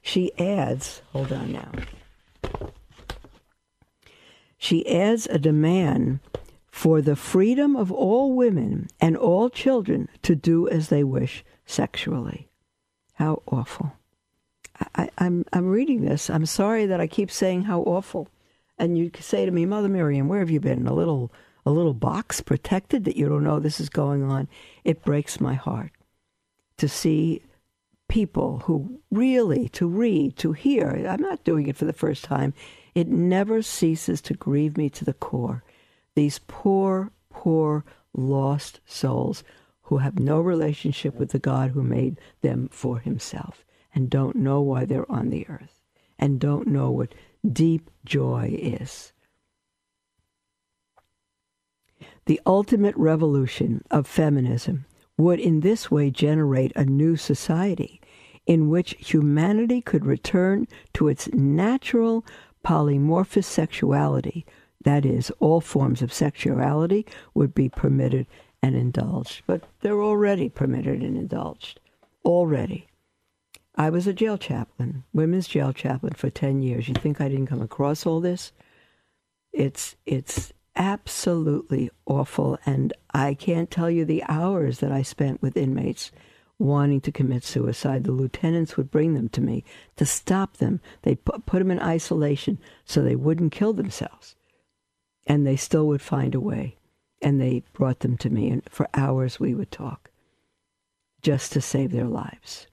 She 0.00 0.32
adds, 0.38 1.02
hold 1.12 1.30
on 1.30 1.52
now. 1.52 1.70
She 4.58 4.86
adds 4.86 5.26
a 5.26 5.38
demand 5.38 6.20
for 6.70 7.00
the 7.00 7.16
freedom 7.16 7.76
of 7.76 7.90
all 7.90 8.34
women 8.34 8.88
and 9.00 9.16
all 9.16 9.48
children 9.48 10.08
to 10.22 10.34
do 10.34 10.68
as 10.68 10.88
they 10.88 11.04
wish 11.04 11.44
sexually. 11.64 12.48
How 13.14 13.42
awful. 13.46 13.92
I, 14.94 15.04
am 15.04 15.10
I'm, 15.18 15.44
I'm 15.52 15.66
reading 15.68 16.02
this. 16.02 16.28
I'm 16.28 16.46
sorry 16.46 16.86
that 16.86 17.00
I 17.00 17.06
keep 17.06 17.30
saying 17.30 17.62
how 17.62 17.80
awful. 17.82 18.28
And 18.78 18.96
you 18.96 19.10
say 19.18 19.44
to 19.44 19.50
me, 19.50 19.66
Mother 19.66 19.88
Miriam, 19.88 20.28
where 20.28 20.40
have 20.40 20.50
you 20.50 20.60
been? 20.60 20.86
A 20.86 20.94
little 20.94 21.32
a 21.66 21.70
little 21.70 21.94
box 21.94 22.40
protected 22.40 23.04
that 23.04 23.16
you 23.16 23.28
don't 23.28 23.44
know 23.44 23.58
this 23.58 23.80
is 23.80 23.90
going 23.90 24.22
on. 24.22 24.48
It 24.84 25.02
breaks 25.02 25.40
my 25.40 25.54
heart 25.54 25.90
to 26.78 26.88
see 26.88 27.42
people 28.08 28.60
who 28.60 29.00
really 29.10 29.68
to 29.70 29.86
read, 29.86 30.36
to 30.38 30.52
hear. 30.52 31.04
I'm 31.06 31.20
not 31.20 31.44
doing 31.44 31.66
it 31.66 31.76
for 31.76 31.84
the 31.84 31.92
first 31.92 32.24
time 32.24 32.54
it 32.94 33.08
never 33.08 33.62
ceases 33.62 34.20
to 34.22 34.34
grieve 34.34 34.76
me 34.76 34.88
to 34.90 35.04
the 35.04 35.12
core. 35.14 35.62
These 36.14 36.40
poor, 36.46 37.12
poor, 37.30 37.84
lost 38.14 38.80
souls 38.86 39.44
who 39.82 39.98
have 39.98 40.18
no 40.18 40.40
relationship 40.40 41.14
with 41.14 41.30
the 41.30 41.38
God 41.38 41.70
who 41.70 41.82
made 41.82 42.18
them 42.42 42.68
for 42.70 42.98
himself 42.98 43.64
and 43.94 44.10
don't 44.10 44.36
know 44.36 44.60
why 44.60 44.84
they're 44.84 45.10
on 45.10 45.30
the 45.30 45.48
earth 45.48 45.80
and 46.18 46.40
don't 46.40 46.68
know 46.68 46.90
what 46.90 47.14
deep 47.50 47.90
joy 48.04 48.54
is. 48.60 49.12
The 52.26 52.40
ultimate 52.44 52.96
revolution 52.96 53.82
of 53.90 54.06
feminism 54.06 54.84
would 55.16 55.40
in 55.40 55.60
this 55.60 55.90
way 55.90 56.10
generate 56.10 56.72
a 56.76 56.84
new 56.84 57.16
society 57.16 58.00
in 58.46 58.68
which 58.68 58.96
humanity 58.98 59.80
could 59.80 60.04
return 60.04 60.66
to 60.94 61.08
its 61.08 61.28
natural 61.32 62.24
polymorphous 62.64 63.44
sexuality, 63.44 64.46
that 64.84 65.04
is, 65.04 65.30
all 65.40 65.60
forms 65.60 66.02
of 66.02 66.12
sexuality, 66.12 67.06
would 67.34 67.54
be 67.54 67.68
permitted 67.68 68.26
and 68.62 68.74
indulged. 68.74 69.42
But 69.46 69.64
they're 69.80 70.02
already 70.02 70.48
permitted 70.48 71.02
and 71.02 71.16
indulged. 71.16 71.80
Already. 72.24 72.86
I 73.76 73.90
was 73.90 74.06
a 74.06 74.12
jail 74.12 74.36
chaplain, 74.38 75.04
women's 75.12 75.46
jail 75.46 75.72
chaplain 75.72 76.14
for 76.14 76.30
10 76.30 76.62
years. 76.62 76.88
You 76.88 76.94
think 76.94 77.20
I 77.20 77.28
didn't 77.28 77.46
come 77.46 77.62
across 77.62 78.04
all 78.04 78.20
this? 78.20 78.52
It's, 79.52 79.94
it's 80.04 80.52
absolutely 80.74 81.90
awful. 82.04 82.58
And 82.66 82.92
I 83.14 83.34
can't 83.34 83.70
tell 83.70 83.90
you 83.90 84.04
the 84.04 84.24
hours 84.28 84.80
that 84.80 84.90
I 84.90 85.02
spent 85.02 85.42
with 85.42 85.56
inmates 85.56 86.10
wanting 86.58 87.00
to 87.02 87.12
commit 87.12 87.44
suicide, 87.44 88.04
the 88.04 88.12
lieutenants 88.12 88.76
would 88.76 88.90
bring 88.90 89.14
them 89.14 89.28
to 89.30 89.40
me 89.40 89.64
to 89.96 90.06
stop 90.06 90.58
them. 90.58 90.80
They'd 91.02 91.24
put 91.24 91.46
them 91.46 91.70
in 91.70 91.80
isolation 91.80 92.58
so 92.84 93.02
they 93.02 93.16
wouldn't 93.16 93.52
kill 93.52 93.72
themselves. 93.72 94.36
And 95.26 95.46
they 95.46 95.56
still 95.56 95.86
would 95.88 96.02
find 96.02 96.34
a 96.34 96.40
way. 96.40 96.76
And 97.22 97.40
they 97.40 97.64
brought 97.72 98.00
them 98.00 98.16
to 98.18 98.30
me, 98.30 98.48
and 98.50 98.62
for 98.70 98.88
hours 98.94 99.40
we 99.40 99.54
would 99.54 99.70
talk. 99.72 100.10
just 101.22 101.52
to 101.52 101.60
save 101.60 101.92
their 101.92 102.06
lives. 102.06 102.66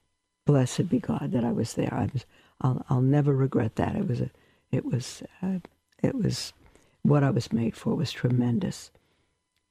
Blessed 0.44 0.88
be 0.88 1.00
God 1.00 1.32
that 1.32 1.44
I 1.44 1.52
was 1.52 1.74
there. 1.74 1.92
I 1.92 2.08
was, 2.12 2.24
I'll, 2.60 2.84
I'll 2.88 3.00
never 3.00 3.34
regret 3.34 3.76
that. 3.76 3.96
It 3.96 4.08
was 4.08 4.20
a, 4.20 4.30
it 4.70 4.84
was, 4.84 5.22
uh, 5.42 5.58
it 6.02 6.14
was 6.14 6.52
what 7.02 7.22
I 7.24 7.30
was 7.30 7.52
made 7.52 7.76
for 7.76 7.94
was 7.94 8.12
tremendous. 8.12 8.90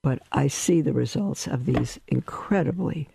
But 0.04 0.22
I 0.32 0.48
see 0.48 0.82
the 0.82 0.94
results 0.94 1.48
of 1.48 1.66
these 1.66 2.00
incredibly 2.08 3.08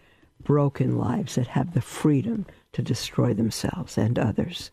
broken 0.44 0.98
lives 0.98 1.34
that 1.34 1.48
have 1.48 1.74
the 1.74 1.80
freedom 1.80 2.46
to 2.72 2.82
destroy 2.82 3.34
themselves 3.34 3.98
and 3.98 4.18
others. 4.18 4.70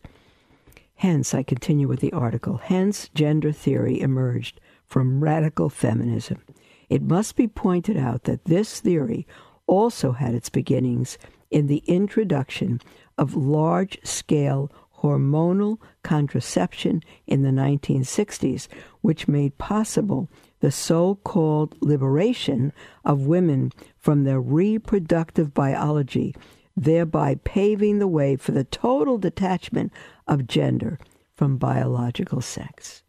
Hence, 0.96 1.34
I 1.34 1.42
continue 1.42 1.86
with 1.86 2.00
the 2.00 2.12
article. 2.12 2.56
Hence, 2.56 3.08
gender 3.14 3.52
theory 3.52 4.00
emerged 4.00 4.60
from 4.84 5.22
radical 5.22 5.68
feminism. 5.68 6.42
It 6.88 7.02
must 7.02 7.36
be 7.36 7.46
pointed 7.46 7.96
out 7.96 8.24
that 8.24 8.46
this 8.46 8.80
theory 8.80 9.26
also 9.66 10.12
had 10.12 10.34
its 10.34 10.48
beginnings 10.48 11.18
in 11.50 11.66
the 11.66 11.82
introduction 11.86 12.80
of 13.16 13.36
large 13.36 13.98
scale 14.02 14.72
hormonal 15.02 15.78
contraception 16.02 17.02
in 17.26 17.42
the 17.42 17.50
1960s, 17.50 18.68
which 19.00 19.28
made 19.28 19.58
possible 19.58 20.28
the 20.60 20.70
so 20.70 21.16
called 21.24 21.76
liberation 21.80 22.72
of 23.04 23.26
women 23.26 23.72
from 23.96 24.24
their 24.24 24.40
reproductive 24.40 25.54
biology, 25.54 26.34
thereby 26.76 27.36
paving 27.44 27.98
the 27.98 28.08
way 28.08 28.36
for 28.36 28.52
the 28.52 28.64
total 28.64 29.18
detachment 29.18 29.92
of 30.26 30.46
gender 30.46 30.98
from 31.34 31.56
biological 31.56 32.40
sex. 32.40 33.02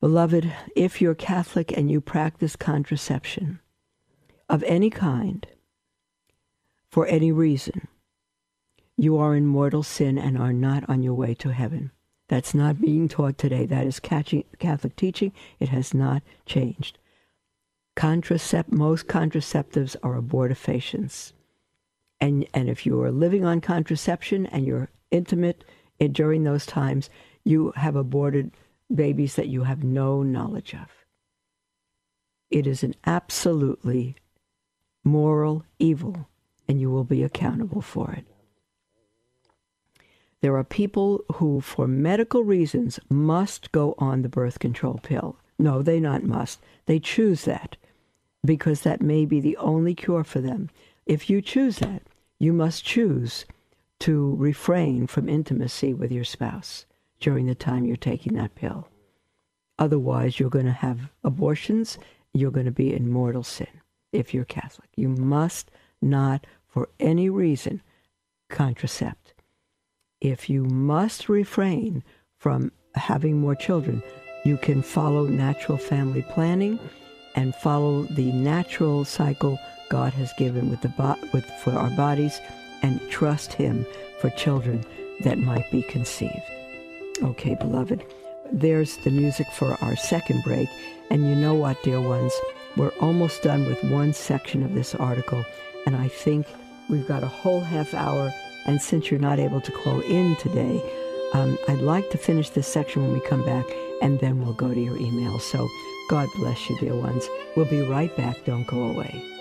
Beloved, 0.00 0.50
if 0.74 1.02
you're 1.02 1.14
Catholic 1.14 1.76
and 1.76 1.90
you 1.90 2.00
practice 2.00 2.56
contraception 2.56 3.60
of 4.48 4.62
any 4.62 4.88
kind, 4.88 5.46
for 6.88 7.06
any 7.06 7.30
reason, 7.30 7.86
you 8.96 9.16
are 9.18 9.36
in 9.36 9.46
mortal 9.46 9.82
sin 9.82 10.18
and 10.18 10.36
are 10.38 10.52
not 10.52 10.88
on 10.88 11.02
your 11.02 11.14
way 11.14 11.34
to 11.34 11.52
heaven. 11.52 11.90
That's 12.30 12.54
not 12.54 12.80
being 12.80 13.08
taught 13.08 13.38
today. 13.38 13.66
That 13.66 13.88
is 13.88 13.98
Catholic 13.98 14.94
teaching. 14.94 15.32
It 15.58 15.70
has 15.70 15.92
not 15.92 16.22
changed. 16.46 16.96
Contracept, 17.96 18.70
most 18.70 19.08
contraceptives 19.08 19.96
are 20.04 20.14
abortifacients. 20.14 21.32
And, 22.20 22.46
and 22.54 22.68
if 22.68 22.86
you 22.86 23.02
are 23.02 23.10
living 23.10 23.44
on 23.44 23.60
contraception 23.60 24.46
and 24.46 24.64
you're 24.64 24.90
intimate 25.10 25.64
eh, 25.98 26.06
during 26.06 26.44
those 26.44 26.66
times, 26.66 27.10
you 27.42 27.72
have 27.74 27.96
aborted 27.96 28.52
babies 28.94 29.34
that 29.34 29.48
you 29.48 29.64
have 29.64 29.82
no 29.82 30.22
knowledge 30.22 30.72
of. 30.72 30.86
It 32.48 32.64
is 32.64 32.84
an 32.84 32.94
absolutely 33.06 34.14
moral 35.02 35.64
evil, 35.80 36.28
and 36.68 36.80
you 36.80 36.92
will 36.92 37.02
be 37.02 37.24
accountable 37.24 37.82
for 37.82 38.12
it. 38.12 38.24
There 40.42 40.56
are 40.56 40.64
people 40.64 41.22
who, 41.34 41.60
for 41.60 41.86
medical 41.86 42.44
reasons, 42.44 42.98
must 43.10 43.72
go 43.72 43.94
on 43.98 44.22
the 44.22 44.28
birth 44.28 44.58
control 44.58 45.00
pill. 45.02 45.36
No, 45.58 45.82
they 45.82 46.00
not 46.00 46.22
must. 46.22 46.60
They 46.86 46.98
choose 46.98 47.44
that 47.44 47.76
because 48.44 48.80
that 48.82 49.02
may 49.02 49.26
be 49.26 49.40
the 49.40 49.56
only 49.58 49.94
cure 49.94 50.24
for 50.24 50.40
them. 50.40 50.70
If 51.04 51.28
you 51.28 51.42
choose 51.42 51.78
that, 51.78 52.02
you 52.38 52.54
must 52.54 52.84
choose 52.84 53.44
to 54.00 54.34
refrain 54.36 55.06
from 55.06 55.28
intimacy 55.28 55.92
with 55.92 56.10
your 56.10 56.24
spouse 56.24 56.86
during 57.20 57.46
the 57.46 57.54
time 57.54 57.84
you're 57.84 57.96
taking 57.96 58.34
that 58.34 58.54
pill. 58.54 58.88
Otherwise, 59.78 60.40
you're 60.40 60.48
going 60.48 60.66
to 60.66 60.72
have 60.72 61.10
abortions. 61.22 61.98
You're 62.32 62.50
going 62.50 62.66
to 62.66 62.72
be 62.72 62.94
in 62.94 63.10
mortal 63.10 63.42
sin 63.42 63.68
if 64.12 64.32
you're 64.32 64.44
Catholic. 64.44 64.88
You 64.96 65.08
must 65.08 65.70
not, 66.00 66.46
for 66.66 66.88
any 66.98 67.28
reason, 67.28 67.82
contracept 68.50 69.19
if 70.20 70.50
you 70.50 70.64
must 70.64 71.28
refrain 71.28 72.04
from 72.36 72.72
having 72.94 73.40
more 73.40 73.54
children, 73.54 74.02
you 74.44 74.56
can 74.56 74.82
follow 74.82 75.26
natural 75.26 75.78
family 75.78 76.22
planning 76.22 76.78
and 77.34 77.54
follow 77.56 78.04
the 78.04 78.32
natural 78.32 79.04
cycle 79.04 79.58
God 79.88 80.12
has 80.14 80.32
given 80.34 80.70
with 80.70 80.80
the 80.80 80.88
bo- 80.88 81.16
with 81.32 81.44
for 81.62 81.72
our 81.72 81.90
bodies 81.90 82.40
and 82.82 83.00
trust 83.10 83.52
him 83.52 83.86
for 84.20 84.30
children 84.30 84.84
that 85.22 85.38
might 85.38 85.70
be 85.70 85.82
conceived. 85.82 86.42
Okay, 87.22 87.54
beloved. 87.54 88.04
There's 88.52 88.96
the 88.98 89.10
music 89.10 89.46
for 89.52 89.76
our 89.82 89.96
second 89.96 90.42
break. 90.42 90.68
And 91.10 91.28
you 91.28 91.34
know 91.34 91.54
what, 91.54 91.82
dear 91.82 92.00
ones? 92.00 92.32
We're 92.76 92.92
almost 93.00 93.42
done 93.42 93.66
with 93.66 93.82
one 93.84 94.12
section 94.12 94.62
of 94.62 94.74
this 94.74 94.94
article, 94.94 95.44
and 95.86 95.96
I 95.96 96.08
think 96.08 96.46
we've 96.88 97.06
got 97.06 97.24
a 97.24 97.28
whole 97.28 97.60
half 97.60 97.94
hour 97.94 98.32
and 98.66 98.80
since 98.80 99.10
you're 99.10 99.20
not 99.20 99.38
able 99.38 99.60
to 99.60 99.72
call 99.72 100.00
in 100.00 100.36
today, 100.36 100.82
um, 101.32 101.58
I'd 101.68 101.80
like 101.80 102.10
to 102.10 102.18
finish 102.18 102.50
this 102.50 102.66
section 102.66 103.02
when 103.02 103.12
we 103.12 103.20
come 103.20 103.44
back, 103.44 103.64
and 104.02 104.18
then 104.20 104.40
we'll 104.40 104.54
go 104.54 104.72
to 104.72 104.80
your 104.80 104.96
email. 104.96 105.38
So 105.38 105.68
God 106.08 106.28
bless 106.36 106.68
you, 106.68 106.78
dear 106.78 106.96
ones. 106.96 107.28
We'll 107.56 107.66
be 107.66 107.82
right 107.82 108.14
back. 108.16 108.44
Don't 108.44 108.66
go 108.66 108.82
away. 108.90 109.39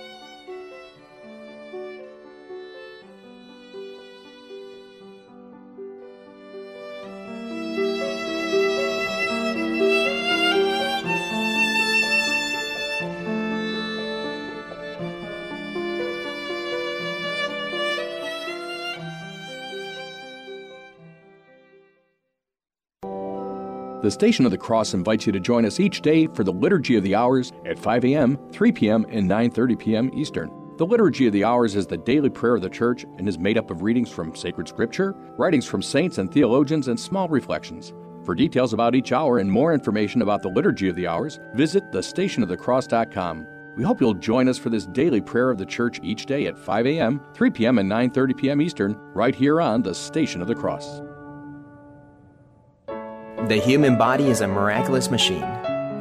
The 24.09 24.13
Station 24.13 24.43
of 24.43 24.49
the 24.49 24.57
Cross 24.57 24.95
invites 24.95 25.27
you 25.27 25.31
to 25.33 25.39
join 25.39 25.65
us 25.65 25.79
each 25.79 26.01
day 26.01 26.25
for 26.25 26.43
the 26.43 26.51
Liturgy 26.51 26.95
of 26.95 27.03
the 27.03 27.13
Hours 27.13 27.53
at 27.63 27.77
5 27.77 28.05
a.m., 28.05 28.39
3 28.51 28.71
p.m., 28.71 29.05
and 29.07 29.29
9:30 29.29 29.77
p.m. 29.77 30.09
Eastern. 30.15 30.49
The 30.77 30.85
Liturgy 30.87 31.27
of 31.27 31.33
the 31.33 31.43
Hours 31.43 31.75
is 31.75 31.85
the 31.85 31.95
daily 31.95 32.31
prayer 32.31 32.55
of 32.55 32.63
the 32.63 32.71
Church 32.71 33.05
and 33.19 33.29
is 33.29 33.37
made 33.37 33.55
up 33.55 33.69
of 33.69 33.83
readings 33.83 34.09
from 34.09 34.35
sacred 34.35 34.67
scripture, 34.67 35.13
writings 35.37 35.67
from 35.67 35.83
saints 35.83 36.17
and 36.17 36.33
theologians, 36.33 36.87
and 36.87 36.99
small 36.99 37.29
reflections. 37.29 37.93
For 38.25 38.33
details 38.33 38.73
about 38.73 38.95
each 38.95 39.11
hour 39.11 39.37
and 39.37 39.51
more 39.51 39.75
information 39.75 40.23
about 40.23 40.41
the 40.41 40.49
Liturgy 40.49 40.89
of 40.89 40.95
the 40.95 41.05
Hours, 41.05 41.39
visit 41.53 41.91
thestationofthecross.com. 41.91 43.45
We 43.77 43.83
hope 43.83 44.01
you'll 44.01 44.15
join 44.15 44.47
us 44.47 44.57
for 44.57 44.71
this 44.71 44.87
daily 44.87 45.21
prayer 45.21 45.51
of 45.51 45.59
the 45.59 45.67
Church 45.67 45.99
each 46.01 46.25
day 46.25 46.47
at 46.47 46.57
5 46.57 46.87
a.m., 46.87 47.21
3 47.35 47.51
p.m., 47.51 47.77
and 47.77 47.87
9:30 47.87 48.35
p.m. 48.35 48.59
Eastern, 48.59 48.97
right 49.13 49.35
here 49.35 49.61
on 49.61 49.83
the 49.83 49.93
Station 49.93 50.41
of 50.41 50.47
the 50.47 50.55
Cross. 50.55 51.03
The 53.49 53.59
human 53.59 53.97
body 53.97 54.29
is 54.29 54.39
a 54.41 54.47
miraculous 54.47 55.09
machine. 55.09 55.41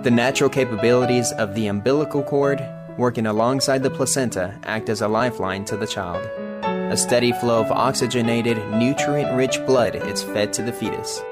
The 0.03 0.11
natural 0.11 0.51
capabilities 0.51 1.33
of 1.33 1.55
the 1.55 1.69
umbilical 1.69 2.23
cord, 2.23 2.63
working 2.99 3.25
alongside 3.25 3.83
the 3.83 3.89
placenta, 3.89 4.61
act 4.65 4.91
as 4.91 5.01
a 5.01 5.09
lifeline 5.09 5.65
to 5.65 5.79
the 5.79 5.87
child. 5.87 6.23
A 6.93 6.97
steady 6.99 7.33
flow 7.33 7.63
of 7.63 7.73
oxygenated, 7.73 8.59
nutrient 8.73 9.35
rich 9.35 9.65
blood 9.65 9.97
is 9.97 10.23
fed 10.23 10.53
to 10.53 10.63
the 10.63 10.75
fetus. 10.75 11.23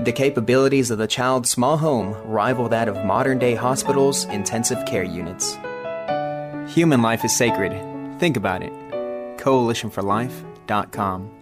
The 0.00 0.10
capabilities 0.10 0.90
of 0.90 0.98
the 0.98 1.06
child's 1.06 1.50
small 1.50 1.76
home 1.76 2.16
rival 2.24 2.68
that 2.70 2.88
of 2.88 3.04
modern 3.04 3.38
day 3.38 3.54
hospitals' 3.54 4.24
intensive 4.24 4.84
care 4.84 5.04
units. 5.04 5.56
Human 6.74 7.02
life 7.02 7.24
is 7.24 7.36
sacred. 7.36 7.70
Think 8.18 8.36
about 8.36 8.64
it. 8.64 8.72
CoalitionForLife.com. 9.38 11.41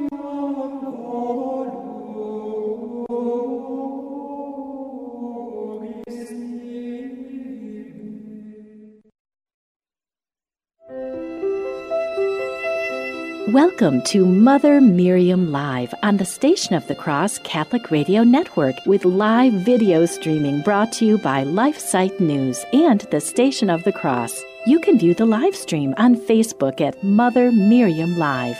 Welcome 13.51 14.01
to 14.03 14.25
Mother 14.25 14.79
Miriam 14.79 15.51
Live 15.51 15.93
on 16.03 16.15
the 16.15 16.23
Station 16.23 16.73
of 16.73 16.87
the 16.87 16.95
Cross 16.95 17.39
Catholic 17.39 17.91
Radio 17.91 18.23
Network 18.23 18.75
with 18.85 19.03
live 19.03 19.51
video 19.51 20.05
streaming 20.05 20.61
brought 20.61 20.93
to 20.93 21.05
you 21.05 21.17
by 21.17 21.43
LifeSite 21.43 22.17
News 22.21 22.63
and 22.71 23.01
the 23.11 23.19
Station 23.19 23.69
of 23.69 23.83
the 23.83 23.91
Cross. 23.91 24.41
You 24.65 24.79
can 24.79 24.97
view 24.97 25.13
the 25.13 25.25
live 25.25 25.53
stream 25.53 25.93
on 25.97 26.15
Facebook 26.15 26.79
at 26.79 27.03
Mother 27.03 27.51
Miriam 27.51 28.17
Live. 28.17 28.57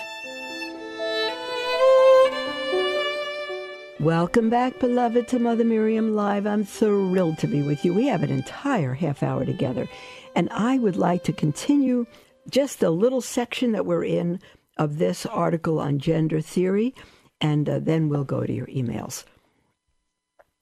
Welcome 4.01 4.49
back, 4.49 4.77
beloved, 4.77 5.30
to 5.30 5.39
Mother 5.39 5.63
Miriam 5.63 6.17
Live. 6.17 6.45
I'm 6.45 6.65
thrilled 6.65 7.38
to 7.38 7.47
be 7.47 7.62
with 7.62 7.86
you. 7.86 7.93
We 7.93 8.08
have 8.08 8.23
an 8.23 8.30
entire 8.30 8.93
half 8.93 9.23
hour 9.23 9.45
together, 9.45 9.88
and 10.36 10.49
I 10.51 10.80
would 10.80 10.97
like 10.97 11.23
to 11.23 11.32
continue 11.32 12.08
just 12.49 12.84
a 12.84 12.89
little 12.89 13.21
section 13.21 13.71
that 13.71 13.86
we're 13.86 14.04
in 14.04 14.41
of 14.81 14.97
this 14.97 15.27
article 15.27 15.79
on 15.79 15.99
gender 15.99 16.41
theory, 16.41 16.95
and 17.39 17.69
uh, 17.69 17.77
then 17.77 18.09
we'll 18.09 18.23
go 18.23 18.43
to 18.43 18.51
your 18.51 18.65
emails. 18.65 19.25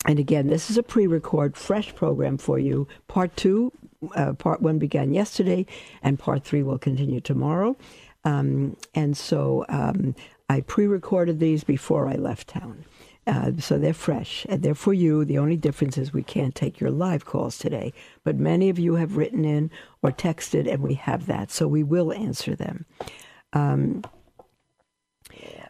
And 0.05 0.19
again, 0.19 0.47
this 0.47 0.69
is 0.69 0.77
a 0.77 0.84
pre 0.84 1.08
record, 1.08 1.55
fresh 1.55 1.95
program 1.95 2.38
for 2.38 2.60
you. 2.60 2.86
Part 3.08 3.38
two, 3.38 3.71
uh, 4.15 4.34
part 4.34 4.62
one 4.62 4.77
began 4.77 5.13
yesterday, 5.13 5.65
and 6.03 6.19
part 6.19 6.43
three 6.43 6.63
will 6.63 6.77
continue 6.77 7.21
tomorrow. 7.21 7.77
Um, 8.25 8.75
and 8.93 9.15
so 9.15 9.65
um, 9.69 10.15
I 10.49 10.62
pre 10.62 10.86
recorded 10.86 11.39
these 11.39 11.63
before 11.63 12.10
I 12.10 12.15
left 12.15 12.49
town. 12.49 12.84
Uh, 13.25 13.51
so 13.58 13.77
they're 13.77 13.93
fresh 13.93 14.45
and 14.49 14.63
they're 14.63 14.73
for 14.73 14.93
you. 14.93 15.23
The 15.23 15.38
only 15.38 15.55
difference 15.55 15.97
is 15.97 16.12
we 16.12 16.23
can't 16.23 16.55
take 16.55 16.79
your 16.79 16.89
live 16.91 17.25
calls 17.25 17.58
today, 17.58 17.93
but 18.25 18.36
many 18.38 18.69
of 18.69 18.79
you 18.79 18.95
have 18.95 19.17
written 19.17 19.45
in 19.45 19.69
or 20.01 20.12
texted, 20.12 20.67
and 20.69 20.82
we 20.82 20.95
have 20.95 21.27
that, 21.27 21.51
so 21.51 21.67
we 21.67 21.84
will 21.84 22.12
answer 22.12 22.55
them. 22.55 22.86
Um, 23.54 24.04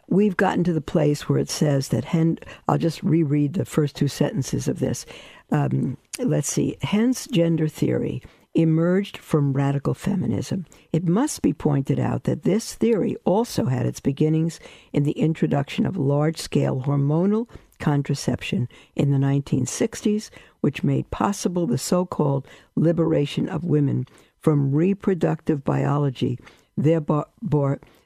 we've 0.08 0.36
gotten 0.36 0.64
to 0.64 0.72
the 0.72 0.80
place 0.80 1.28
where 1.28 1.38
it 1.38 1.50
says 1.50 1.88
that 1.88 2.04
hen, 2.04 2.38
I'll 2.68 2.78
just 2.78 3.02
reread 3.02 3.54
the 3.54 3.64
first 3.64 3.96
two 3.96 4.08
sentences 4.08 4.68
of 4.68 4.78
this. 4.78 5.06
Um, 5.50 5.96
let's 6.18 6.50
see. 6.50 6.76
Hence, 6.82 7.26
gender 7.26 7.68
theory 7.68 8.22
emerged 8.54 9.16
from 9.16 9.52
radical 9.52 9.94
feminism. 9.94 10.66
It 10.92 11.06
must 11.06 11.40
be 11.40 11.52
pointed 11.52 12.00
out 12.00 12.24
that 12.24 12.42
this 12.42 12.74
theory 12.74 13.16
also 13.24 13.66
had 13.66 13.86
its 13.86 14.00
beginnings 14.00 14.58
in 14.92 15.04
the 15.04 15.12
introduction 15.12 15.86
of 15.86 15.96
large 15.96 16.36
scale 16.36 16.82
hormonal 16.82 17.48
contraception 17.78 18.68
in 18.96 19.10
the 19.10 19.18
1960s, 19.18 20.30
which 20.60 20.82
made 20.82 21.10
possible 21.10 21.66
the 21.66 21.78
so 21.78 22.04
called 22.04 22.46
liberation 22.74 23.48
of 23.48 23.64
women 23.64 24.06
from 24.38 24.72
reproductive 24.74 25.62
biology 25.62 26.38
thereby, 26.82 27.24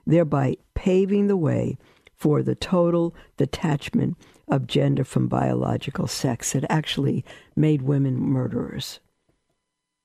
thereby 0.06 0.56
paving 0.74 1.26
the 1.26 1.36
way 1.36 1.78
for 2.14 2.42
the 2.42 2.54
total 2.54 3.14
detachment 3.36 4.16
of 4.48 4.66
gender 4.66 5.04
from 5.04 5.28
biological 5.28 6.06
sex. 6.06 6.54
It 6.54 6.64
actually 6.68 7.24
made 7.56 7.82
women 7.82 8.18
murderers. 8.18 9.00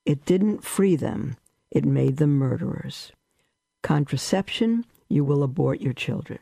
It 0.05 0.25
didn't 0.25 0.63
free 0.63 0.95
them, 0.95 1.37
it 1.71 1.85
made 1.85 2.17
them 2.17 2.37
murderers. 2.37 3.11
Contraception, 3.83 4.85
you 5.07 5.23
will 5.23 5.43
abort 5.43 5.81
your 5.81 5.93
children. 5.93 6.39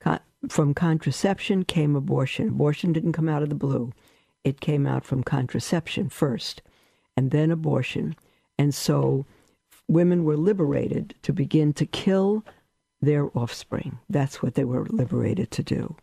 Con- 0.00 0.20
from 0.48 0.74
contraception 0.74 1.64
came 1.64 1.96
abortion. 1.96 2.48
Abortion 2.48 2.92
didn't 2.92 3.12
come 3.12 3.28
out 3.28 3.42
of 3.42 3.48
the 3.48 3.54
blue, 3.54 3.92
it 4.44 4.60
came 4.60 4.86
out 4.86 5.04
from 5.04 5.22
contraception 5.22 6.08
first, 6.08 6.62
and 7.16 7.30
then 7.30 7.50
abortion. 7.50 8.14
And 8.58 8.74
so 8.74 9.24
women 9.88 10.24
were 10.24 10.36
liberated 10.36 11.14
to 11.22 11.32
begin 11.32 11.72
to 11.74 11.86
kill 11.86 12.44
their 13.00 13.28
offspring. 13.36 13.98
That's 14.08 14.42
what 14.42 14.54
they 14.54 14.64
were 14.64 14.86
liberated 14.86 15.50
to 15.52 15.62
do. 15.62 15.96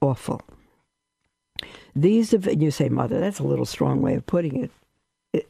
Awful. 0.00 0.42
These, 1.96 2.32
you 2.32 2.70
say, 2.70 2.88
Mother, 2.88 3.18
that's 3.18 3.38
a 3.38 3.46
little 3.46 3.64
strong 3.64 4.02
way 4.02 4.14
of 4.14 4.26
putting 4.26 4.62
it. 4.62 4.70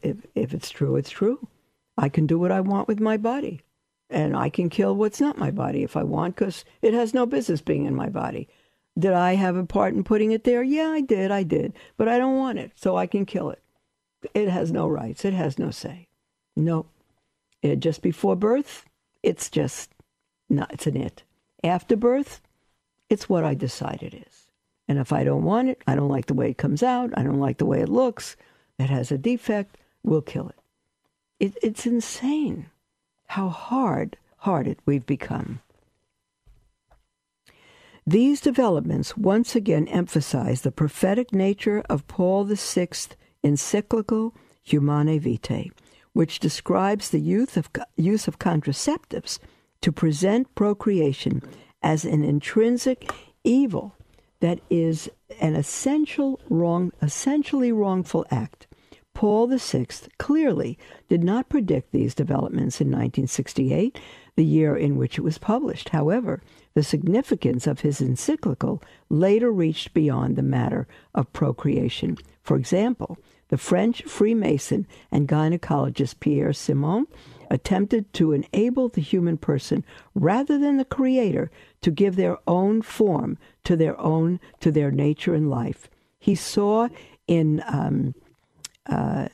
If, 0.03 0.17
if 0.35 0.55
it's 0.55 0.71
true, 0.71 0.97
it's 0.97 1.11
true. 1.11 1.47
I 1.97 2.09
can 2.09 2.27
do 2.27 2.39
what 2.39 2.53
I 2.53 2.61
want 2.61 2.89
with 2.89 3.01
my 3.01 3.17
body. 3.17 3.63
And 4.11 4.37
I 4.37 4.49
can 4.49 4.71
kill 4.71 4.97
what's 4.97 5.21
not 5.21 5.37
my 5.37 5.51
body 5.51 5.83
if 5.83 5.97
I 5.97 6.03
want, 6.03 6.37
because 6.37 6.65
it 6.81 6.95
has 6.95 7.13
no 7.13 7.27
business 7.27 7.61
being 7.61 7.85
in 7.85 7.95
my 7.95 8.09
body. 8.09 8.49
Did 8.99 9.13
I 9.13 9.35
have 9.35 9.57
a 9.57 9.65
part 9.65 9.95
in 9.95 10.03
putting 10.03 10.33
it 10.33 10.45
there? 10.45 10.63
Yeah, 10.63 10.89
I 10.89 11.03
did. 11.03 11.31
I 11.31 11.43
did. 11.43 11.75
But 11.99 12.09
I 12.09 12.19
don't 12.19 12.39
want 12.39 12.59
it, 12.59 12.73
so 12.75 12.97
I 12.97 13.07
can 13.07 13.27
kill 13.27 13.51
it. 13.51 13.63
It 14.33 14.49
has 14.49 14.73
no 14.73 14.89
rights. 14.89 15.25
It 15.25 15.35
has 15.35 15.59
no 15.59 15.71
say. 15.71 16.09
No, 16.57 16.87
Uh, 17.65 17.75
just 17.75 18.03
before 18.03 18.37
birth, 18.37 18.85
it's 19.23 19.51
just 19.51 19.91
not, 20.49 20.73
it's 20.73 20.87
an 20.87 20.97
it. 20.97 21.23
After 21.65 21.97
birth, 21.97 22.41
it's 23.11 23.29
what 23.29 23.45
I 23.45 23.55
decide 23.55 24.03
it 24.03 24.15
is. 24.15 24.47
And 24.87 24.99
if 24.99 25.13
I 25.13 25.25
don't 25.25 25.45
want 25.45 25.69
it, 25.69 25.83
I 25.87 25.95
don't 25.95 26.09
like 26.09 26.27
the 26.27 26.35
way 26.35 26.51
it 26.51 26.59
comes 26.59 26.83
out, 26.83 27.11
I 27.17 27.23
don't 27.23 27.41
like 27.41 27.59
the 27.59 27.67
way 27.67 27.81
it 27.81 27.89
looks, 27.89 28.37
it 28.79 28.91
has 28.91 29.11
a 29.11 29.19
defect, 29.19 29.77
we'll 30.03 30.23
kill 30.23 30.49
it. 30.49 30.59
it 31.41 31.59
it's 31.63 31.87
insane 31.87 32.67
how 33.27 33.49
hard 33.49 34.17
hearted 34.39 34.79
we've 34.87 35.05
become. 35.05 35.61
These 38.07 38.41
developments 38.41 39.19
once 39.19 39.55
again 39.55 39.87
emphasize 39.89 40.63
the 40.63 40.71
prophetic 40.71 41.35
nature 41.35 41.83
of 41.91 42.07
Paul 42.07 42.45
VI 42.45 42.89
encyclical 43.43 44.35
Humanae 44.63 45.19
Vitae, 45.19 45.71
which 46.13 46.41
describes 46.41 47.11
the 47.11 47.21
use 47.21 47.57
of, 47.57 47.71
use 47.97 48.29
of 48.29 48.39
contraceptives 48.39 49.39
to 49.81 49.93
present 49.93 50.55
procreation 50.55 51.43
as 51.83 52.05
an 52.05 52.25
intrinsic 52.25 53.11
evil 53.45 53.95
that 54.41 54.61
is 54.71 55.09
an 55.41 55.55
essential 55.55 56.41
wrong, 56.49 56.93
essentially 57.03 57.73
wrongful 57.73 58.25
act. 58.31 58.67
Paul 59.15 59.49
VI 59.49 59.87
clearly 60.19 60.79
did 61.09 61.25
not 61.25 61.49
predict 61.49 61.91
these 61.91 62.15
developments 62.15 62.81
in 62.81 62.87
1968, 62.87 63.99
the 64.37 64.45
year 64.45 64.77
in 64.77 64.97
which 64.97 65.19
it 65.19 65.23
was 65.23 65.39
published. 65.39 65.89
However, 65.89 66.41
the 66.75 66.85
significance 66.85 67.67
of 67.67 67.81
his 67.81 68.01
encyclical 68.01 68.81
later 69.09 69.51
reached 69.51 69.93
beyond 69.93 70.37
the 70.37 70.43
matter 70.43 70.87
of 71.17 71.33
procreation. 71.33 72.17
For 72.43 72.57
example, 72.57 73.19
the 73.49 73.59
French 73.59 74.03
Freemason 74.03 74.87
and 75.11 75.29
gynecologist 75.29 76.21
Pierre 76.21 76.53
Simon 76.53 77.07
attempted 77.51 78.13
to 78.13 78.33
enable 78.33 78.89
the 78.89 79.01
human 79.01 79.39
person 79.39 79.85
rather 80.15 80.59
than 80.59 80.77
the 80.77 80.85
creator 80.85 81.51
to 81.81 81.91
give 81.91 82.17
their 82.17 82.39
own 82.47 82.83
form 82.83 83.39
to 83.65 83.77
their 83.77 83.99
own 84.01 84.39
to 84.61 84.71
their 84.71 84.91
nature 84.91 85.35
and 85.35 85.49
life. 85.49 85.89
He 86.19 86.35
saw 86.35 86.89
in 87.27 87.63
um, 87.67 88.15
uh, 88.87 89.29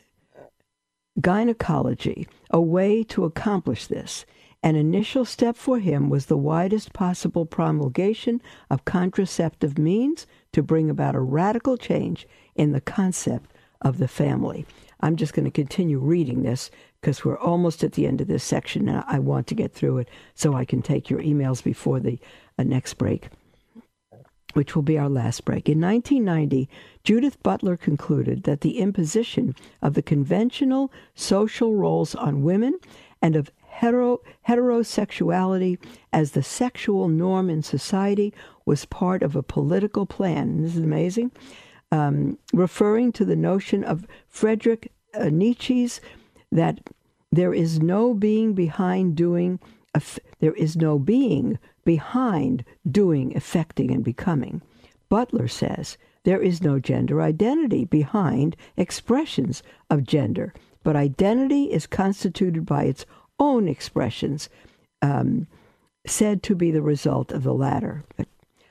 gynecology 1.20 2.28
a 2.50 2.60
way 2.60 3.02
to 3.04 3.24
accomplish 3.24 3.86
this. 3.86 4.24
An 4.62 4.76
initial 4.76 5.24
step 5.24 5.56
for 5.56 5.78
him 5.78 6.08
was 6.08 6.26
the 6.26 6.38
widest 6.38 6.92
possible 6.92 7.44
promulgation 7.44 8.40
of 8.70 8.84
contraceptive 8.84 9.76
means 9.76 10.26
to 10.52 10.62
bring 10.62 10.88
about 10.88 11.14
a 11.14 11.20
radical 11.20 11.76
change 11.76 12.26
in 12.54 12.72
the 12.72 12.80
concept 12.80 13.50
of 13.82 13.98
the 13.98 14.08
family. 14.08 14.66
I'm 15.00 15.16
just 15.16 15.34
going 15.34 15.44
to 15.44 15.50
continue 15.50 15.98
reading 15.98 16.42
this 16.42 16.70
because 17.00 17.24
we're 17.24 17.38
almost 17.38 17.84
at 17.84 17.92
the 17.92 18.06
end 18.06 18.22
of 18.22 18.28
this 18.28 18.42
section 18.42 18.88
and 18.88 19.04
I 19.06 19.18
want 19.18 19.46
to 19.48 19.54
get 19.54 19.74
through 19.74 19.98
it 19.98 20.08
so 20.34 20.54
I 20.54 20.64
can 20.64 20.80
take 20.80 21.10
your 21.10 21.20
emails 21.20 21.62
before 21.62 22.00
the 22.00 22.18
uh, 22.58 22.62
next 22.62 22.94
break, 22.94 23.28
which 24.54 24.74
will 24.74 24.82
be 24.82 24.96
our 24.96 25.10
last 25.10 25.44
break. 25.44 25.68
In 25.68 25.80
1990, 25.80 26.70
Judith 27.02 27.42
Butler 27.42 27.76
concluded 27.76 28.44
that 28.44 28.62
the 28.62 28.78
imposition 28.78 29.54
of 29.82 29.92
the 29.92 30.02
conventional 30.02 30.90
social 31.14 31.76
roles 31.76 32.14
on 32.14 32.42
women 32.42 32.78
and 33.20 33.36
of 33.36 33.50
hetero, 33.66 34.20
heterosexuality 34.48 35.78
as 36.12 36.30
the 36.30 36.42
sexual 36.42 37.08
norm 37.08 37.50
in 37.50 37.62
society 37.62 38.32
was 38.64 38.86
part 38.86 39.22
of 39.22 39.36
a 39.36 39.42
political 39.42 40.06
plan. 40.06 40.62
This 40.62 40.76
is 40.76 40.82
amazing 40.82 41.32
um, 41.94 42.36
referring 42.52 43.12
to 43.12 43.24
the 43.24 43.36
notion 43.36 43.84
of 43.84 44.04
Friedrich 44.28 44.90
uh, 45.14 45.28
Nietzsche's 45.28 46.00
that 46.50 46.80
there 47.30 47.54
is 47.54 47.78
no 47.78 48.14
being 48.14 48.52
behind 48.52 49.14
doing, 49.14 49.60
there 50.40 50.54
is 50.54 50.76
no 50.76 50.98
being 50.98 51.56
behind 51.84 52.64
doing, 52.90 53.36
affecting, 53.36 53.92
and 53.92 54.02
becoming. 54.02 54.60
Butler 55.08 55.46
says 55.46 55.96
there 56.24 56.42
is 56.42 56.60
no 56.60 56.80
gender 56.80 57.22
identity 57.22 57.84
behind 57.84 58.56
expressions 58.76 59.62
of 59.88 60.02
gender, 60.02 60.52
but 60.82 60.96
identity 60.96 61.70
is 61.70 61.86
constituted 61.86 62.66
by 62.66 62.84
its 62.84 63.06
own 63.38 63.68
expressions, 63.68 64.48
um, 65.00 65.46
said 66.06 66.42
to 66.42 66.56
be 66.56 66.72
the 66.72 66.82
result 66.82 67.30
of 67.30 67.44
the 67.44 67.54
latter. 67.54 68.02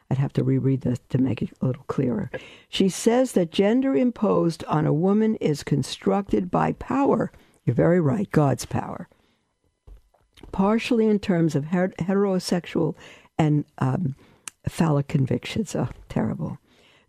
I'd 0.10 0.18
have 0.18 0.34
to 0.34 0.44
reread 0.44 0.82
this 0.82 1.00
to 1.10 1.18
make 1.18 1.42
it 1.42 1.52
a 1.62 1.66
little 1.66 1.84
clearer. 1.88 2.30
She 2.70 2.90
says 2.90 3.32
that 3.32 3.52
gender 3.52 3.96
imposed 3.96 4.64
on 4.66 4.86
a 4.86 4.94
woman 4.94 5.36
is 5.36 5.64
constructed 5.64 6.52
by 6.52 6.74
power. 6.74 7.32
You're 7.66 7.76
very 7.76 8.00
right, 8.02 8.30
God's 8.32 8.66
power. 8.66 9.08
partially 10.52 11.08
in 11.08 11.20
terms 11.20 11.56
of 11.56 11.66
her- 11.66 11.94
heterosexual 12.00 12.96
and 13.38 13.66
um, 13.80 14.16
phallic 14.68 15.08
convictions. 15.08 15.76
Oh, 15.76 15.90
terrible. 16.10 16.58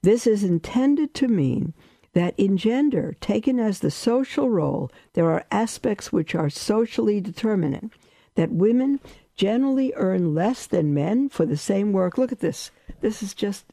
This 0.03 0.27
is 0.27 0.45
intended 0.45 1.15
to 1.15 1.29
mean 1.29 1.75
that 2.13 2.35
in 2.39 2.57
gender, 2.57 3.15
taken 3.21 3.59
as 3.59 3.81
the 3.81 3.91
social 3.91 4.49
role, 4.49 4.91
there 5.15 5.31
are 5.31 5.45
aspects 5.51 6.13
which 6.13 6.35
are 6.35 6.49
socially 6.51 7.21
determinate, 7.21 7.91
that 8.37 8.53
women 8.53 9.01
generally 9.37 9.93
earn 9.97 10.35
less 10.35 10.67
than 10.67 10.95
men 10.95 11.29
for 11.29 11.47
the 11.47 11.57
same 11.57 11.93
work. 11.93 12.19
Look 12.19 12.33
at 12.33 12.41
this. 12.41 12.71
This 13.01 13.23
is 13.23 13.35
just, 13.35 13.67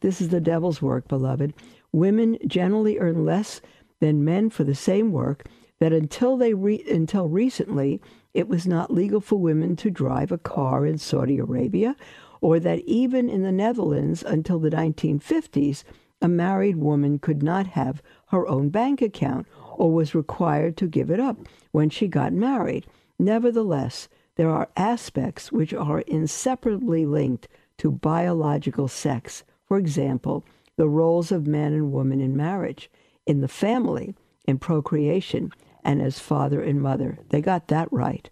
this 0.00 0.20
is 0.20 0.28
the 0.28 0.40
devil's 0.40 0.82
work, 0.82 1.08
beloved. 1.08 1.54
Women 1.92 2.38
generally 2.46 2.98
earn 2.98 3.24
less 3.24 3.60
than 4.00 4.24
men 4.24 4.50
for 4.50 4.64
the 4.64 4.74
same 4.74 5.12
work, 5.12 5.46
that 5.78 5.92
until 5.92 6.36
they 6.36 6.54
re- 6.54 6.84
until 6.90 7.28
recently 7.28 8.00
it 8.34 8.48
was 8.48 8.66
not 8.66 8.92
legal 8.92 9.20
for 9.20 9.38
women 9.38 9.76
to 9.76 9.90
drive 9.90 10.30
a 10.30 10.38
car 10.38 10.86
in 10.86 10.98
Saudi 10.98 11.38
Arabia, 11.38 11.96
or 12.40 12.60
that 12.60 12.80
even 12.80 13.28
in 13.28 13.42
the 13.42 13.52
Netherlands 13.52 14.22
until 14.22 14.58
the 14.58 14.70
1950s 14.70 15.84
a 16.22 16.28
married 16.28 16.76
woman 16.76 17.18
could 17.18 17.42
not 17.42 17.66
have 17.68 18.02
her 18.28 18.46
own 18.46 18.70
bank 18.70 19.02
account 19.02 19.46
or 19.74 19.92
was 19.92 20.14
required 20.14 20.76
to 20.78 20.86
give 20.86 21.10
it 21.10 21.20
up 21.20 21.36
when 21.72 21.90
she 21.90 22.08
got 22.08 22.32
married. 22.32 22.86
Nevertheless, 23.18 24.08
there 24.36 24.50
are 24.50 24.68
aspects 24.76 25.50
which 25.50 25.74
are 25.74 26.00
inseparably 26.00 27.04
linked 27.04 27.48
to 27.78 27.90
biological 27.90 28.88
sex. 28.88 29.44
For 29.64 29.78
example, 29.78 30.44
the 30.76 30.88
roles 30.88 31.32
of 31.32 31.46
man 31.46 31.72
and 31.72 31.92
woman 31.92 32.20
in 32.20 32.36
marriage, 32.36 32.90
in 33.26 33.40
the 33.40 33.48
family, 33.48 34.14
in 34.46 34.58
procreation, 34.58 35.50
and 35.82 36.00
as 36.00 36.18
father 36.18 36.62
and 36.62 36.80
mother. 36.80 37.18
They 37.30 37.40
got 37.40 37.68
that 37.68 37.92
right. 37.92 38.28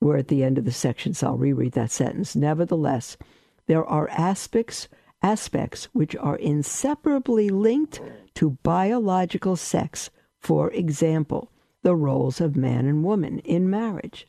We're 0.00 0.16
at 0.16 0.28
the 0.28 0.44
end 0.44 0.58
of 0.58 0.64
the 0.64 0.72
section, 0.72 1.14
so 1.14 1.28
I'll 1.28 1.36
reread 1.36 1.72
that 1.72 1.90
sentence. 1.90 2.36
Nevertheless, 2.36 3.16
there 3.66 3.84
are 3.84 4.08
aspects 4.10 4.88
aspects 5.20 5.86
which 5.86 6.14
are 6.16 6.36
inseparably 6.36 7.48
linked 7.48 8.00
to 8.34 8.56
biological 8.62 9.56
sex. 9.56 10.10
For 10.38 10.70
example, 10.70 11.50
the 11.82 11.96
roles 11.96 12.40
of 12.40 12.56
man 12.56 12.86
and 12.86 13.02
woman 13.02 13.40
in 13.40 13.68
marriage, 13.68 14.28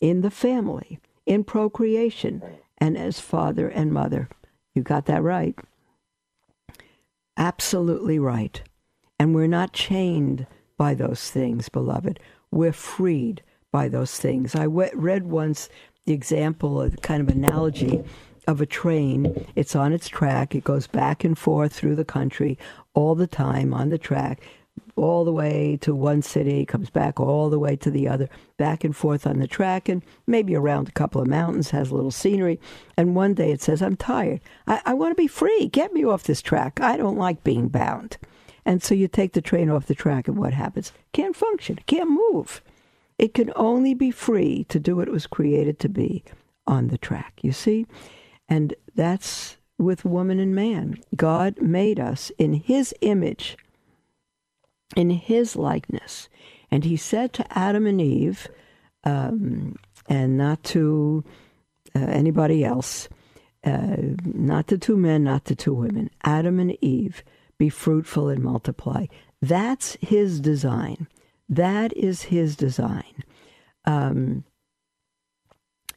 in 0.00 0.22
the 0.22 0.30
family, 0.30 0.98
in 1.26 1.44
procreation, 1.44 2.42
and 2.78 2.96
as 2.96 3.20
father 3.20 3.68
and 3.68 3.92
mother. 3.92 4.28
You 4.74 4.82
got 4.82 5.06
that 5.06 5.22
right. 5.22 5.58
Absolutely 7.36 8.18
right. 8.18 8.62
And 9.18 9.34
we're 9.34 9.46
not 9.46 9.72
chained 9.72 10.46
by 10.76 10.94
those 10.94 11.30
things, 11.30 11.68
beloved. 11.68 12.18
We're 12.50 12.72
freed 12.72 13.42
by 13.70 13.88
those 13.88 14.18
things. 14.18 14.54
I 14.54 14.64
read 14.66 15.26
once 15.26 15.68
the 16.06 16.12
example, 16.14 16.80
a 16.80 16.90
kind 16.90 17.20
of 17.20 17.28
analogy 17.28 18.02
of 18.46 18.60
a 18.60 18.66
train. 18.66 19.46
It's 19.54 19.76
on 19.76 19.92
its 19.92 20.08
track. 20.08 20.54
It 20.54 20.64
goes 20.64 20.86
back 20.86 21.22
and 21.22 21.38
forth 21.38 21.72
through 21.74 21.96
the 21.96 22.04
country 22.04 22.58
all 22.94 23.14
the 23.14 23.26
time 23.26 23.74
on 23.74 23.90
the 23.90 23.98
track, 23.98 24.40
all 24.96 25.24
the 25.24 25.32
way 25.32 25.78
to 25.80 25.94
one 25.94 26.22
city, 26.22 26.64
comes 26.66 26.90
back 26.90 27.18
all 27.18 27.50
the 27.50 27.58
way 27.58 27.76
to 27.76 27.90
the 27.90 28.08
other, 28.08 28.28
back 28.56 28.84
and 28.84 28.94
forth 28.94 29.26
on 29.26 29.38
the 29.38 29.46
track, 29.46 29.88
and 29.88 30.02
maybe 30.26 30.54
around 30.54 30.88
a 30.88 30.92
couple 30.92 31.20
of 31.20 31.28
mountains, 31.28 31.70
has 31.70 31.90
a 31.90 31.94
little 31.94 32.10
scenery. 32.10 32.60
And 32.96 33.14
one 33.14 33.34
day 33.34 33.50
it 33.52 33.62
says, 33.62 33.82
I'm 33.82 33.96
tired. 33.96 34.40
I, 34.66 34.80
I 34.86 34.94
want 34.94 35.12
to 35.12 35.22
be 35.22 35.26
free. 35.28 35.68
Get 35.68 35.92
me 35.92 36.04
off 36.04 36.24
this 36.24 36.42
track. 36.42 36.80
I 36.80 36.96
don't 36.96 37.18
like 37.18 37.44
being 37.44 37.68
bound. 37.68 38.18
And 38.64 38.82
so 38.82 38.94
you 38.94 39.08
take 39.08 39.32
the 39.32 39.40
train 39.40 39.70
off 39.70 39.86
the 39.86 39.94
track, 39.94 40.28
and 40.28 40.36
what 40.36 40.52
happens? 40.52 40.92
Can't 41.12 41.34
function, 41.34 41.78
can't 41.86 42.10
move. 42.10 42.62
It 43.18 43.34
can 43.34 43.52
only 43.56 43.94
be 43.94 44.10
free 44.10 44.64
to 44.68 44.78
do 44.78 44.96
what 44.96 45.08
it 45.08 45.12
was 45.12 45.26
created 45.26 45.78
to 45.80 45.88
be 45.88 46.24
on 46.66 46.88
the 46.88 46.98
track, 46.98 47.40
you 47.42 47.52
see? 47.52 47.86
And 48.48 48.74
that's 48.94 49.56
with 49.78 50.04
woman 50.04 50.38
and 50.38 50.54
man. 50.54 50.98
God 51.16 51.60
made 51.60 51.98
us 51.98 52.30
in 52.38 52.54
his 52.54 52.94
image, 53.00 53.56
in 54.96 55.10
his 55.10 55.56
likeness. 55.56 56.28
And 56.70 56.84
he 56.84 56.96
said 56.96 57.32
to 57.34 57.58
Adam 57.58 57.86
and 57.86 58.00
Eve, 58.00 58.48
um, 59.04 59.76
and 60.08 60.36
not 60.36 60.62
to 60.64 61.24
uh, 61.94 62.00
anybody 62.00 62.64
else, 62.64 63.08
uh, 63.64 63.96
not 64.24 64.68
the 64.68 64.78
two 64.78 64.96
men, 64.96 65.24
not 65.24 65.44
the 65.44 65.54
two 65.54 65.74
women, 65.74 66.10
Adam 66.24 66.58
and 66.58 66.76
Eve, 66.80 67.22
be 67.58 67.68
fruitful 67.68 68.28
and 68.28 68.42
multiply. 68.42 69.06
That's 69.42 69.96
his 70.00 70.40
design. 70.40 71.08
That 71.48 71.96
is 71.96 72.22
his 72.22 72.56
design. 72.56 73.24
Um, 73.84 74.44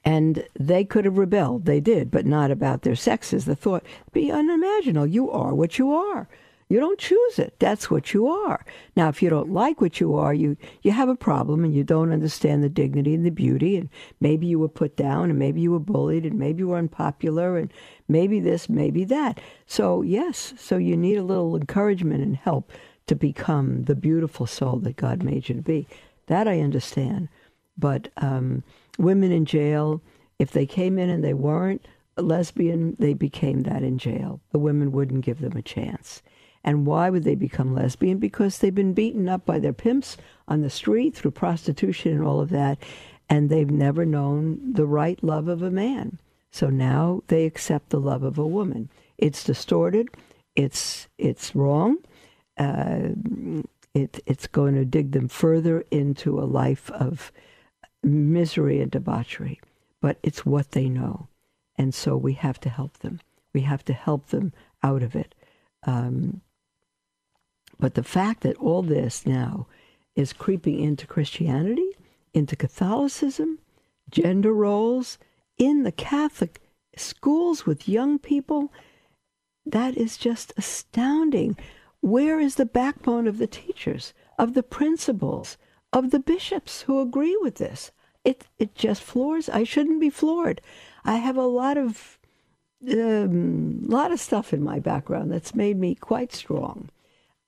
and 0.05 0.45
they 0.59 0.83
could 0.83 1.05
have 1.05 1.17
rebelled. 1.17 1.65
They 1.65 1.79
did, 1.79 2.11
but 2.11 2.25
not 2.25 2.51
about 2.51 2.81
their 2.81 2.95
sexes. 2.95 3.45
The 3.45 3.55
thought, 3.55 3.85
be 4.11 4.31
unimaginable. 4.31 5.07
You 5.07 5.31
are 5.31 5.53
what 5.53 5.79
you 5.79 5.93
are. 5.93 6.27
You 6.70 6.80
don't 6.80 6.99
choose 6.99 7.39
it. 7.39 7.55
That's 7.59 7.91
what 7.91 8.14
you 8.14 8.28
are. 8.28 8.66
Now, 8.95 9.09
if 9.09 9.22
you 9.22 9.30
don't 9.30 9.51
like 9.51 9.82
what 9.82 9.99
you 9.99 10.16
are, 10.16 10.34
you, 10.34 10.57
you 10.82 10.91
have 10.91 11.09
a 11.09 11.16
problem 11.16 11.64
and 11.64 11.74
you 11.74 11.84
don't 11.84 12.11
understand 12.11 12.64
the 12.64 12.70
dignity 12.70 13.14
and 13.14 13.26
the 13.26 13.32
beauty. 13.32 13.78
And 13.78 13.89
maybe 14.20 14.47
you 14.47 14.59
were 14.59 14.70
put 14.70 14.95
down 14.95 15.30
and 15.30 15.38
maybe 15.38 15.61
you 15.61 15.72
were 15.72 15.80
bullied 15.80 16.26
and 16.26 16.39
maybe 16.39 16.59
you 16.59 16.70
were 16.70 16.78
unpopular 16.78 17.57
and 17.57 17.72
maybe 18.07 18.39
this, 18.39 18.70
maybe 18.70 19.03
that. 19.05 19.39
So, 19.66 20.01
yes, 20.01 20.53
so 20.57 20.78
you 20.78 20.97
need 20.97 21.18
a 21.18 21.24
little 21.24 21.55
encouragement 21.55 22.24
and 22.24 22.36
help 22.36 22.72
to 23.07 23.16
become 23.16 23.84
the 23.84 23.95
beautiful 23.95 24.47
soul 24.47 24.78
that 24.78 24.95
God 24.95 25.24
made 25.24 25.49
you 25.49 25.55
to 25.55 25.61
be. 25.61 25.88
That 26.28 26.47
I 26.47 26.61
understand. 26.61 27.30
But, 27.78 28.09
um, 28.18 28.64
women 28.97 29.32
in 29.32 29.45
jail, 29.45 30.01
if 30.39 30.51
they 30.51 30.66
came 30.66 30.97
in 30.97 31.09
and 31.09 31.24
they 31.24 31.34
weren't 31.34 31.86
a 32.18 32.22
lesbian, 32.22 32.95
they 32.99 33.14
became 33.14 33.61
that 33.61 33.84
in 33.84 33.97
jail. 33.97 34.39
The 34.51 34.59
women 34.59 34.91
wouldn't 34.91 35.26
give 35.26 35.39
them 35.39 35.57
a 35.57 35.61
chance. 35.61 36.22
And 36.64 36.86
why 36.86 37.09
would 37.09 37.24
they 37.24 37.36
become 37.36 37.76
lesbian? 37.76 38.20
Because 38.20 38.57
they've 38.57 38.74
been 38.74 38.93
beaten 38.93 39.28
up 39.28 39.45
by 39.45 39.59
their 39.59 39.74
pimps 39.74 40.18
on 40.47 40.61
the 40.61 40.70
street 40.70 41.16
through 41.16 41.32
prostitution 41.32 42.14
and 42.14 42.24
all 42.24 42.39
of 42.39 42.49
that, 42.49 42.78
and 43.30 43.49
they've 43.49 43.70
never 43.70 44.05
known 44.05 44.74
the 44.74 44.86
right 44.86 45.22
love 45.24 45.47
of 45.47 45.61
a 45.61 45.72
man. 45.72 46.20
So 46.51 46.70
now 46.70 47.24
they 47.28 47.45
accept 47.45 47.89
the 47.89 47.99
love 47.99 48.24
of 48.24 48.38
a 48.38 48.47
woman. 48.47 48.89
It's 49.18 49.43
distorted. 49.43 50.07
It's 50.55 51.07
it's 51.18 51.55
wrong. 51.55 51.97
Uh, 52.57 53.09
it, 53.93 54.20
it's 54.26 54.47
going 54.47 54.76
to 54.76 54.86
dig 54.86 55.11
them 55.11 55.28
further 55.28 55.84
into 55.91 56.39
a 56.39 56.45
life 56.45 56.89
of 56.91 57.32
misery 58.03 58.82
and 58.82 58.91
debauchery, 58.91 59.59
but 60.01 60.18
it's 60.24 60.45
what 60.45 60.72
they 60.72 60.89
know. 60.89 61.28
And 61.76 61.93
so 61.93 62.16
we 62.16 62.34
have 62.34 62.59
to 62.61 62.70
help 62.70 62.99
them. 62.99 63.20
We 63.53 63.61
have 63.61 63.84
to 63.86 63.93
help 63.93 64.28
them 64.28 64.53
out 64.84 65.03
of 65.03 65.16
it. 65.16 65.34
Um, 65.86 66.41
but 67.84 67.95
the 67.95 68.01
fact 68.01 68.43
that 68.43 68.55
all 68.59 68.81
this 68.81 69.25
now 69.25 69.67
is 70.15 70.31
creeping 70.31 70.79
into 70.79 71.05
Christianity, 71.05 71.89
into 72.34 72.55
Catholicism, 72.55 73.59
gender 74.09 74.53
roles, 74.53 75.17
in 75.57 75.84
the 75.84 75.91
Catholic 75.91 76.61
schools 76.95 77.65
with 77.65 77.89
young 77.89 78.19
people, 78.19 78.71
that 79.65 79.97
is 79.97 80.15
just 80.15 80.53
astounding. 80.55 81.57
Where 81.99 82.39
is 82.39 82.55
the 82.55 82.65
backbone 82.65 83.27
of 83.27 83.38
the 83.38 83.47
teachers, 83.47 84.13
of 84.39 84.53
the 84.53 84.63
principals, 84.63 85.57
of 85.91 86.11
the 86.11 86.19
bishops 86.19 86.84
who 86.84 87.01
agree 87.01 87.38
with 87.41 87.55
this. 87.55 87.91
It 88.23 88.45
it 88.57 88.75
just 88.75 89.03
floors. 89.03 89.49
I 89.49 89.65
shouldn't 89.65 89.99
be 89.99 90.09
floored. 90.09 90.61
I 91.03 91.17
have 91.17 91.36
a 91.36 91.45
lot 91.45 91.77
of 91.77 92.17
um, 92.89 93.84
lot 93.86 94.13
of 94.13 94.21
stuff 94.21 94.53
in 94.53 94.63
my 94.63 94.79
background 94.79 95.34
that's 95.34 95.53
made 95.53 95.77
me 95.77 95.95
quite 95.95 96.31
strong. 96.31 96.88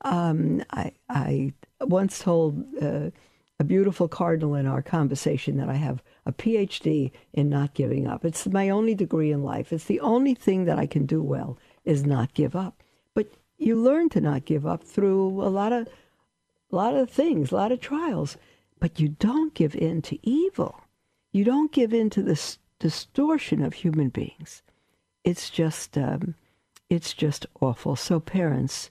Um, 0.06 0.64
I 0.72 0.94
I 1.10 1.54
once 1.82 2.20
told 2.20 2.64
uh, 2.82 3.10
a 3.60 3.64
beautiful 3.64 4.08
cardinal 4.08 4.56
in 4.56 4.68
our 4.68 4.82
conversation 4.82 5.58
that 5.58 5.70
I 5.70 5.76
have 5.76 6.02
a 6.26 6.32
PhD 6.32 7.12
in 7.34 7.50
not 7.50 7.74
giving 7.74 8.08
up. 8.08 8.24
It's 8.24 8.48
my 8.48 8.70
only 8.70 8.96
degree 8.96 9.32
in 9.32 9.44
life. 9.44 9.74
It's 9.74 9.86
the 9.86 10.00
only 10.00 10.34
thing 10.34 10.66
that 10.66 10.80
I 10.80 10.86
can 10.86 11.06
do 11.06 11.22
well 11.22 11.58
is 11.84 12.06
not 12.06 12.34
give 12.34 12.56
up. 12.56 12.84
But 13.14 13.34
you 13.58 13.76
learn 13.76 14.10
to 14.10 14.22
not 14.22 14.46
give 14.46 14.66
up 14.66 14.84
through 14.84 15.42
a 15.42 15.50
lot 15.50 15.74
of 15.74 15.88
a 16.72 16.76
lot 16.76 16.96
of 16.96 17.10
things, 17.10 17.52
a 17.52 17.56
lot 17.56 17.72
of 17.72 17.80
trials, 17.80 18.38
but 18.80 19.00
you 19.00 19.10
don't 19.10 19.54
give 19.54 19.76
in 19.76 20.02
to 20.04 20.20
evil. 20.28 20.82
You 21.32 21.44
don't 21.44 21.72
give 21.72 21.94
in 21.94 22.10
to 22.12 22.22
this 22.22 22.60
distortion 22.80 23.64
of 23.64 23.74
human 23.74 24.10
beings. 24.10 24.62
It's 25.24 25.50
just, 25.50 25.98
um, 25.98 26.36
it's 26.90 27.14
just 27.14 27.46
awful. 27.62 27.96
So 27.96 28.20
parents, 28.20 28.90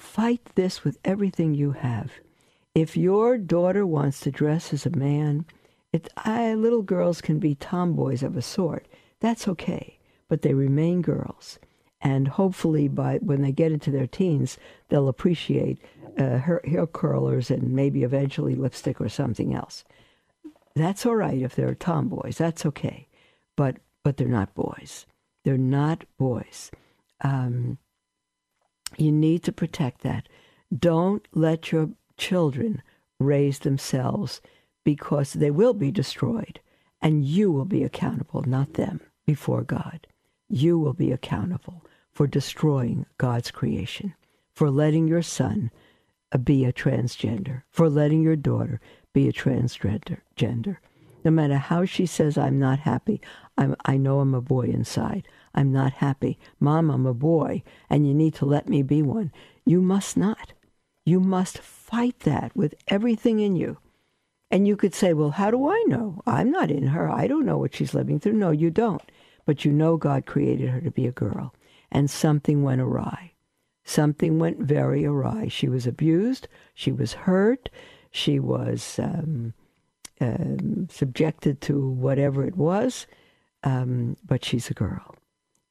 fight 0.00 0.50
this 0.56 0.84
with 0.84 0.98
everything 1.04 1.54
you 1.54 1.72
have. 1.72 2.12
If 2.74 2.96
your 2.96 3.38
daughter 3.38 3.86
wants 3.86 4.20
to 4.20 4.30
dress 4.30 4.72
as 4.72 4.86
a 4.86 4.96
man, 4.96 5.46
it, 5.92 6.08
I, 6.16 6.54
little 6.54 6.82
girls 6.82 7.20
can 7.20 7.38
be 7.38 7.54
tomboys 7.56 8.22
of 8.22 8.36
a 8.36 8.42
sort. 8.42 8.86
That's 9.20 9.48
okay, 9.48 9.98
but 10.28 10.42
they 10.42 10.54
remain 10.54 11.02
girls 11.02 11.58
and 12.00 12.28
hopefully 12.28 12.88
by 12.88 13.18
when 13.18 13.42
they 13.42 13.52
get 13.52 13.72
into 13.72 13.90
their 13.90 14.06
teens 14.06 14.58
they'll 14.88 15.08
appreciate 15.08 15.78
uh, 16.18 16.38
hair, 16.38 16.62
hair 16.64 16.86
curlers 16.86 17.50
and 17.50 17.72
maybe 17.72 18.04
eventually 18.04 18.54
lipstick 18.54 19.00
or 19.00 19.08
something 19.08 19.54
else 19.54 19.84
That's 20.74 21.06
all 21.06 21.16
right 21.16 21.42
if 21.42 21.54
they're 21.56 21.74
tomboys. 21.74 22.38
That's 22.38 22.66
okay, 22.66 23.08
but 23.56 23.76
but 24.04 24.16
they're 24.16 24.28
not 24.28 24.54
boys. 24.54 25.06
They're 25.44 25.58
not 25.58 26.04
boys. 26.18 26.70
Um, 27.22 27.78
you 29.00 29.12
need 29.12 29.42
to 29.44 29.52
protect 29.52 30.02
that. 30.02 30.28
Don't 30.76 31.26
let 31.32 31.72
your 31.72 31.90
children 32.16 32.82
raise 33.18 33.60
themselves 33.60 34.40
because 34.84 35.32
they 35.34 35.50
will 35.50 35.74
be 35.74 35.90
destroyed, 35.90 36.60
and 37.02 37.24
you 37.24 37.50
will 37.50 37.64
be 37.64 37.82
accountable, 37.82 38.42
not 38.42 38.74
them, 38.74 39.00
before 39.26 39.62
God. 39.62 40.06
You 40.48 40.78
will 40.78 40.94
be 40.94 41.12
accountable 41.12 41.84
for 42.12 42.26
destroying 42.26 43.06
God's 43.18 43.50
creation, 43.50 44.14
for 44.54 44.70
letting 44.70 45.06
your 45.06 45.22
son 45.22 45.70
be 46.44 46.64
a 46.64 46.72
transgender, 46.72 47.62
for 47.70 47.88
letting 47.88 48.22
your 48.22 48.36
daughter 48.36 48.80
be 49.12 49.28
a 49.28 49.32
transgender. 49.32 50.18
Gender. 50.36 50.80
No 51.24 51.30
matter 51.30 51.58
how 51.58 51.84
she 51.84 52.06
says, 52.06 52.38
I'm 52.38 52.58
not 52.58 52.80
happy, 52.80 53.20
I'm, 53.58 53.76
I 53.84 53.96
know 53.96 54.20
I'm 54.20 54.34
a 54.34 54.40
boy 54.40 54.62
inside. 54.62 55.28
I'm 55.54 55.72
not 55.72 55.94
happy. 55.94 56.38
Mom, 56.58 56.90
I'm 56.90 57.06
a 57.06 57.14
boy, 57.14 57.62
and 57.88 58.06
you 58.06 58.14
need 58.14 58.34
to 58.36 58.44
let 58.44 58.68
me 58.68 58.82
be 58.82 59.02
one. 59.02 59.32
You 59.64 59.80
must 59.80 60.16
not. 60.16 60.52
You 61.04 61.20
must 61.20 61.58
fight 61.58 62.20
that 62.20 62.54
with 62.54 62.74
everything 62.88 63.40
in 63.40 63.56
you. 63.56 63.78
And 64.50 64.66
you 64.66 64.76
could 64.76 64.94
say, 64.94 65.12
well, 65.12 65.30
how 65.30 65.50
do 65.50 65.68
I 65.68 65.84
know? 65.86 66.22
I'm 66.26 66.50
not 66.50 66.70
in 66.70 66.88
her. 66.88 67.08
I 67.08 67.26
don't 67.26 67.46
know 67.46 67.58
what 67.58 67.74
she's 67.74 67.94
living 67.94 68.18
through. 68.18 68.32
No, 68.34 68.50
you 68.50 68.70
don't. 68.70 69.02
But 69.44 69.64
you 69.64 69.72
know 69.72 69.96
God 69.96 70.26
created 70.26 70.68
her 70.70 70.80
to 70.80 70.90
be 70.90 71.06
a 71.06 71.12
girl, 71.12 71.54
and 71.90 72.10
something 72.10 72.62
went 72.62 72.80
awry. 72.80 73.32
Something 73.84 74.38
went 74.38 74.58
very 74.58 75.04
awry. 75.04 75.48
She 75.48 75.68
was 75.68 75.86
abused. 75.86 76.46
She 76.74 76.92
was 76.92 77.12
hurt. 77.12 77.68
She 78.10 78.38
was 78.38 79.00
um, 79.02 79.54
um, 80.20 80.88
subjected 80.90 81.60
to 81.62 81.88
whatever 81.88 82.44
it 82.44 82.56
was. 82.56 83.06
Um, 83.64 84.16
but 84.24 84.44
she's 84.44 84.70
a 84.70 84.74
girl. 84.74 85.16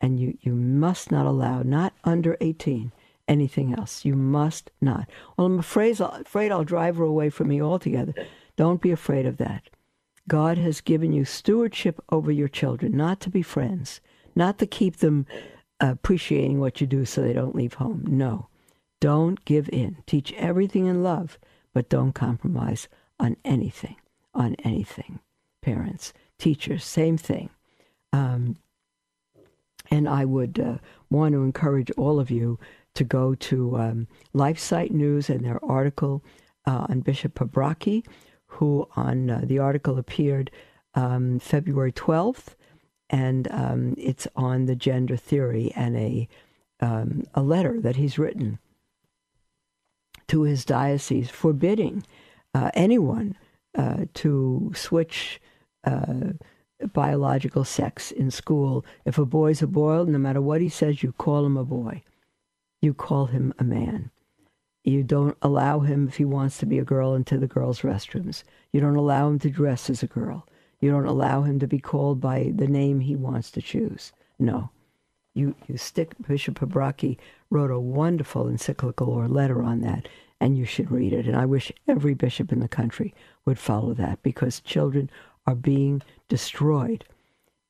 And 0.02 0.20
you, 0.20 0.38
you 0.42 0.54
must 0.54 1.12
not 1.12 1.26
allow, 1.26 1.62
not 1.62 1.94
under 2.04 2.38
18, 2.40 2.92
anything 3.28 3.74
else. 3.74 4.06
You 4.06 4.16
must 4.16 4.72
not. 4.82 5.10
Well, 5.38 5.48
I'm 5.48 5.60
afraid, 5.60 6.00
afraid 6.00 6.52
I'll 6.52 6.64
drive 6.64 6.98
her 6.98 7.04
away 7.04 7.30
from 7.30 7.50
me 7.50 7.62
altogether. 7.62 8.14
Don't 8.56 8.82
be 8.82 8.92
afraid 8.92 9.26
of 9.26 9.38
that. 9.38 9.64
God 10.28 10.58
has 10.58 10.82
given 10.82 11.12
you 11.12 11.26
stewardship 11.26 12.00
over 12.12 12.32
your 12.32 12.48
children, 12.48 12.96
not 12.96 13.20
to 13.22 13.30
be 13.30 13.42
friends, 13.42 14.00
not 14.36 14.60
to 14.60 14.68
keep 14.68 14.98
them 14.98 15.26
appreciating 15.80 16.60
what 16.60 16.80
you 16.80 16.88
do 16.88 17.06
so 17.06 17.22
they 17.22 17.34
don't 17.34 17.56
leave 17.56 17.76
home. 17.76 18.04
No. 18.08 18.48
Don't 19.00 19.44
give 19.46 19.70
in. 19.70 19.98
Teach 20.06 20.34
everything 20.34 20.86
in 20.86 21.04
love, 21.04 21.40
but 21.74 21.90
don't 21.90 22.14
compromise 22.14 22.88
on 23.20 23.38
anything. 23.46 23.96
On 24.34 24.56
anything. 24.64 25.20
Parents, 25.62 26.14
teachers, 26.38 26.84
same 26.84 27.18
thing. 27.18 27.50
Um, 28.14 28.58
and 29.90 30.08
I 30.08 30.26
would 30.26 30.60
uh, 30.60 30.78
want 31.10 31.34
to 31.34 31.44
encourage 31.44 31.92
all 31.92 32.20
of 32.20 32.30
you 32.32 32.60
to 32.96 33.04
go 33.04 33.36
to 33.36 33.78
um, 33.78 34.08
LifeSite 34.34 34.92
News 34.92 35.30
and 35.30 35.44
their 35.46 35.64
article 35.64 36.24
uh, 36.66 36.88
on 36.90 37.02
Bishop 37.02 37.36
Paprocki, 37.36 38.06
who 38.48 38.88
on 38.96 39.30
uh, 39.30 39.42
the 39.44 39.60
article 39.60 39.98
appeared 39.98 40.52
um, 40.96 41.40
February 41.40 41.92
12th, 41.92 42.56
and 43.10 43.48
um, 43.52 43.96
it's 43.98 44.28
on 44.36 44.66
the 44.66 44.76
gender 44.76 45.18
theory 45.18 45.72
and 45.76 45.96
a 45.98 46.28
um, 46.82 47.24
a 47.34 47.42
letter 47.42 47.82
that 47.82 47.98
he's 47.98 48.18
written 48.18 48.58
to 50.30 50.44
his 50.44 50.64
diocese 50.64 51.30
forbidding 51.30 52.04
uh, 52.54 52.72
anyone 52.74 53.36
uh, 53.78 54.06
to 54.14 54.72
switch 54.74 55.42
uh, 55.84 56.32
biological 56.88 57.64
sex 57.64 58.12
in 58.12 58.32
school. 58.32 58.86
If 59.06 59.18
a 59.18 59.26
boy's 59.26 59.62
a 59.62 59.68
boy, 59.68 60.04
no 60.04 60.18
matter 60.18 60.42
what 60.42 60.62
he 60.62 60.70
says, 60.70 61.04
you 61.04 61.12
call 61.12 61.46
him 61.46 61.58
a 61.58 61.64
boy. 61.64 62.04
You 62.82 62.94
call 62.94 63.28
him 63.28 63.54
a 63.60 63.64
man. 63.64 64.12
You 64.84 65.04
don't 65.04 65.38
allow 65.42 65.82
him, 65.82 66.08
if 66.08 66.18
he 66.18 66.26
wants 66.26 66.58
to 66.60 66.66
be 66.66 66.80
a 66.80 66.86
girl, 66.86 67.14
into 67.14 67.38
the 67.38 67.48
girls' 67.48 67.82
restrooms. 67.82 68.44
You 68.72 68.80
don't 68.80 68.96
allow 68.96 69.28
him 69.28 69.40
to 69.40 69.50
dress 69.50 69.90
as 69.90 70.02
a 70.02 70.08
girl. 70.08 70.48
You 70.80 70.90
don't 70.92 71.06
allow 71.06 71.42
him 71.42 71.60
to 71.60 71.68
be 71.68 71.80
called 71.80 72.22
by 72.22 72.54
the 72.56 72.68
name 72.68 73.02
he 73.02 73.16
wants 73.16 73.52
to 73.52 73.62
choose. 73.62 74.14
No. 74.40 74.70
You, 75.34 75.56
you 75.68 75.78
stick, 75.78 76.16
Bishop 76.26 76.60
Paprocki 76.60 77.18
wrote 77.50 77.72
a 77.72 77.80
wonderful 77.80 78.48
encyclical 78.48 79.10
or 79.10 79.28
letter 79.28 79.62
on 79.62 79.82
that, 79.82 80.08
and 80.40 80.58
you 80.58 80.66
should 80.66 80.90
read 80.90 81.12
it. 81.12 81.28
And 81.28 81.36
I 81.36 81.46
wish 81.46 81.72
every 81.88 82.14
bishop 82.14 82.52
in 82.52 82.62
the 82.62 82.68
country 82.68 83.14
would 83.46 83.60
follow 83.60 83.94
that 83.96 84.24
because 84.24 84.62
children 84.62 85.10
are 85.46 85.56
being 85.56 86.02
destroyed. 86.30 87.04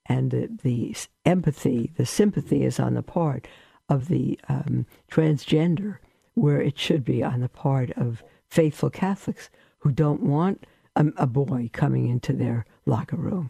And 0.06 0.30
the, 0.32 0.50
the 0.62 0.96
empathy, 1.26 1.92
the 1.98 2.06
sympathy 2.06 2.64
is 2.64 2.80
on 2.80 2.94
the 2.94 3.04
part 3.04 3.48
of 3.90 4.08
the 4.08 4.40
um, 4.48 4.86
transgender, 5.12 5.98
where 6.36 6.62
it 6.62 6.78
should 6.78 7.04
be 7.04 7.24
on 7.24 7.42
the 7.42 7.50
part 7.50 7.92
of 7.92 8.24
faithful 8.48 8.90
Catholics 8.90 9.50
who 9.80 9.92
don't 9.92 10.22
want 10.22 10.66
a, 10.96 11.08
a 11.18 11.26
boy 11.26 11.70
coming 11.74 12.08
into 12.08 12.34
their 12.34 12.66
locker 12.86 13.16
room. 13.16 13.50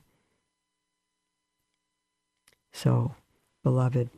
So, 2.72 3.16
beloved, 3.64 4.10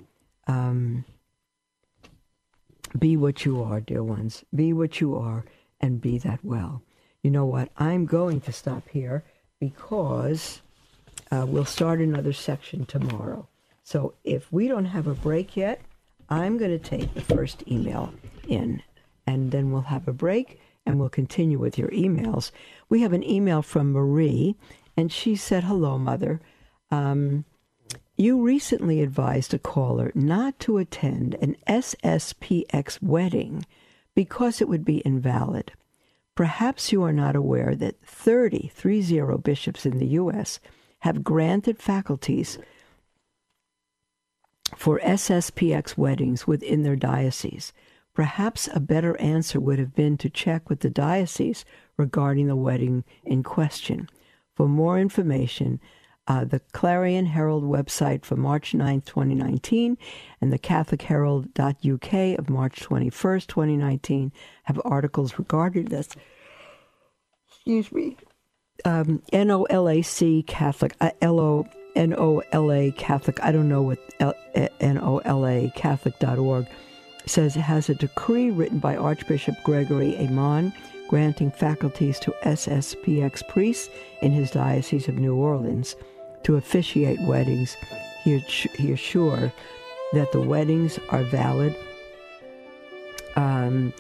um, 0.48 1.06
be 2.98 3.16
what 3.16 3.46
you 3.46 3.64
are, 3.64 3.80
dear 3.80 4.04
ones. 4.04 4.44
Be 4.54 4.74
what 4.74 5.00
you 5.00 5.16
are 5.16 5.46
and 5.80 6.02
be 6.02 6.18
that 6.20 6.44
well. 6.44 6.84
You 7.24 7.32
know 7.32 7.46
what? 7.46 7.70
I'm 7.78 8.06
going 8.06 8.42
to 8.42 8.52
stop 8.52 8.90
here 8.90 9.24
because 9.60 10.62
uh, 11.32 11.46
we'll 11.48 11.66
start 11.66 12.00
another 12.00 12.34
section 12.34 12.86
tomorrow. 12.86 13.48
So 13.84 14.14
if 14.24 14.52
we 14.52 14.68
don't 14.68 14.86
have 14.86 15.08
a 15.08 15.14
break 15.14 15.56
yet, 15.56 15.82
I'm 16.30 16.58
going 16.58 16.72
to 16.72 16.80
take 16.80 17.14
the 17.14 17.22
first 17.22 17.64
email 17.68 18.14
in, 18.48 18.84
and 19.26 19.52
then 19.52 19.72
we'll 19.72 19.82
have 19.82 20.08
a 20.08 20.14
break 20.14 20.60
and 20.86 21.00
we'll 21.00 21.10
continue 21.10 21.60
with 21.60 21.78
your 21.78 21.90
emails. 21.90 22.52
We 22.90 23.02
have 23.02 23.14
an 23.14 23.24
email 23.24 23.62
from 23.62 23.92
Marie, 23.92 24.56
and 24.98 25.12
she 25.12 25.36
said, 25.36 25.64
Hello, 25.64 25.98
Mother. 25.98 26.42
Um, 26.90 27.46
you 28.18 28.42
recently 28.42 29.02
advised 29.02 29.54
a 29.54 29.60
caller 29.60 30.12
not 30.14 30.60
to 30.60 30.78
attend 30.78 31.36
an 31.36 31.56
SSPX 31.68 33.02
wedding 33.02 33.66
because 34.16 34.62
it 34.62 34.68
would 34.68 34.86
be 34.86 35.02
invalid. 35.06 35.72
Perhaps 36.36 36.92
you 36.92 37.04
are 37.04 37.14
not 37.14 37.36
aware 37.36 37.76
that 37.76 38.02
30, 38.06 38.72
30 38.74 39.38
bishops 39.38 39.86
in 39.86 39.98
the 39.98 40.08
U.S. 40.08 40.60
have 41.02 41.24
granted 41.24 41.78
faculties 41.78 42.58
for 44.76 45.00
SSPX 45.00 45.98
weddings 45.98 46.48
within 46.48 46.84
their 46.84 46.96
diocese. 46.96 47.74
Perhaps 48.14 48.70
a 48.74 48.80
better 48.80 49.20
answer 49.20 49.60
would 49.60 49.80
have 49.80 49.96
been 49.96 50.18
to 50.18 50.30
check 50.30 50.70
with 50.70 50.82
the 50.82 50.90
diocese 50.90 51.66
regarding 51.98 52.48
the 52.48 52.56
wedding 52.56 53.04
in 53.24 53.44
question. 53.44 54.10
For 54.56 54.68
more 54.68 55.00
information, 55.00 55.80
uh, 56.28 56.46
the 56.46 56.60
Clarion 56.72 57.26
Herald 57.26 57.64
website 57.64 58.24
for 58.24 58.36
March 58.36 58.74
9, 58.74 59.02
2019, 59.02 59.98
and 60.40 60.54
the 60.54 60.60
CatholicHerald.uk 60.60 62.40
of 62.40 62.50
March 62.50 62.80
21st, 62.82 63.48
2019, 63.48 64.32
have 64.64 64.82
articles 64.86 65.40
regarding 65.40 65.86
this. 65.86 66.10
Excuse 67.48 67.92
me. 67.92 68.18
Um, 68.86 69.22
NOLAC 69.32 70.48
Catholic, 70.48 70.96
uh, 71.02 71.12
Catholic, 72.98 73.44
I 73.44 73.52
don't 73.52 73.70
know 73.70 73.82
what 73.82 74.00
L- 74.20 74.34
N-O-L-A 74.80 75.72
Catholic.org 75.76 76.68
says 77.26 77.56
it 77.56 77.62
has 77.62 77.90
a 77.90 77.96
decree 77.96 78.50
written 78.50 78.80
by 78.80 78.96
Archbishop 78.96 79.56
Gregory 79.64 80.14
Aymond 80.14 80.74
granting 81.12 81.52
faculties 81.52 82.20
to 82.20 82.34
SSPX 82.44 83.46
priests 83.50 83.90
in 84.22 84.32
his 84.32 84.50
Diocese 84.50 85.10
of 85.10 85.16
New 85.16 85.36
Orleans 85.36 85.98
to 86.44 86.56
officiate 86.56 87.20
weddings. 87.24 87.76
He, 88.24 88.40
he 88.40 88.94
assured 88.94 89.52
that 90.14 90.32
the 90.32 90.42
weddings 90.42 91.00
are 91.10 91.24
valid. 91.24 91.76
Um, 93.36 93.94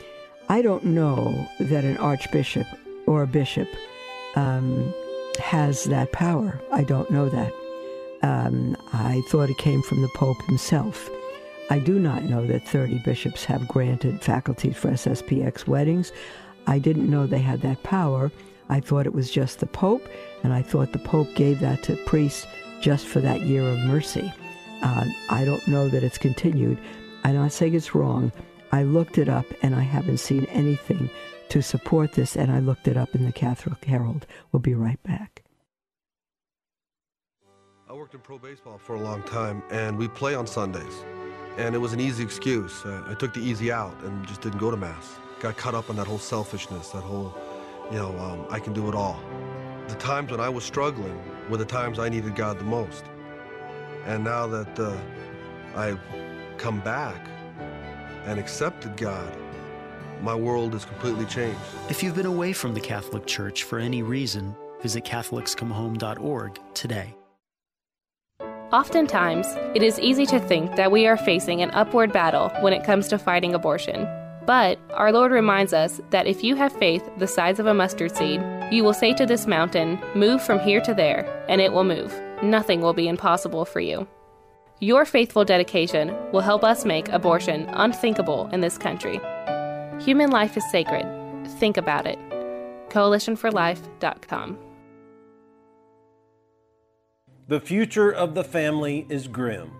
I 0.47 0.61
don't 0.61 0.86
know 0.86 1.47
that 1.59 1.84
an 1.84 1.97
archbishop 1.97 2.65
or 3.07 3.23
a 3.23 3.27
bishop 3.27 3.67
um, 4.36 4.93
has 5.39 5.86
that 5.86 6.11
power. 6.11 6.59
I 6.71 6.84
don't 6.84 7.09
know 7.11 7.29
that. 7.29 7.53
Um, 8.23 8.77
I 8.93 9.21
thought 9.29 9.49
it 9.49 9.57
came 9.57 9.82
from 9.82 10.01
the 10.01 10.09
Pope 10.15 10.41
himself. 10.43 11.09
I 11.69 11.79
do 11.79 11.99
not 11.99 12.23
know 12.23 12.45
that 12.47 12.67
30 12.67 12.99
bishops 12.99 13.45
have 13.45 13.67
granted 13.67 14.21
faculties 14.21 14.75
for 14.75 14.89
SSPX 14.89 15.67
weddings. 15.67 16.11
I 16.67 16.79
didn't 16.79 17.09
know 17.09 17.25
they 17.25 17.39
had 17.39 17.61
that 17.61 17.82
power. 17.84 18.32
I 18.69 18.79
thought 18.79 19.05
it 19.05 19.13
was 19.13 19.32
just 19.32 19.59
the 19.59 19.67
Pope, 19.67 20.07
and 20.43 20.53
I 20.53 20.61
thought 20.61 20.91
the 20.91 20.99
Pope 20.99 21.34
gave 21.34 21.59
that 21.59 21.82
to 21.84 21.95
priests 22.05 22.45
just 22.82 23.07
for 23.07 23.19
that 23.21 23.41
year 23.41 23.67
of 23.67 23.79
mercy. 23.79 24.32
Uh, 24.82 25.05
I 25.29 25.45
don't 25.45 25.67
know 25.67 25.88
that 25.89 26.03
it's 26.03 26.17
continued. 26.17 26.77
I'm 27.23 27.36
not 27.36 27.51
saying 27.51 27.73
it's 27.73 27.95
wrong. 27.95 28.32
I 28.71 28.84
looked 28.84 29.17
it 29.17 29.29
up, 29.29 29.45
and 29.61 29.75
I 29.75 29.82
haven't 29.82 30.17
seen 30.17 30.45
anything 30.45 31.09
to 31.52 31.62
support 31.62 32.14
this, 32.14 32.38
and 32.38 32.49
I 32.49 32.60
looked 32.60 32.88
it 32.88 32.95
up 32.95 33.14
in 33.14 33.26
the 33.26 33.34
Catholic 33.34 33.84
Herald. 33.84 34.26
We'll 34.52 34.62
be 34.62 34.74
right 34.74 35.04
back. 35.04 35.43
I 37.89 37.93
worked 37.93 38.14
in 38.14 38.22
pro 38.22 38.38
baseball 38.38 38.78
for 38.78 38.95
a 38.95 39.02
long 39.02 39.22
time, 39.24 39.62
and 39.70 39.97
we 39.97 40.08
play 40.08 40.34
on 40.34 40.47
Sundays. 40.47 41.04
And 41.58 41.76
it 41.76 41.78
was 41.78 41.91
an 41.91 41.99
easy 41.99 42.24
excuse. 42.24 42.86
Uh, 42.86 43.04
I 43.06 43.16
took 43.16 43.34
the 43.34 43.41
easy 43.41 43.70
out 43.70 44.02
and 44.04 44.26
just 44.26 44.39
didn't 44.39 44.60
go 44.60 44.72
to 44.72 44.78
Mass. 44.78 45.20
Got 45.41 45.58
caught 45.58 45.76
up 45.76 45.89
in 45.89 45.97
that 45.97 46.08
whole 46.08 46.20
selfishness, 46.20 46.91
that 46.91 47.02
whole, 47.04 47.36
you 47.91 47.97
know, 47.97 48.18
um, 48.20 48.45
I 48.49 48.60
can 48.60 48.72
do 48.72 48.88
it 48.88 48.95
all. 48.95 49.22
The 49.89 49.95
times 49.95 50.32
when 50.32 50.39
I 50.39 50.47
was 50.47 50.64
struggling 50.64 51.22
were 51.49 51.58
the 51.58 51.66
times 51.66 51.99
I 51.99 52.08
needed 52.08 52.34
God 52.34 52.60
the 52.60 52.64
most. 52.64 53.04
And 54.06 54.24
now 54.24 54.47
that 54.47 54.80
uh, 54.80 54.97
I've 55.76 55.99
come 56.58 56.80
back 56.80 57.28
and 58.24 58.39
accepted 58.39 58.95
God, 58.95 59.36
my 60.24 60.36
world 60.36 60.74
has 60.74 60.86
completely 60.86 61.26
changed. 61.26 61.59
If 61.89 62.03
you've 62.03 62.15
been 62.15 62.26
away 62.26 62.53
from 62.53 62.74
the 62.74 62.80
Catholic 62.80 63.26
Church 63.26 63.63
for 63.63 63.80
any 63.80 64.03
reason, 64.03 64.55
visit 64.82 65.03
CatholicsComeHome.org 65.03 66.59
today. 66.74 67.15
Oftentimes, 68.72 69.47
it 69.76 69.84
is 69.84 69.99
easy 69.99 70.26
to 70.28 70.39
think 70.39 70.78
that 70.78 70.91
we 70.91 71.05
are 71.05 71.17
facing 71.17 71.61
an 71.61 71.72
upward 71.72 72.13
battle 72.13 72.49
when 72.61 72.72
it 72.72 72.86
comes 72.86 73.09
to 73.09 73.17
fighting 73.17 73.53
abortion. 73.53 74.07
But 74.45 74.80
our 74.93 75.11
Lord 75.11 75.32
reminds 75.32 75.74
us 75.74 75.99
that 76.09 76.26
if 76.26 76.43
you 76.43 76.55
have 76.55 76.72
faith 76.74 77.07
the 77.17 77.28
size 77.28 77.59
of 77.59 77.65
a 77.65 77.74
mustard 77.74 78.15
seed, 78.15 78.41
you 78.72 78.84
will 78.84 78.93
say 78.93 79.13
to 79.13 79.26
this 79.26 79.45
mountain, 79.45 79.99
Move 80.15 80.41
from 80.41 80.59
here 80.59 80.82
to 80.82 80.93
there, 80.93 81.45
and 81.49 81.59
it 81.59 81.74
will 81.74 81.84
move. 81.84 82.17
Nothing 82.41 82.82
will 82.82 82.93
be 82.93 83.09
impossible 83.09 83.65
for 83.65 83.82
you. 83.82 84.07
Your 84.80 85.05
faithful 85.05 85.45
dedication 85.45 86.15
will 86.32 86.41
help 86.41 86.63
us 86.63 86.86
make 86.86 87.09
abortion 87.09 87.65
unthinkable 87.74 88.49
in 88.51 88.61
this 88.61 88.78
country. 88.78 89.19
Human 90.06 90.32
life 90.32 90.58
is 90.58 90.68
sacred. 90.72 91.06
Think 91.60 91.78
about 91.78 92.08
it. 92.08 92.18
CoalitionForLife.com. 92.89 94.58
The 97.47 97.60
future 97.60 98.10
of 98.10 98.34
the 98.34 98.43
family 98.43 99.06
is 99.10 99.28
grim. 99.28 99.72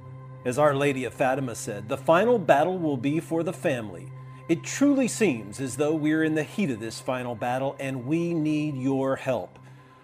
As 0.46 0.60
Our 0.60 0.76
Lady 0.76 1.06
of 1.06 1.16
Fatima 1.16 1.56
said, 1.56 1.90
the 1.90 1.98
final 1.98 2.38
battle 2.38 2.78
will 2.78 2.98
be 2.98 3.20
for 3.20 3.42
the 3.42 3.52
family. 3.52 4.12
It 4.48 4.64
truly 4.64 5.08
seems 5.08 5.60
as 5.60 5.78
though 5.78 5.96
we're 5.96 6.24
in 6.24 6.36
the 6.36 6.44
heat 6.44 6.70
of 6.70 6.80
this 6.80 7.00
final 7.00 7.34
battle 7.34 7.76
and 7.80 8.06
we 8.06 8.36
need 8.36 8.76
your 8.76 9.16
help. 9.16 9.58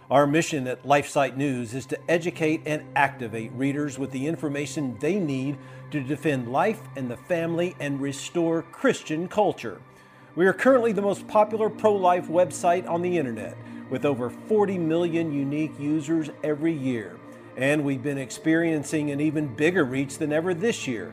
Our 0.09 0.25
mission 0.25 0.65
at 0.65 0.81
LifeSite 0.81 1.37
News 1.37 1.75
is 1.75 1.85
to 1.87 1.99
educate 2.09 2.63
and 2.65 2.81
activate 2.95 3.51
readers 3.51 3.99
with 3.99 4.09
the 4.09 4.25
information 4.25 4.97
they 4.99 5.19
need 5.19 5.59
to 5.91 6.01
defend 6.01 6.51
life 6.51 6.81
and 6.95 7.11
the 7.11 7.17
family 7.17 7.75
and 7.79 8.01
restore 8.01 8.63
Christian 8.63 9.27
culture. 9.27 9.79
We 10.37 10.45
are 10.45 10.53
currently 10.53 10.91
the 10.91 11.01
most 11.01 11.27
popular 11.27 11.67
pro 11.67 11.95
life 11.95 12.27
website 12.27 12.87
on 12.87 13.01
the 13.01 13.17
internet 13.17 13.57
with 13.89 14.05
over 14.05 14.29
40 14.29 14.77
million 14.77 15.33
unique 15.33 15.73
users 15.79 16.29
every 16.43 16.73
year. 16.73 17.17
And 17.55 17.83
we've 17.83 18.03
been 18.03 18.19
experiencing 18.19 19.09
an 19.09 19.19
even 19.19 19.55
bigger 19.55 19.83
reach 19.83 20.19
than 20.19 20.31
ever 20.31 20.53
this 20.53 20.85
year. 20.85 21.11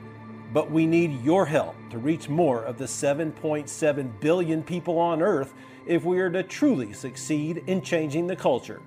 But 0.52 0.70
we 0.70 0.84
need 0.84 1.22
your 1.22 1.46
help 1.46 1.74
to 1.88 1.96
reach 1.96 2.28
more 2.28 2.64
of 2.64 2.76
the 2.76 2.84
7.7 2.84 4.20
billion 4.20 4.62
people 4.62 4.98
on 4.98 5.22
Earth 5.22 5.54
if 5.86 6.04
we 6.04 6.20
are 6.20 6.28
to 6.28 6.42
truly 6.42 6.92
succeed 6.92 7.64
in 7.66 7.80
changing 7.80 8.26
the 8.26 8.36
culture. 8.36 8.82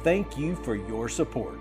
Thank 0.03 0.37
you 0.37 0.57
for 0.57 0.75
your 0.75 1.09
support. 1.09 1.61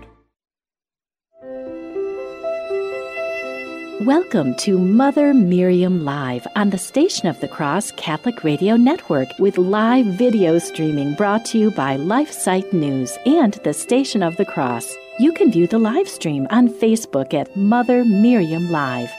Welcome 4.00 4.56
to 4.56 4.76
Mother 4.76 5.32
Miriam 5.32 6.04
Live 6.04 6.46
on 6.56 6.70
the 6.70 6.76
Station 6.76 7.28
of 7.28 7.40
the 7.40 7.48
Cross 7.48 7.92
Catholic 7.92 8.44
Radio 8.44 8.76
Network 8.76 9.28
with 9.38 9.56
live 9.56 10.04
video 10.04 10.58
streaming 10.58 11.14
brought 11.14 11.44
to 11.46 11.58
you 11.58 11.70
by 11.70 11.96
LifeSite 11.96 12.72
News 12.72 13.16
and 13.24 13.54
the 13.64 13.72
Station 13.72 14.22
of 14.22 14.36
the 14.36 14.44
Cross. 14.44 14.94
You 15.20 15.32
can 15.32 15.52
view 15.52 15.68
the 15.68 15.78
live 15.78 16.08
stream 16.08 16.46
on 16.50 16.68
Facebook 16.68 17.32
at 17.32 17.56
Mother 17.56 18.04
Miriam 18.04 18.70
Live. 18.70 19.10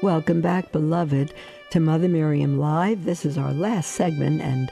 Welcome 0.00 0.40
back, 0.40 0.70
beloved, 0.70 1.34
to 1.70 1.80
Mother 1.80 2.06
Miriam 2.06 2.56
Live. 2.56 3.04
This 3.04 3.24
is 3.24 3.36
our 3.36 3.52
last 3.52 3.90
segment, 3.90 4.40
and 4.40 4.70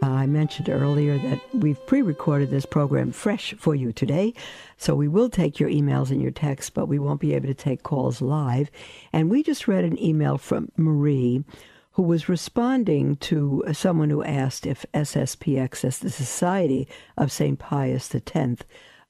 uh, 0.00 0.06
I 0.06 0.26
mentioned 0.26 0.68
earlier 0.68 1.18
that 1.18 1.40
we've 1.52 1.84
pre 1.86 2.00
recorded 2.00 2.50
this 2.50 2.64
program 2.64 3.10
fresh 3.10 3.54
for 3.58 3.74
you 3.74 3.92
today. 3.92 4.34
So 4.76 4.94
we 4.94 5.08
will 5.08 5.30
take 5.30 5.58
your 5.58 5.68
emails 5.68 6.12
and 6.12 6.22
your 6.22 6.30
texts, 6.30 6.70
but 6.70 6.86
we 6.86 7.00
won't 7.00 7.20
be 7.20 7.34
able 7.34 7.48
to 7.48 7.54
take 7.54 7.82
calls 7.82 8.22
live. 8.22 8.70
And 9.12 9.28
we 9.28 9.42
just 9.42 9.66
read 9.66 9.82
an 9.82 10.00
email 10.00 10.38
from 10.38 10.70
Marie 10.76 11.42
who 11.94 12.02
was 12.04 12.28
responding 12.28 13.16
to 13.16 13.64
someone 13.72 14.10
who 14.10 14.22
asked 14.22 14.64
if 14.64 14.86
SSPX, 14.94 15.84
as 15.84 15.98
the 15.98 16.08
Society 16.08 16.86
of 17.16 17.32
St. 17.32 17.58
Pius 17.58 18.14
X, 18.14 18.62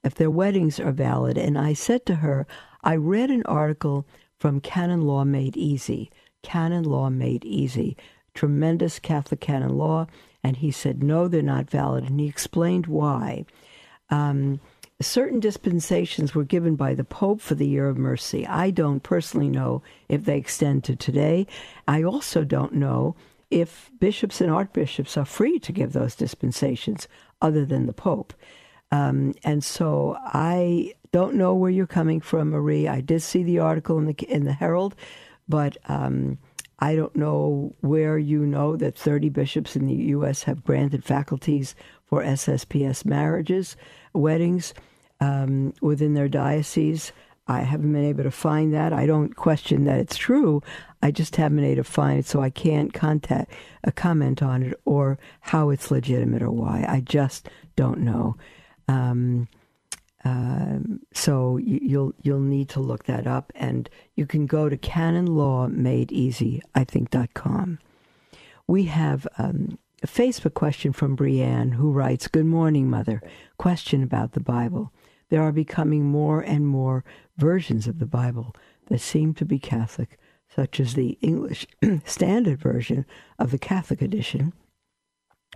if 0.02 0.14
their 0.14 0.30
weddings 0.30 0.80
are 0.80 0.92
valid. 0.92 1.36
And 1.36 1.58
I 1.58 1.74
said 1.74 2.06
to 2.06 2.14
her, 2.16 2.46
I 2.82 2.96
read 2.96 3.30
an 3.30 3.42
article 3.44 4.06
from 4.38 4.60
Canon 4.60 5.02
Law 5.02 5.24
Made 5.24 5.56
Easy. 5.56 6.10
Canon 6.42 6.84
Law 6.84 7.10
Made 7.10 7.44
Easy. 7.44 7.96
Tremendous 8.34 8.98
Catholic 8.98 9.40
canon 9.40 9.76
law. 9.76 10.06
And 10.44 10.56
he 10.56 10.70
said, 10.70 11.02
no, 11.02 11.26
they're 11.26 11.42
not 11.42 11.68
valid. 11.68 12.04
And 12.04 12.20
he 12.20 12.28
explained 12.28 12.86
why. 12.86 13.44
Um, 14.10 14.60
certain 15.00 15.40
dispensations 15.40 16.34
were 16.34 16.44
given 16.44 16.76
by 16.76 16.94
the 16.94 17.04
Pope 17.04 17.40
for 17.40 17.54
the 17.54 17.66
year 17.66 17.88
of 17.88 17.98
mercy. 17.98 18.46
I 18.46 18.70
don't 18.70 19.02
personally 19.02 19.48
know 19.48 19.82
if 20.08 20.24
they 20.24 20.38
extend 20.38 20.84
to 20.84 20.96
today. 20.96 21.46
I 21.86 22.04
also 22.04 22.44
don't 22.44 22.74
know 22.74 23.16
if 23.50 23.90
bishops 23.98 24.40
and 24.40 24.50
archbishops 24.50 25.16
are 25.16 25.24
free 25.24 25.58
to 25.60 25.72
give 25.72 25.92
those 25.92 26.14
dispensations 26.14 27.08
other 27.40 27.64
than 27.64 27.86
the 27.86 27.92
Pope. 27.92 28.32
Um, 28.90 29.34
and 29.44 29.62
so 29.62 30.16
I 30.18 30.94
don't 31.12 31.34
know 31.34 31.54
where 31.54 31.70
you're 31.70 31.86
coming 31.86 32.20
from, 32.20 32.50
Marie. 32.50 32.88
I 32.88 33.00
did 33.00 33.22
see 33.22 33.42
the 33.42 33.58
article 33.58 33.98
in 33.98 34.06
the 34.06 34.14
in 34.28 34.44
the 34.44 34.52
Herald, 34.52 34.94
but 35.48 35.76
um, 35.86 36.38
I 36.78 36.94
don't 36.94 37.16
know 37.16 37.74
where 37.80 38.18
you 38.18 38.46
know 38.46 38.76
that 38.76 38.96
30 38.96 39.30
bishops 39.30 39.74
in 39.74 39.86
the 39.86 39.94
U.S. 39.94 40.44
have 40.44 40.64
granted 40.64 41.04
faculties 41.04 41.74
for 42.06 42.22
SSPS 42.22 43.04
marriages, 43.04 43.76
weddings 44.12 44.74
um, 45.20 45.74
within 45.80 46.14
their 46.14 46.28
diocese. 46.28 47.12
I 47.48 47.62
haven't 47.62 47.92
been 47.92 48.04
able 48.04 48.24
to 48.24 48.30
find 48.30 48.74
that. 48.74 48.92
I 48.92 49.06
don't 49.06 49.34
question 49.34 49.84
that 49.84 49.98
it's 49.98 50.16
true. 50.16 50.62
I 51.02 51.10
just 51.10 51.36
haven't 51.36 51.56
been 51.56 51.64
able 51.64 51.82
to 51.82 51.90
find 51.90 52.18
it, 52.18 52.26
so 52.26 52.42
I 52.42 52.50
can't 52.50 52.92
contact 52.92 53.52
a 53.84 53.90
comment 53.90 54.42
on 54.42 54.62
it 54.62 54.80
or 54.84 55.18
how 55.40 55.70
it's 55.70 55.90
legitimate 55.90 56.42
or 56.42 56.50
why. 56.50 56.84
I 56.86 57.00
just 57.00 57.48
don't 57.74 58.00
know. 58.00 58.36
Um, 58.86 59.48
um, 60.24 61.00
so 61.12 61.56
you, 61.58 61.78
you'll 61.80 62.14
you'll 62.22 62.40
need 62.40 62.68
to 62.70 62.80
look 62.80 63.04
that 63.04 63.26
up, 63.26 63.52
and 63.54 63.88
you 64.16 64.26
can 64.26 64.46
go 64.46 64.68
to 64.68 64.76
Canon 64.76 65.26
Law 65.26 65.68
Made 65.68 66.10
Easy, 66.10 66.60
I 66.74 66.84
think 66.84 67.10
dot 67.10 67.34
com. 67.34 67.78
We 68.66 68.84
have 68.84 69.26
um, 69.38 69.78
a 70.02 70.06
Facebook 70.06 70.54
question 70.54 70.92
from 70.92 71.16
Brianne 71.16 71.74
who 71.74 71.92
writes, 71.92 72.26
"Good 72.26 72.46
morning, 72.46 72.90
Mother. 72.90 73.22
Question 73.58 74.02
about 74.02 74.32
the 74.32 74.40
Bible. 74.40 74.92
There 75.28 75.42
are 75.42 75.52
becoming 75.52 76.04
more 76.04 76.40
and 76.40 76.66
more 76.66 77.04
versions 77.36 77.86
of 77.86 77.98
the 77.98 78.06
Bible 78.06 78.54
that 78.86 79.00
seem 79.00 79.34
to 79.34 79.44
be 79.44 79.58
Catholic, 79.58 80.18
such 80.48 80.80
as 80.80 80.94
the 80.94 81.18
English 81.20 81.66
Standard 82.04 82.58
Version 82.58 83.06
of 83.38 83.50
the 83.52 83.58
Catholic 83.58 84.02
Edition." 84.02 84.52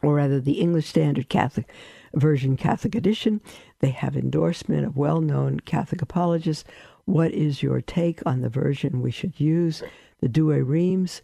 or 0.02 0.14
rather 0.14 0.40
the 0.40 0.60
English 0.60 0.88
Standard 0.88 1.28
Catholic 1.28 1.70
Version 2.14 2.56
Catholic 2.56 2.94
Edition. 2.94 3.40
They 3.82 3.90
have 3.90 4.16
endorsement 4.16 4.86
of 4.86 4.96
well 4.96 5.20
known 5.20 5.60
Catholic 5.60 6.00
apologists. 6.00 6.64
What 7.04 7.32
is 7.32 7.64
your 7.64 7.80
take 7.80 8.24
on 8.24 8.40
the 8.40 8.48
version 8.48 9.02
we 9.02 9.10
should 9.10 9.38
use? 9.40 9.82
The 10.20 10.28
Douay 10.28 10.62
Rheims. 10.62 11.20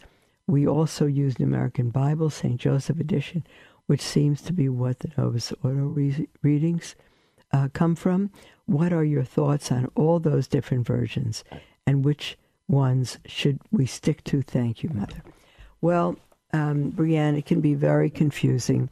We 0.48 0.66
also 0.66 1.06
use 1.06 1.36
the 1.36 1.44
American 1.44 1.90
Bible, 1.90 2.30
St. 2.30 2.60
Joseph 2.60 2.98
Edition, 2.98 3.46
which 3.86 4.00
seems 4.00 4.42
to 4.42 4.52
be 4.52 4.68
what 4.68 4.98
the 4.98 5.10
Novus 5.16 5.52
Ordo 5.62 5.82
re- 5.82 6.28
readings 6.42 6.96
uh, 7.52 7.68
come 7.72 7.94
from. 7.94 8.30
What 8.66 8.92
are 8.92 9.04
your 9.04 9.24
thoughts 9.24 9.70
on 9.70 9.88
all 9.94 10.18
those 10.18 10.48
different 10.48 10.84
versions 10.84 11.44
and 11.86 12.04
which 12.04 12.36
ones 12.66 13.18
should 13.24 13.60
we 13.70 13.86
stick 13.86 14.24
to? 14.24 14.42
Thank 14.42 14.82
you, 14.82 14.90
Mother. 14.90 15.22
Well, 15.80 16.16
um, 16.52 16.90
Brianne, 16.90 17.38
it 17.38 17.46
can 17.46 17.60
be 17.60 17.74
very 17.74 18.10
confusing. 18.10 18.90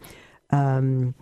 Um, 0.51 1.14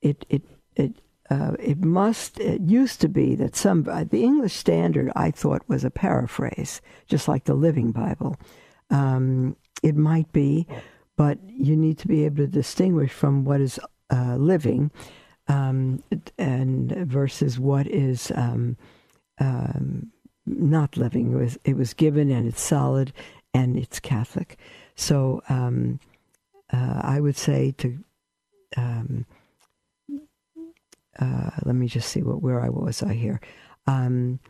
it 0.00 0.24
it 0.28 0.42
it 0.76 0.94
uh, 1.30 1.52
it 1.58 1.84
must. 1.84 2.40
It 2.40 2.62
used 2.62 3.00
to 3.00 3.08
be 3.08 3.34
that 3.36 3.56
some 3.56 3.86
uh, 3.90 4.04
the 4.04 4.22
English 4.22 4.54
Standard 4.54 5.12
I 5.16 5.30
thought 5.30 5.68
was 5.68 5.84
a 5.84 5.90
paraphrase, 5.90 6.80
just 7.06 7.28
like 7.28 7.44
the 7.44 7.54
Living 7.54 7.92
Bible. 7.92 8.36
Um, 8.90 9.56
it 9.82 9.96
might 9.96 10.32
be, 10.32 10.66
but 11.16 11.38
you 11.46 11.76
need 11.76 11.98
to 11.98 12.08
be 12.08 12.24
able 12.24 12.38
to 12.38 12.46
distinguish 12.46 13.12
from 13.12 13.44
what 13.44 13.60
is 13.60 13.78
uh, 14.10 14.36
living. 14.36 14.90
um, 15.48 16.02
and 16.38 16.92
versus 16.92 17.58
what 17.58 17.86
is 17.86 18.30
um, 18.34 18.76
um, 19.40 20.12
not 20.46 20.96
living. 20.96 21.32
It 21.32 21.36
was, 21.36 21.58
it 21.64 21.76
was 21.76 21.94
given 21.94 22.30
and 22.30 22.46
it's 22.46 22.60
solid 22.60 23.12
and 23.54 23.76
it's 23.76 23.98
Catholic. 23.98 24.58
So 24.94 25.42
um, 25.48 26.00
uh, 26.72 27.00
I 27.02 27.20
would 27.20 27.36
say 27.36 27.72
to 27.78 27.98
um, 28.76 29.26
uh, 31.18 31.50
let 31.64 31.74
me 31.74 31.88
just 31.88 32.08
see 32.08 32.22
what 32.22 32.42
where 32.42 32.60
I 32.60 32.68
was 32.68 33.02
I 33.02 33.14
here. 33.14 33.40
Um, 33.86 34.40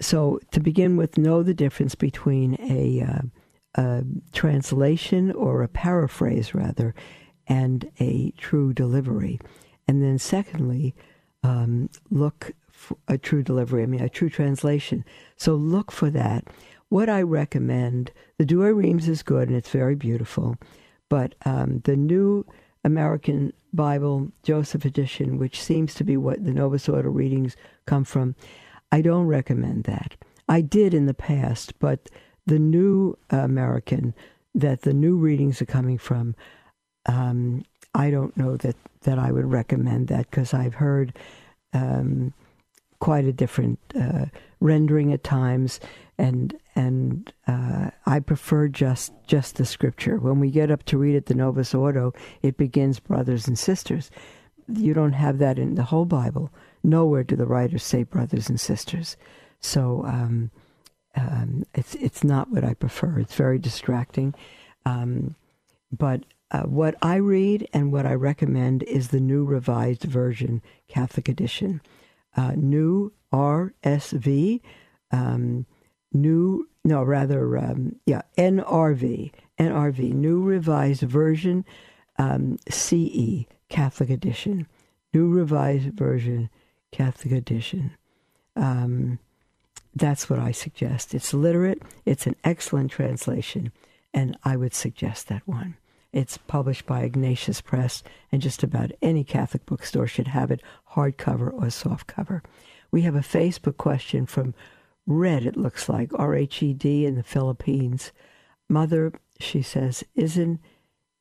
so 0.00 0.38
to 0.52 0.60
begin 0.60 0.96
with, 0.96 1.18
know 1.18 1.42
the 1.42 1.54
difference 1.54 1.94
between 1.94 2.56
a, 2.60 3.02
uh, 3.02 3.82
a 3.82 4.04
translation 4.32 5.32
or 5.32 5.62
a 5.62 5.68
paraphrase, 5.68 6.54
rather, 6.54 6.94
and 7.46 7.90
a 7.98 8.30
true 8.32 8.72
delivery. 8.72 9.40
And 9.88 10.02
then, 10.02 10.18
secondly, 10.18 10.94
um, 11.42 11.88
look 12.10 12.52
for 12.70 12.96
a 13.08 13.18
true 13.18 13.42
delivery. 13.42 13.82
I 13.82 13.86
mean, 13.86 14.02
a 14.02 14.08
true 14.08 14.30
translation. 14.30 15.04
So 15.36 15.54
look 15.54 15.90
for 15.90 16.10
that. 16.10 16.44
What 16.90 17.08
I 17.08 17.22
recommend, 17.22 18.12
the 18.38 18.46
Douay-Rheims 18.46 19.08
is 19.08 19.22
good 19.22 19.48
and 19.48 19.56
it's 19.56 19.70
very 19.70 19.94
beautiful, 19.94 20.56
but 21.08 21.34
um, 21.44 21.80
the 21.84 21.96
new 21.96 22.46
American 22.84 23.52
Bible, 23.72 24.32
Joseph 24.42 24.84
edition, 24.84 25.38
which 25.38 25.60
seems 25.60 25.94
to 25.94 26.04
be 26.04 26.16
what 26.16 26.44
the 26.44 26.52
Novus 26.52 26.88
Ordo 26.88 27.10
readings 27.10 27.56
come 27.86 28.04
from, 28.04 28.34
I 28.90 29.02
don't 29.02 29.26
recommend 29.26 29.84
that. 29.84 30.16
I 30.48 30.60
did 30.60 30.94
in 30.94 31.06
the 31.06 31.14
past, 31.14 31.78
but 31.78 32.08
the 32.46 32.58
new 32.58 33.16
American 33.30 34.14
that 34.54 34.82
the 34.82 34.94
new 34.94 35.16
readings 35.16 35.60
are 35.62 35.66
coming 35.66 35.98
from, 35.98 36.34
um, 37.06 37.64
I 37.94 38.10
don't 38.10 38.36
know 38.36 38.56
that, 38.56 38.76
that 39.02 39.18
I 39.18 39.30
would 39.30 39.44
recommend 39.44 40.08
that 40.08 40.30
because 40.30 40.52
I've 40.54 40.74
heard 40.74 41.16
um, 41.72 42.32
quite 42.98 43.24
a 43.24 43.32
different 43.32 43.78
uh, 43.98 44.26
rendering 44.60 45.12
at 45.12 45.22
times, 45.22 45.80
and 46.16 46.56
and 46.78 47.32
uh, 47.48 47.90
I 48.06 48.20
prefer 48.20 48.68
just 48.68 49.12
just 49.26 49.56
the 49.56 49.66
scripture. 49.66 50.18
When 50.18 50.38
we 50.38 50.52
get 50.52 50.70
up 50.70 50.84
to 50.84 50.96
read 50.96 51.16
it, 51.16 51.26
the 51.26 51.34
Novus 51.34 51.74
Ordo, 51.74 52.12
it 52.40 52.56
begins 52.56 53.00
brothers 53.00 53.48
and 53.48 53.58
sisters. 53.58 54.12
You 54.68 54.94
don't 54.94 55.12
have 55.12 55.38
that 55.38 55.58
in 55.58 55.74
the 55.74 55.82
whole 55.82 56.04
Bible. 56.04 56.52
Nowhere 56.84 57.24
do 57.24 57.34
the 57.34 57.46
writers 57.46 57.82
say 57.82 58.04
brothers 58.04 58.48
and 58.48 58.60
sisters. 58.60 59.16
So 59.58 60.04
um, 60.06 60.52
um, 61.16 61.64
it's 61.74 61.96
it's 61.96 62.22
not 62.22 62.48
what 62.50 62.62
I 62.62 62.74
prefer. 62.74 63.18
It's 63.18 63.34
very 63.34 63.58
distracting. 63.58 64.34
Um, 64.86 65.34
but 65.90 66.22
uh, 66.52 66.62
what 66.62 66.94
I 67.02 67.16
read 67.16 67.66
and 67.72 67.92
what 67.92 68.06
I 68.06 68.14
recommend 68.14 68.84
is 68.84 69.08
the 69.08 69.20
New 69.20 69.44
Revised 69.44 70.04
Version 70.04 70.62
Catholic 70.86 71.28
Edition. 71.28 71.80
Uh, 72.36 72.52
new 72.54 73.12
RSV, 73.32 74.60
um, 75.10 75.66
new, 76.12 76.67
no, 76.84 77.02
rather, 77.02 77.58
um, 77.58 77.96
yeah, 78.06 78.22
NRV, 78.36 79.32
NRV, 79.58 80.12
New 80.12 80.42
Revised 80.42 81.02
Version 81.02 81.64
um, 82.18 82.58
CE, 82.68 83.44
Catholic 83.68 84.10
Edition. 84.10 84.66
New 85.14 85.30
Revised 85.30 85.92
Version, 85.94 86.50
Catholic 86.92 87.32
Edition. 87.32 87.92
Um, 88.56 89.18
that's 89.94 90.28
what 90.28 90.38
I 90.38 90.52
suggest. 90.52 91.14
It's 91.14 91.32
literate, 91.32 91.82
it's 92.04 92.26
an 92.26 92.36
excellent 92.44 92.90
translation, 92.90 93.72
and 94.12 94.36
I 94.44 94.56
would 94.56 94.74
suggest 94.74 95.28
that 95.28 95.46
one. 95.46 95.76
It's 96.12 96.38
published 96.38 96.86
by 96.86 97.02
Ignatius 97.02 97.60
Press, 97.60 98.02
and 98.30 98.42
just 98.42 98.62
about 98.62 98.92
any 99.02 99.24
Catholic 99.24 99.66
bookstore 99.66 100.06
should 100.06 100.28
have 100.28 100.50
it 100.50 100.62
hardcover 100.92 101.52
or 101.52 101.66
softcover. 101.66 102.42
We 102.90 103.02
have 103.02 103.14
a 103.14 103.20
Facebook 103.20 103.76
question 103.76 104.26
from 104.26 104.54
Red, 105.08 105.46
it 105.46 105.56
looks 105.56 105.88
like, 105.88 106.12
R 106.14 106.34
H 106.34 106.62
E 106.62 106.72
D 106.72 107.04
in 107.06 107.16
the 107.16 107.22
Philippines. 107.22 108.12
Mother, 108.68 109.12
she 109.40 109.62
says, 109.62 110.04
isn't, 110.14 110.60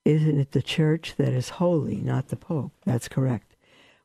isn't 0.04 0.40
it 0.40 0.52
the 0.52 0.62
church 0.62 1.16
that 1.18 1.34
is 1.34 1.50
holy, 1.50 2.02
not 2.02 2.28
the 2.28 2.36
Pope? 2.36 2.74
That's 2.86 3.08
correct. 3.08 3.56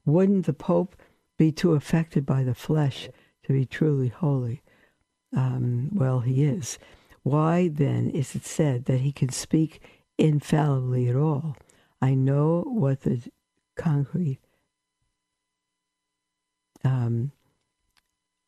Wouldn't 0.06 0.46
the 0.46 0.52
Pope 0.52 0.96
be 1.36 1.52
too 1.52 1.74
affected 1.74 2.24
by 2.24 2.44
the 2.44 2.54
flesh 2.54 3.08
to 3.44 3.52
be 3.52 3.66
truly 3.66 4.08
holy? 4.08 4.62
Um, 5.36 5.90
well, 5.92 6.20
he 6.20 6.44
is. 6.44 6.78
Why 7.24 7.68
then 7.68 8.08
is 8.08 8.34
it 8.34 8.46
said 8.46 8.84
that 8.84 9.00
he 9.00 9.12
can 9.12 9.30
speak 9.30 9.80
infallibly 10.18 11.08
at 11.08 11.16
all. 11.16 11.56
I 12.00 12.14
know 12.14 12.64
what 12.66 13.00
the 13.00 13.22
concrete. 13.76 14.38
Um, 16.84 17.32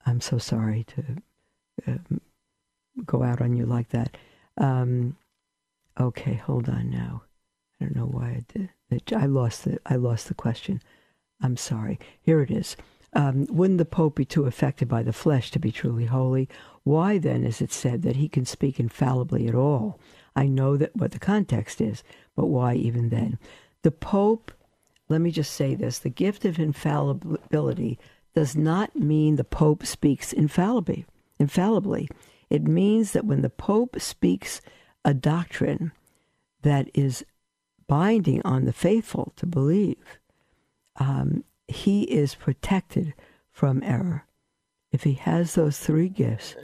I'm 0.07 0.21
so 0.21 0.39
sorry 0.39 0.85
to 0.85 1.93
uh, 1.93 2.17
go 3.05 3.23
out 3.23 3.41
on 3.41 3.57
you 3.57 3.67
like 3.67 3.89
that. 3.91 4.17
Um, 4.59 5.17
okay, 5.99 6.35
hold 6.35 6.69
on 6.69 6.91
now. 6.91 7.23
I 7.81 7.85
don't 7.85 7.97
know 7.97 8.07
why 8.07 8.29
I 8.29 8.45
did. 8.53 8.71
I 9.15 9.27
lost 9.27 9.65
the 9.65 9.79
I 9.87 9.97
lost 9.97 10.29
the 10.29 10.35
question. 10.35 10.81
I'm 11.41 11.57
sorry. 11.57 11.99
Here 12.23 12.41
it 12.43 12.51
is. 12.51 12.77
Um, 13.13 13.47
wouldn't 13.51 13.79
the 13.79 13.85
Pope 13.85 14.17
be 14.17 14.25
too 14.25 14.47
affected 14.47 14.89
by 14.89 15.03
the 15.03 15.13
flesh 15.13 15.51
to 15.53 15.59
be 15.59 15.71
truly 15.71 16.07
holy? 16.07 16.49
Why 16.83 17.19
then 17.19 17.45
is 17.45 17.61
it 17.61 17.73
said 17.73 18.03
that 18.03 18.17
he 18.17 18.29
can 18.29 18.45
speak 18.45 18.81
infallibly 18.81 19.47
at 19.47 19.55
all? 19.55 20.01
I 20.37 20.47
know 20.47 20.77
that 20.77 20.97
what 20.97 21.13
the 21.13 21.19
context 21.19 21.81
is, 21.81 22.03
but 22.35 22.47
why 22.47 22.75
even 22.75 23.11
then? 23.11 23.39
The 23.83 23.93
Pope, 23.93 24.53
let 25.09 25.21
me 25.21 25.31
just 25.31 25.53
say 25.53 25.75
this 25.75 25.99
the 25.99 26.09
gift 26.09 26.45
of 26.45 26.59
infallibility 26.59 27.99
does 28.35 28.57
not 28.57 28.97
mean 28.97 29.37
the 29.37 29.45
Pope 29.45 29.87
speaks 29.87 30.32
infallibly. 30.32 31.07
infallibly. 31.39 32.09
It 32.51 32.62
means 32.64 33.12
that 33.12 33.24
when 33.24 33.43
the 33.43 33.51
Pope 33.51 34.01
speaks 34.01 34.61
a 35.05 35.14
doctrine 35.14 35.93
that 36.62 36.89
is 36.95 37.24
binding 37.87 38.43
on 38.45 38.64
the 38.64 38.72
faithful 38.72 39.32
to 39.37 39.47
believe, 39.47 40.18
um, 40.97 41.45
he 41.68 42.03
is 42.05 42.35
protected 42.35 43.14
from 43.51 43.82
error. 43.82 44.26
If 44.93 45.05
he 45.05 45.14
has 45.14 45.55
those 45.55 45.78
three 45.78 46.09
gifts, 46.09 46.55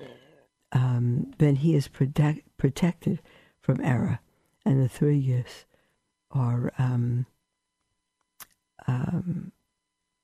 um, 0.72 1.32
then 1.38 1.56
he 1.56 1.74
is 1.74 1.88
protect, 1.88 2.42
protected 2.56 3.20
from 3.60 3.80
error. 3.82 4.20
And 4.64 4.82
the 4.82 4.88
three 4.88 5.20
gifts 5.20 5.64
are, 6.30 6.72
um, 6.78 7.26
um, 8.86 9.49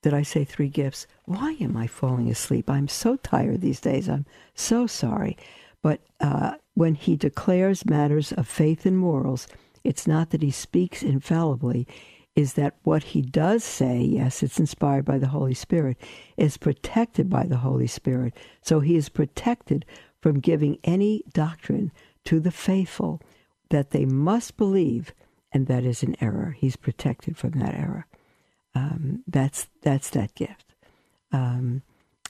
did 0.06 0.14
I 0.14 0.22
say 0.22 0.44
three 0.44 0.68
gifts? 0.68 1.08
Why 1.24 1.56
am 1.60 1.76
I 1.76 1.88
falling 1.88 2.30
asleep? 2.30 2.70
I'm 2.70 2.86
so 2.86 3.16
tired 3.16 3.60
these 3.60 3.80
days. 3.80 4.08
I'm 4.08 4.24
so 4.54 4.86
sorry. 4.86 5.36
But 5.82 6.00
uh, 6.20 6.58
when 6.74 6.94
he 6.94 7.16
declares 7.16 7.84
matters 7.84 8.30
of 8.30 8.46
faith 8.46 8.86
and 8.86 8.96
morals, 8.96 9.48
it's 9.82 10.06
not 10.06 10.30
that 10.30 10.42
he 10.42 10.52
speaks 10.52 11.02
infallibly, 11.02 11.88
is 12.36 12.52
that 12.52 12.76
what 12.84 13.02
he 13.02 13.20
does 13.20 13.64
say, 13.64 13.98
yes, 13.98 14.44
it's 14.44 14.60
inspired 14.60 15.04
by 15.04 15.18
the 15.18 15.26
Holy 15.26 15.54
Spirit, 15.54 15.96
is 16.36 16.56
protected 16.56 17.28
by 17.28 17.44
the 17.44 17.56
Holy 17.56 17.88
Spirit. 17.88 18.32
So 18.62 18.78
he 18.78 18.94
is 18.94 19.08
protected 19.08 19.84
from 20.20 20.38
giving 20.38 20.78
any 20.84 21.24
doctrine 21.32 21.90
to 22.26 22.38
the 22.38 22.52
faithful 22.52 23.20
that 23.70 23.90
they 23.90 24.04
must 24.04 24.56
believe, 24.56 25.12
and 25.50 25.66
that 25.66 25.82
is 25.82 26.04
an 26.04 26.14
error. 26.20 26.54
He's 26.56 26.76
protected 26.76 27.36
from 27.36 27.58
that 27.58 27.74
error. 27.74 28.06
Um, 28.76 29.22
that's 29.26 29.68
that's 29.82 30.10
that 30.10 30.34
gift. 30.34 30.74
Um, 31.32 31.82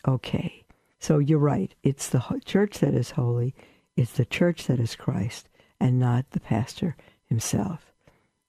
okay, 0.06 0.64
so 0.98 1.18
you're 1.18 1.38
right. 1.38 1.74
It's 1.82 2.08
the 2.08 2.40
church 2.44 2.78
that 2.78 2.94
is 2.94 3.12
holy. 3.12 3.54
It's 3.96 4.12
the 4.12 4.24
church 4.24 4.66
that 4.66 4.78
is 4.78 4.94
Christ, 4.94 5.48
and 5.80 5.98
not 5.98 6.30
the 6.30 6.40
pastor 6.40 6.96
himself. 7.24 7.92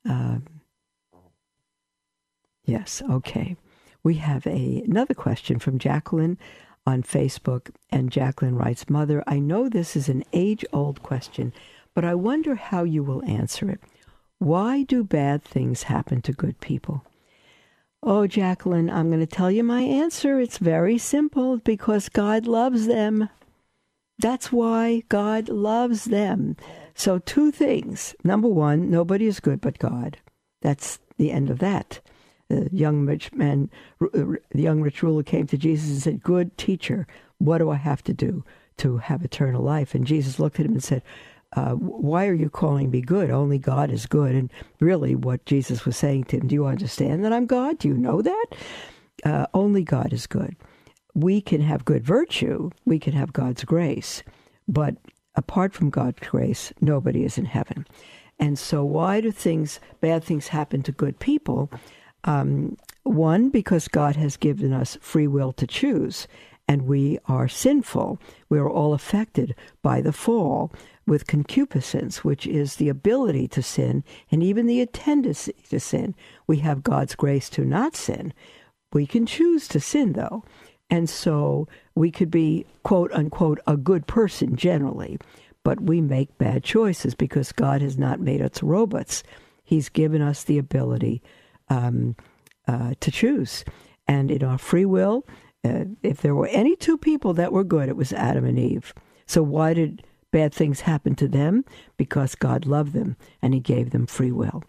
Um, 0.06 0.46
yes. 2.64 3.02
Okay. 3.10 3.56
We 4.04 4.16
have 4.16 4.48
a, 4.48 4.84
another 4.86 5.14
question 5.14 5.60
from 5.60 5.80
Jacqueline 5.80 6.38
on 6.86 7.04
Facebook, 7.04 7.72
and 7.90 8.12
Jacqueline 8.12 8.56
writes, 8.56 8.90
"Mother, 8.90 9.24
I 9.28 9.40
know 9.40 9.68
this 9.68 9.96
is 9.96 10.08
an 10.08 10.24
age-old 10.34 11.04
question." 11.04 11.54
but 11.98 12.06
I 12.06 12.14
wonder 12.14 12.54
how 12.54 12.84
you 12.84 13.02
will 13.02 13.26
answer 13.26 13.72
it. 13.72 13.80
Why 14.38 14.84
do 14.84 15.04
bad 15.04 15.44
things 15.44 15.82
happen 15.82 16.22
to 16.22 16.32
good 16.32 16.60
people? 16.60 17.04
Oh, 18.10 18.26
Jacqueline, 18.26 18.90
I'm 18.90 19.10
going 19.10 19.20
to 19.20 19.26
tell 19.26 19.52
you 19.52 19.66
my 19.66 19.82
answer. 19.82 20.40
It's 20.40 20.60
very 20.60 20.98
simple 20.98 21.58
because 21.58 22.08
God 22.08 22.48
loves 22.48 22.88
them. 22.88 23.28
That's 24.18 24.50
why 24.50 25.04
God 25.10 25.50
loves 25.50 26.06
them. 26.06 26.56
So, 26.96 27.20
two 27.20 27.52
things. 27.52 28.16
Number 28.24 28.48
one, 28.48 28.90
nobody 28.90 29.28
is 29.28 29.42
good 29.42 29.60
but 29.60 29.78
God. 29.78 30.20
That's 30.62 31.00
the 31.18 31.34
end 31.34 31.50
of 31.50 31.60
that. 31.60 32.00
The 32.48 32.70
young 32.72 33.06
rich 33.06 33.34
man, 33.34 33.70
the 34.00 34.40
young 34.54 34.80
rich 34.80 35.04
ruler 35.04 35.24
came 35.24 35.46
to 35.48 35.58
Jesus 35.58 35.90
and 35.90 36.02
said, 36.02 36.24
Good 36.24 36.58
teacher, 36.58 37.08
what 37.40 37.58
do 37.58 37.70
I 37.70 37.76
have 37.76 38.06
to 38.06 38.14
do 38.14 38.46
to 38.78 39.00
have 39.00 39.26
eternal 39.26 39.62
life? 39.62 39.94
And 39.94 40.08
Jesus 40.08 40.40
looked 40.40 40.62
at 40.62 40.66
him 40.66 40.72
and 40.72 40.84
said, 40.84 41.04
uh, 41.56 41.72
why 41.72 42.28
are 42.28 42.34
you 42.34 42.50
calling 42.50 42.92
me 42.92 43.02
good? 43.02 43.32
Only 43.32 43.58
God 43.58 43.92
is 43.92 44.06
good. 44.06 44.36
And 44.36 44.52
really, 44.80 45.16
what 45.16 45.46
Jesus 45.46 45.86
was 45.86 45.96
saying 45.96 46.26
to 46.26 46.38
him, 46.38 46.48
do 46.48 46.56
you 46.56 46.66
understand 46.66 47.24
that 47.24 47.34
I'm 47.34 47.46
God? 47.46 47.80
Do 47.80 47.88
you 47.88 47.98
know 47.98 48.22
that? 48.22 48.46
Uh, 49.24 49.46
only 49.54 49.84
God 49.84 50.14
is 50.14 50.28
good. 50.28 50.56
We 51.16 51.42
can 51.42 51.62
have 51.62 51.86
good 51.86 52.04
virtue, 52.06 52.70
we 52.86 53.00
can 53.00 53.14
have 53.14 53.34
God's 53.34 53.64
grace, 53.64 54.22
but 54.68 54.96
apart 55.36 55.74
from 55.74 55.90
God's 55.90 56.20
grace, 56.28 56.72
nobody 56.80 57.24
is 57.24 57.38
in 57.38 57.46
heaven. 57.46 57.88
And 58.40 58.60
so, 58.60 58.84
why 58.84 59.22
do 59.22 59.32
things, 59.32 59.80
bad 60.00 60.24
things, 60.24 60.50
happen 60.50 60.84
to 60.84 60.92
good 60.92 61.18
people? 61.20 61.72
Um, 62.24 62.78
one, 63.04 63.50
because 63.50 63.88
God 63.88 64.16
has 64.16 64.38
given 64.38 64.74
us 64.74 64.98
free 65.02 65.28
will 65.28 65.54
to 65.54 65.66
choose, 65.66 66.28
and 66.68 66.84
we 66.84 67.18
are 67.26 67.48
sinful. 67.48 68.20
We 68.50 68.60
are 68.60 68.70
all 68.70 68.94
affected 68.94 69.56
by 69.82 70.02
the 70.02 70.12
fall 70.12 70.72
with 71.06 71.28
concupiscence, 71.28 72.24
which 72.24 72.46
is 72.46 72.76
the 72.76 72.90
ability 72.90 73.48
to 73.48 73.64
sin 73.64 74.04
and 74.30 74.44
even 74.44 74.68
the 74.68 74.86
tendency 74.88 75.54
to 75.70 75.80
sin. 75.80 76.14
We 76.46 76.58
have 76.58 76.84
God's 76.84 77.16
grace 77.16 77.50
to 77.52 77.64
not 77.64 77.96
sin. 77.96 78.34
We 78.92 79.08
can 79.08 79.26
choose 79.26 79.68
to 79.70 79.80
sin, 79.80 80.14
though. 80.14 80.44
And 80.90 81.10
so 81.10 81.68
we 81.96 82.12
could 82.12 82.32
be, 82.32 82.66
quote 82.84 83.12
unquote, 83.14 83.60
a 83.68 83.78
good 83.78 84.08
person 84.08 84.56
generally, 84.56 85.18
but 85.64 85.82
we 85.82 86.02
make 86.02 86.38
bad 86.38 86.64
choices 86.64 87.16
because 87.16 87.52
God 87.52 87.82
has 87.82 87.98
not 87.98 88.20
made 88.20 88.42
us 88.42 88.64
robots. 88.64 89.24
He's 89.64 89.90
given 89.90 90.22
us 90.22 90.44
the 90.44 90.58
ability 90.58 91.22
um, 91.70 92.16
uh, 92.68 92.94
to 93.00 93.12
choose. 93.12 93.66
And 94.08 94.32
in 94.32 94.44
our 94.44 94.58
free 94.58 94.86
will, 94.86 95.26
uh, 95.68 95.86
if 96.04 96.22
there 96.22 96.36
were 96.36 96.48
any 96.48 96.76
two 96.76 96.98
people 96.98 97.34
that 97.34 97.52
were 97.52 97.64
good, 97.64 97.90
it 97.90 97.98
was 97.98 98.14
Adam 98.14 98.46
and 98.46 98.60
Eve. 98.60 98.94
So 99.26 99.44
why 99.44 99.74
did 99.74 100.06
bad 100.32 100.54
things 100.54 100.82
happen 100.82 101.16
to 101.16 101.28
them? 101.28 101.66
Because 101.98 102.36
God 102.36 102.66
loved 102.66 102.94
them 102.94 103.16
and 103.42 103.54
He 103.54 103.60
gave 103.60 103.92
them 103.92 104.06
free 104.06 104.32
will. 104.32 104.64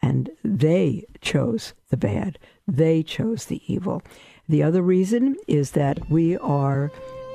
And 0.00 0.30
they 0.44 1.04
chose 1.20 1.74
the 1.90 1.96
bad, 1.96 2.38
they 2.66 3.02
chose 3.02 3.46
the 3.46 3.60
evil. 3.72 4.02
The 4.48 4.62
other 4.62 4.82
reason 4.82 5.36
is 5.46 5.72
that 5.72 6.08
we 6.10 6.38
are 6.38 6.90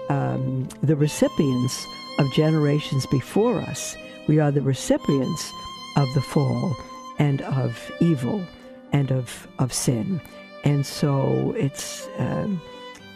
um, 0.09 0.67
the 0.81 0.95
recipients 0.95 1.85
of 2.19 2.31
generations 2.33 3.05
before 3.07 3.59
us. 3.61 3.95
We 4.27 4.39
are 4.39 4.51
the 4.51 4.61
recipients 4.61 5.51
of 5.97 6.07
the 6.13 6.21
fall 6.21 6.75
and 7.19 7.41
of 7.41 7.91
evil 7.99 8.43
and 8.91 9.11
of, 9.11 9.47
of 9.59 9.73
sin. 9.73 10.21
And 10.63 10.85
so 10.85 11.53
it's, 11.57 12.07
um, 12.17 12.61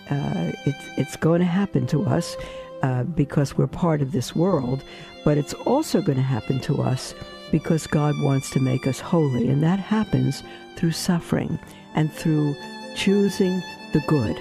uh, 0.10 0.51
it's, 0.66 0.89
it's 0.97 1.16
going 1.16 1.39
to 1.39 1.45
happen 1.45 1.88
to 1.88 2.05
us 2.05 2.36
uh, 2.84 3.03
because 3.03 3.58
we're 3.58 3.68
part 3.68 4.01
of 4.01 4.12
this 4.12 4.36
world, 4.36 4.84
but 5.26 5.38
it's 5.38 5.53
also 5.53 6.01
going 6.01 6.18
to 6.18 6.24
happen 6.24 6.60
to 6.62 6.82
us 6.82 7.14
because 7.51 7.88
God 7.88 8.20
wants 8.22 8.49
to 8.51 8.60
make 8.60 8.88
us 8.88 8.99
holy. 8.99 9.47
And 9.49 9.64
that 9.64 9.80
happens 9.80 10.43
through 10.76 10.91
suffering 10.91 11.58
and 11.95 12.12
through 12.12 12.55
choosing 12.95 13.62
the 13.93 14.01
good. 14.08 14.38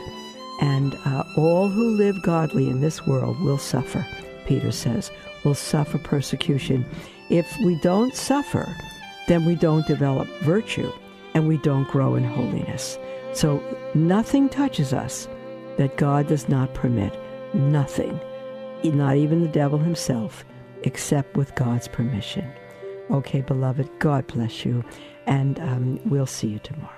And 0.61 0.95
uh, 1.05 1.25
all 1.37 1.69
who 1.69 1.97
live 1.97 2.23
godly 2.23 2.69
in 2.69 2.81
this 2.81 3.07
world 3.07 3.41
will 3.41 3.59
suffer, 3.59 4.07
Peter 4.47 4.73
says, 4.73 5.11
will 5.45 5.55
suffer 5.55 5.99
persecution. 5.99 6.85
If 7.31 7.57
we 7.65 7.79
don't 7.81 8.15
suffer, 8.15 8.75
then 9.29 9.45
we 9.45 9.55
don't 9.55 9.87
develop 9.87 10.29
virtue 10.43 10.91
and 11.35 11.47
we 11.47 11.59
don't 11.59 11.89
grow 11.89 12.15
in 12.15 12.25
holiness. 12.25 12.99
So 13.35 13.63
nothing 13.95 14.49
touches 14.49 14.93
us 14.93 15.29
that 15.77 15.97
God 15.97 16.29
does 16.29 16.49
not 16.49 16.75
permit. 16.75 17.17
Nothing. 17.55 18.19
Not 18.85 19.17
even 19.17 19.43
the 19.43 19.49
devil 19.49 19.79
himself, 19.79 20.45
except 20.83 21.37
with 21.37 21.55
God's 21.55 21.89
permission. 21.89 22.51
Okay, 23.11 23.41
beloved, 23.41 23.89
God 23.99 24.27
bless 24.27 24.65
you, 24.65 24.85
and 25.27 25.59
um, 25.61 26.01
we'll 26.09 26.27
see 26.27 26.49
you 26.49 26.59
tomorrow. 26.61 26.96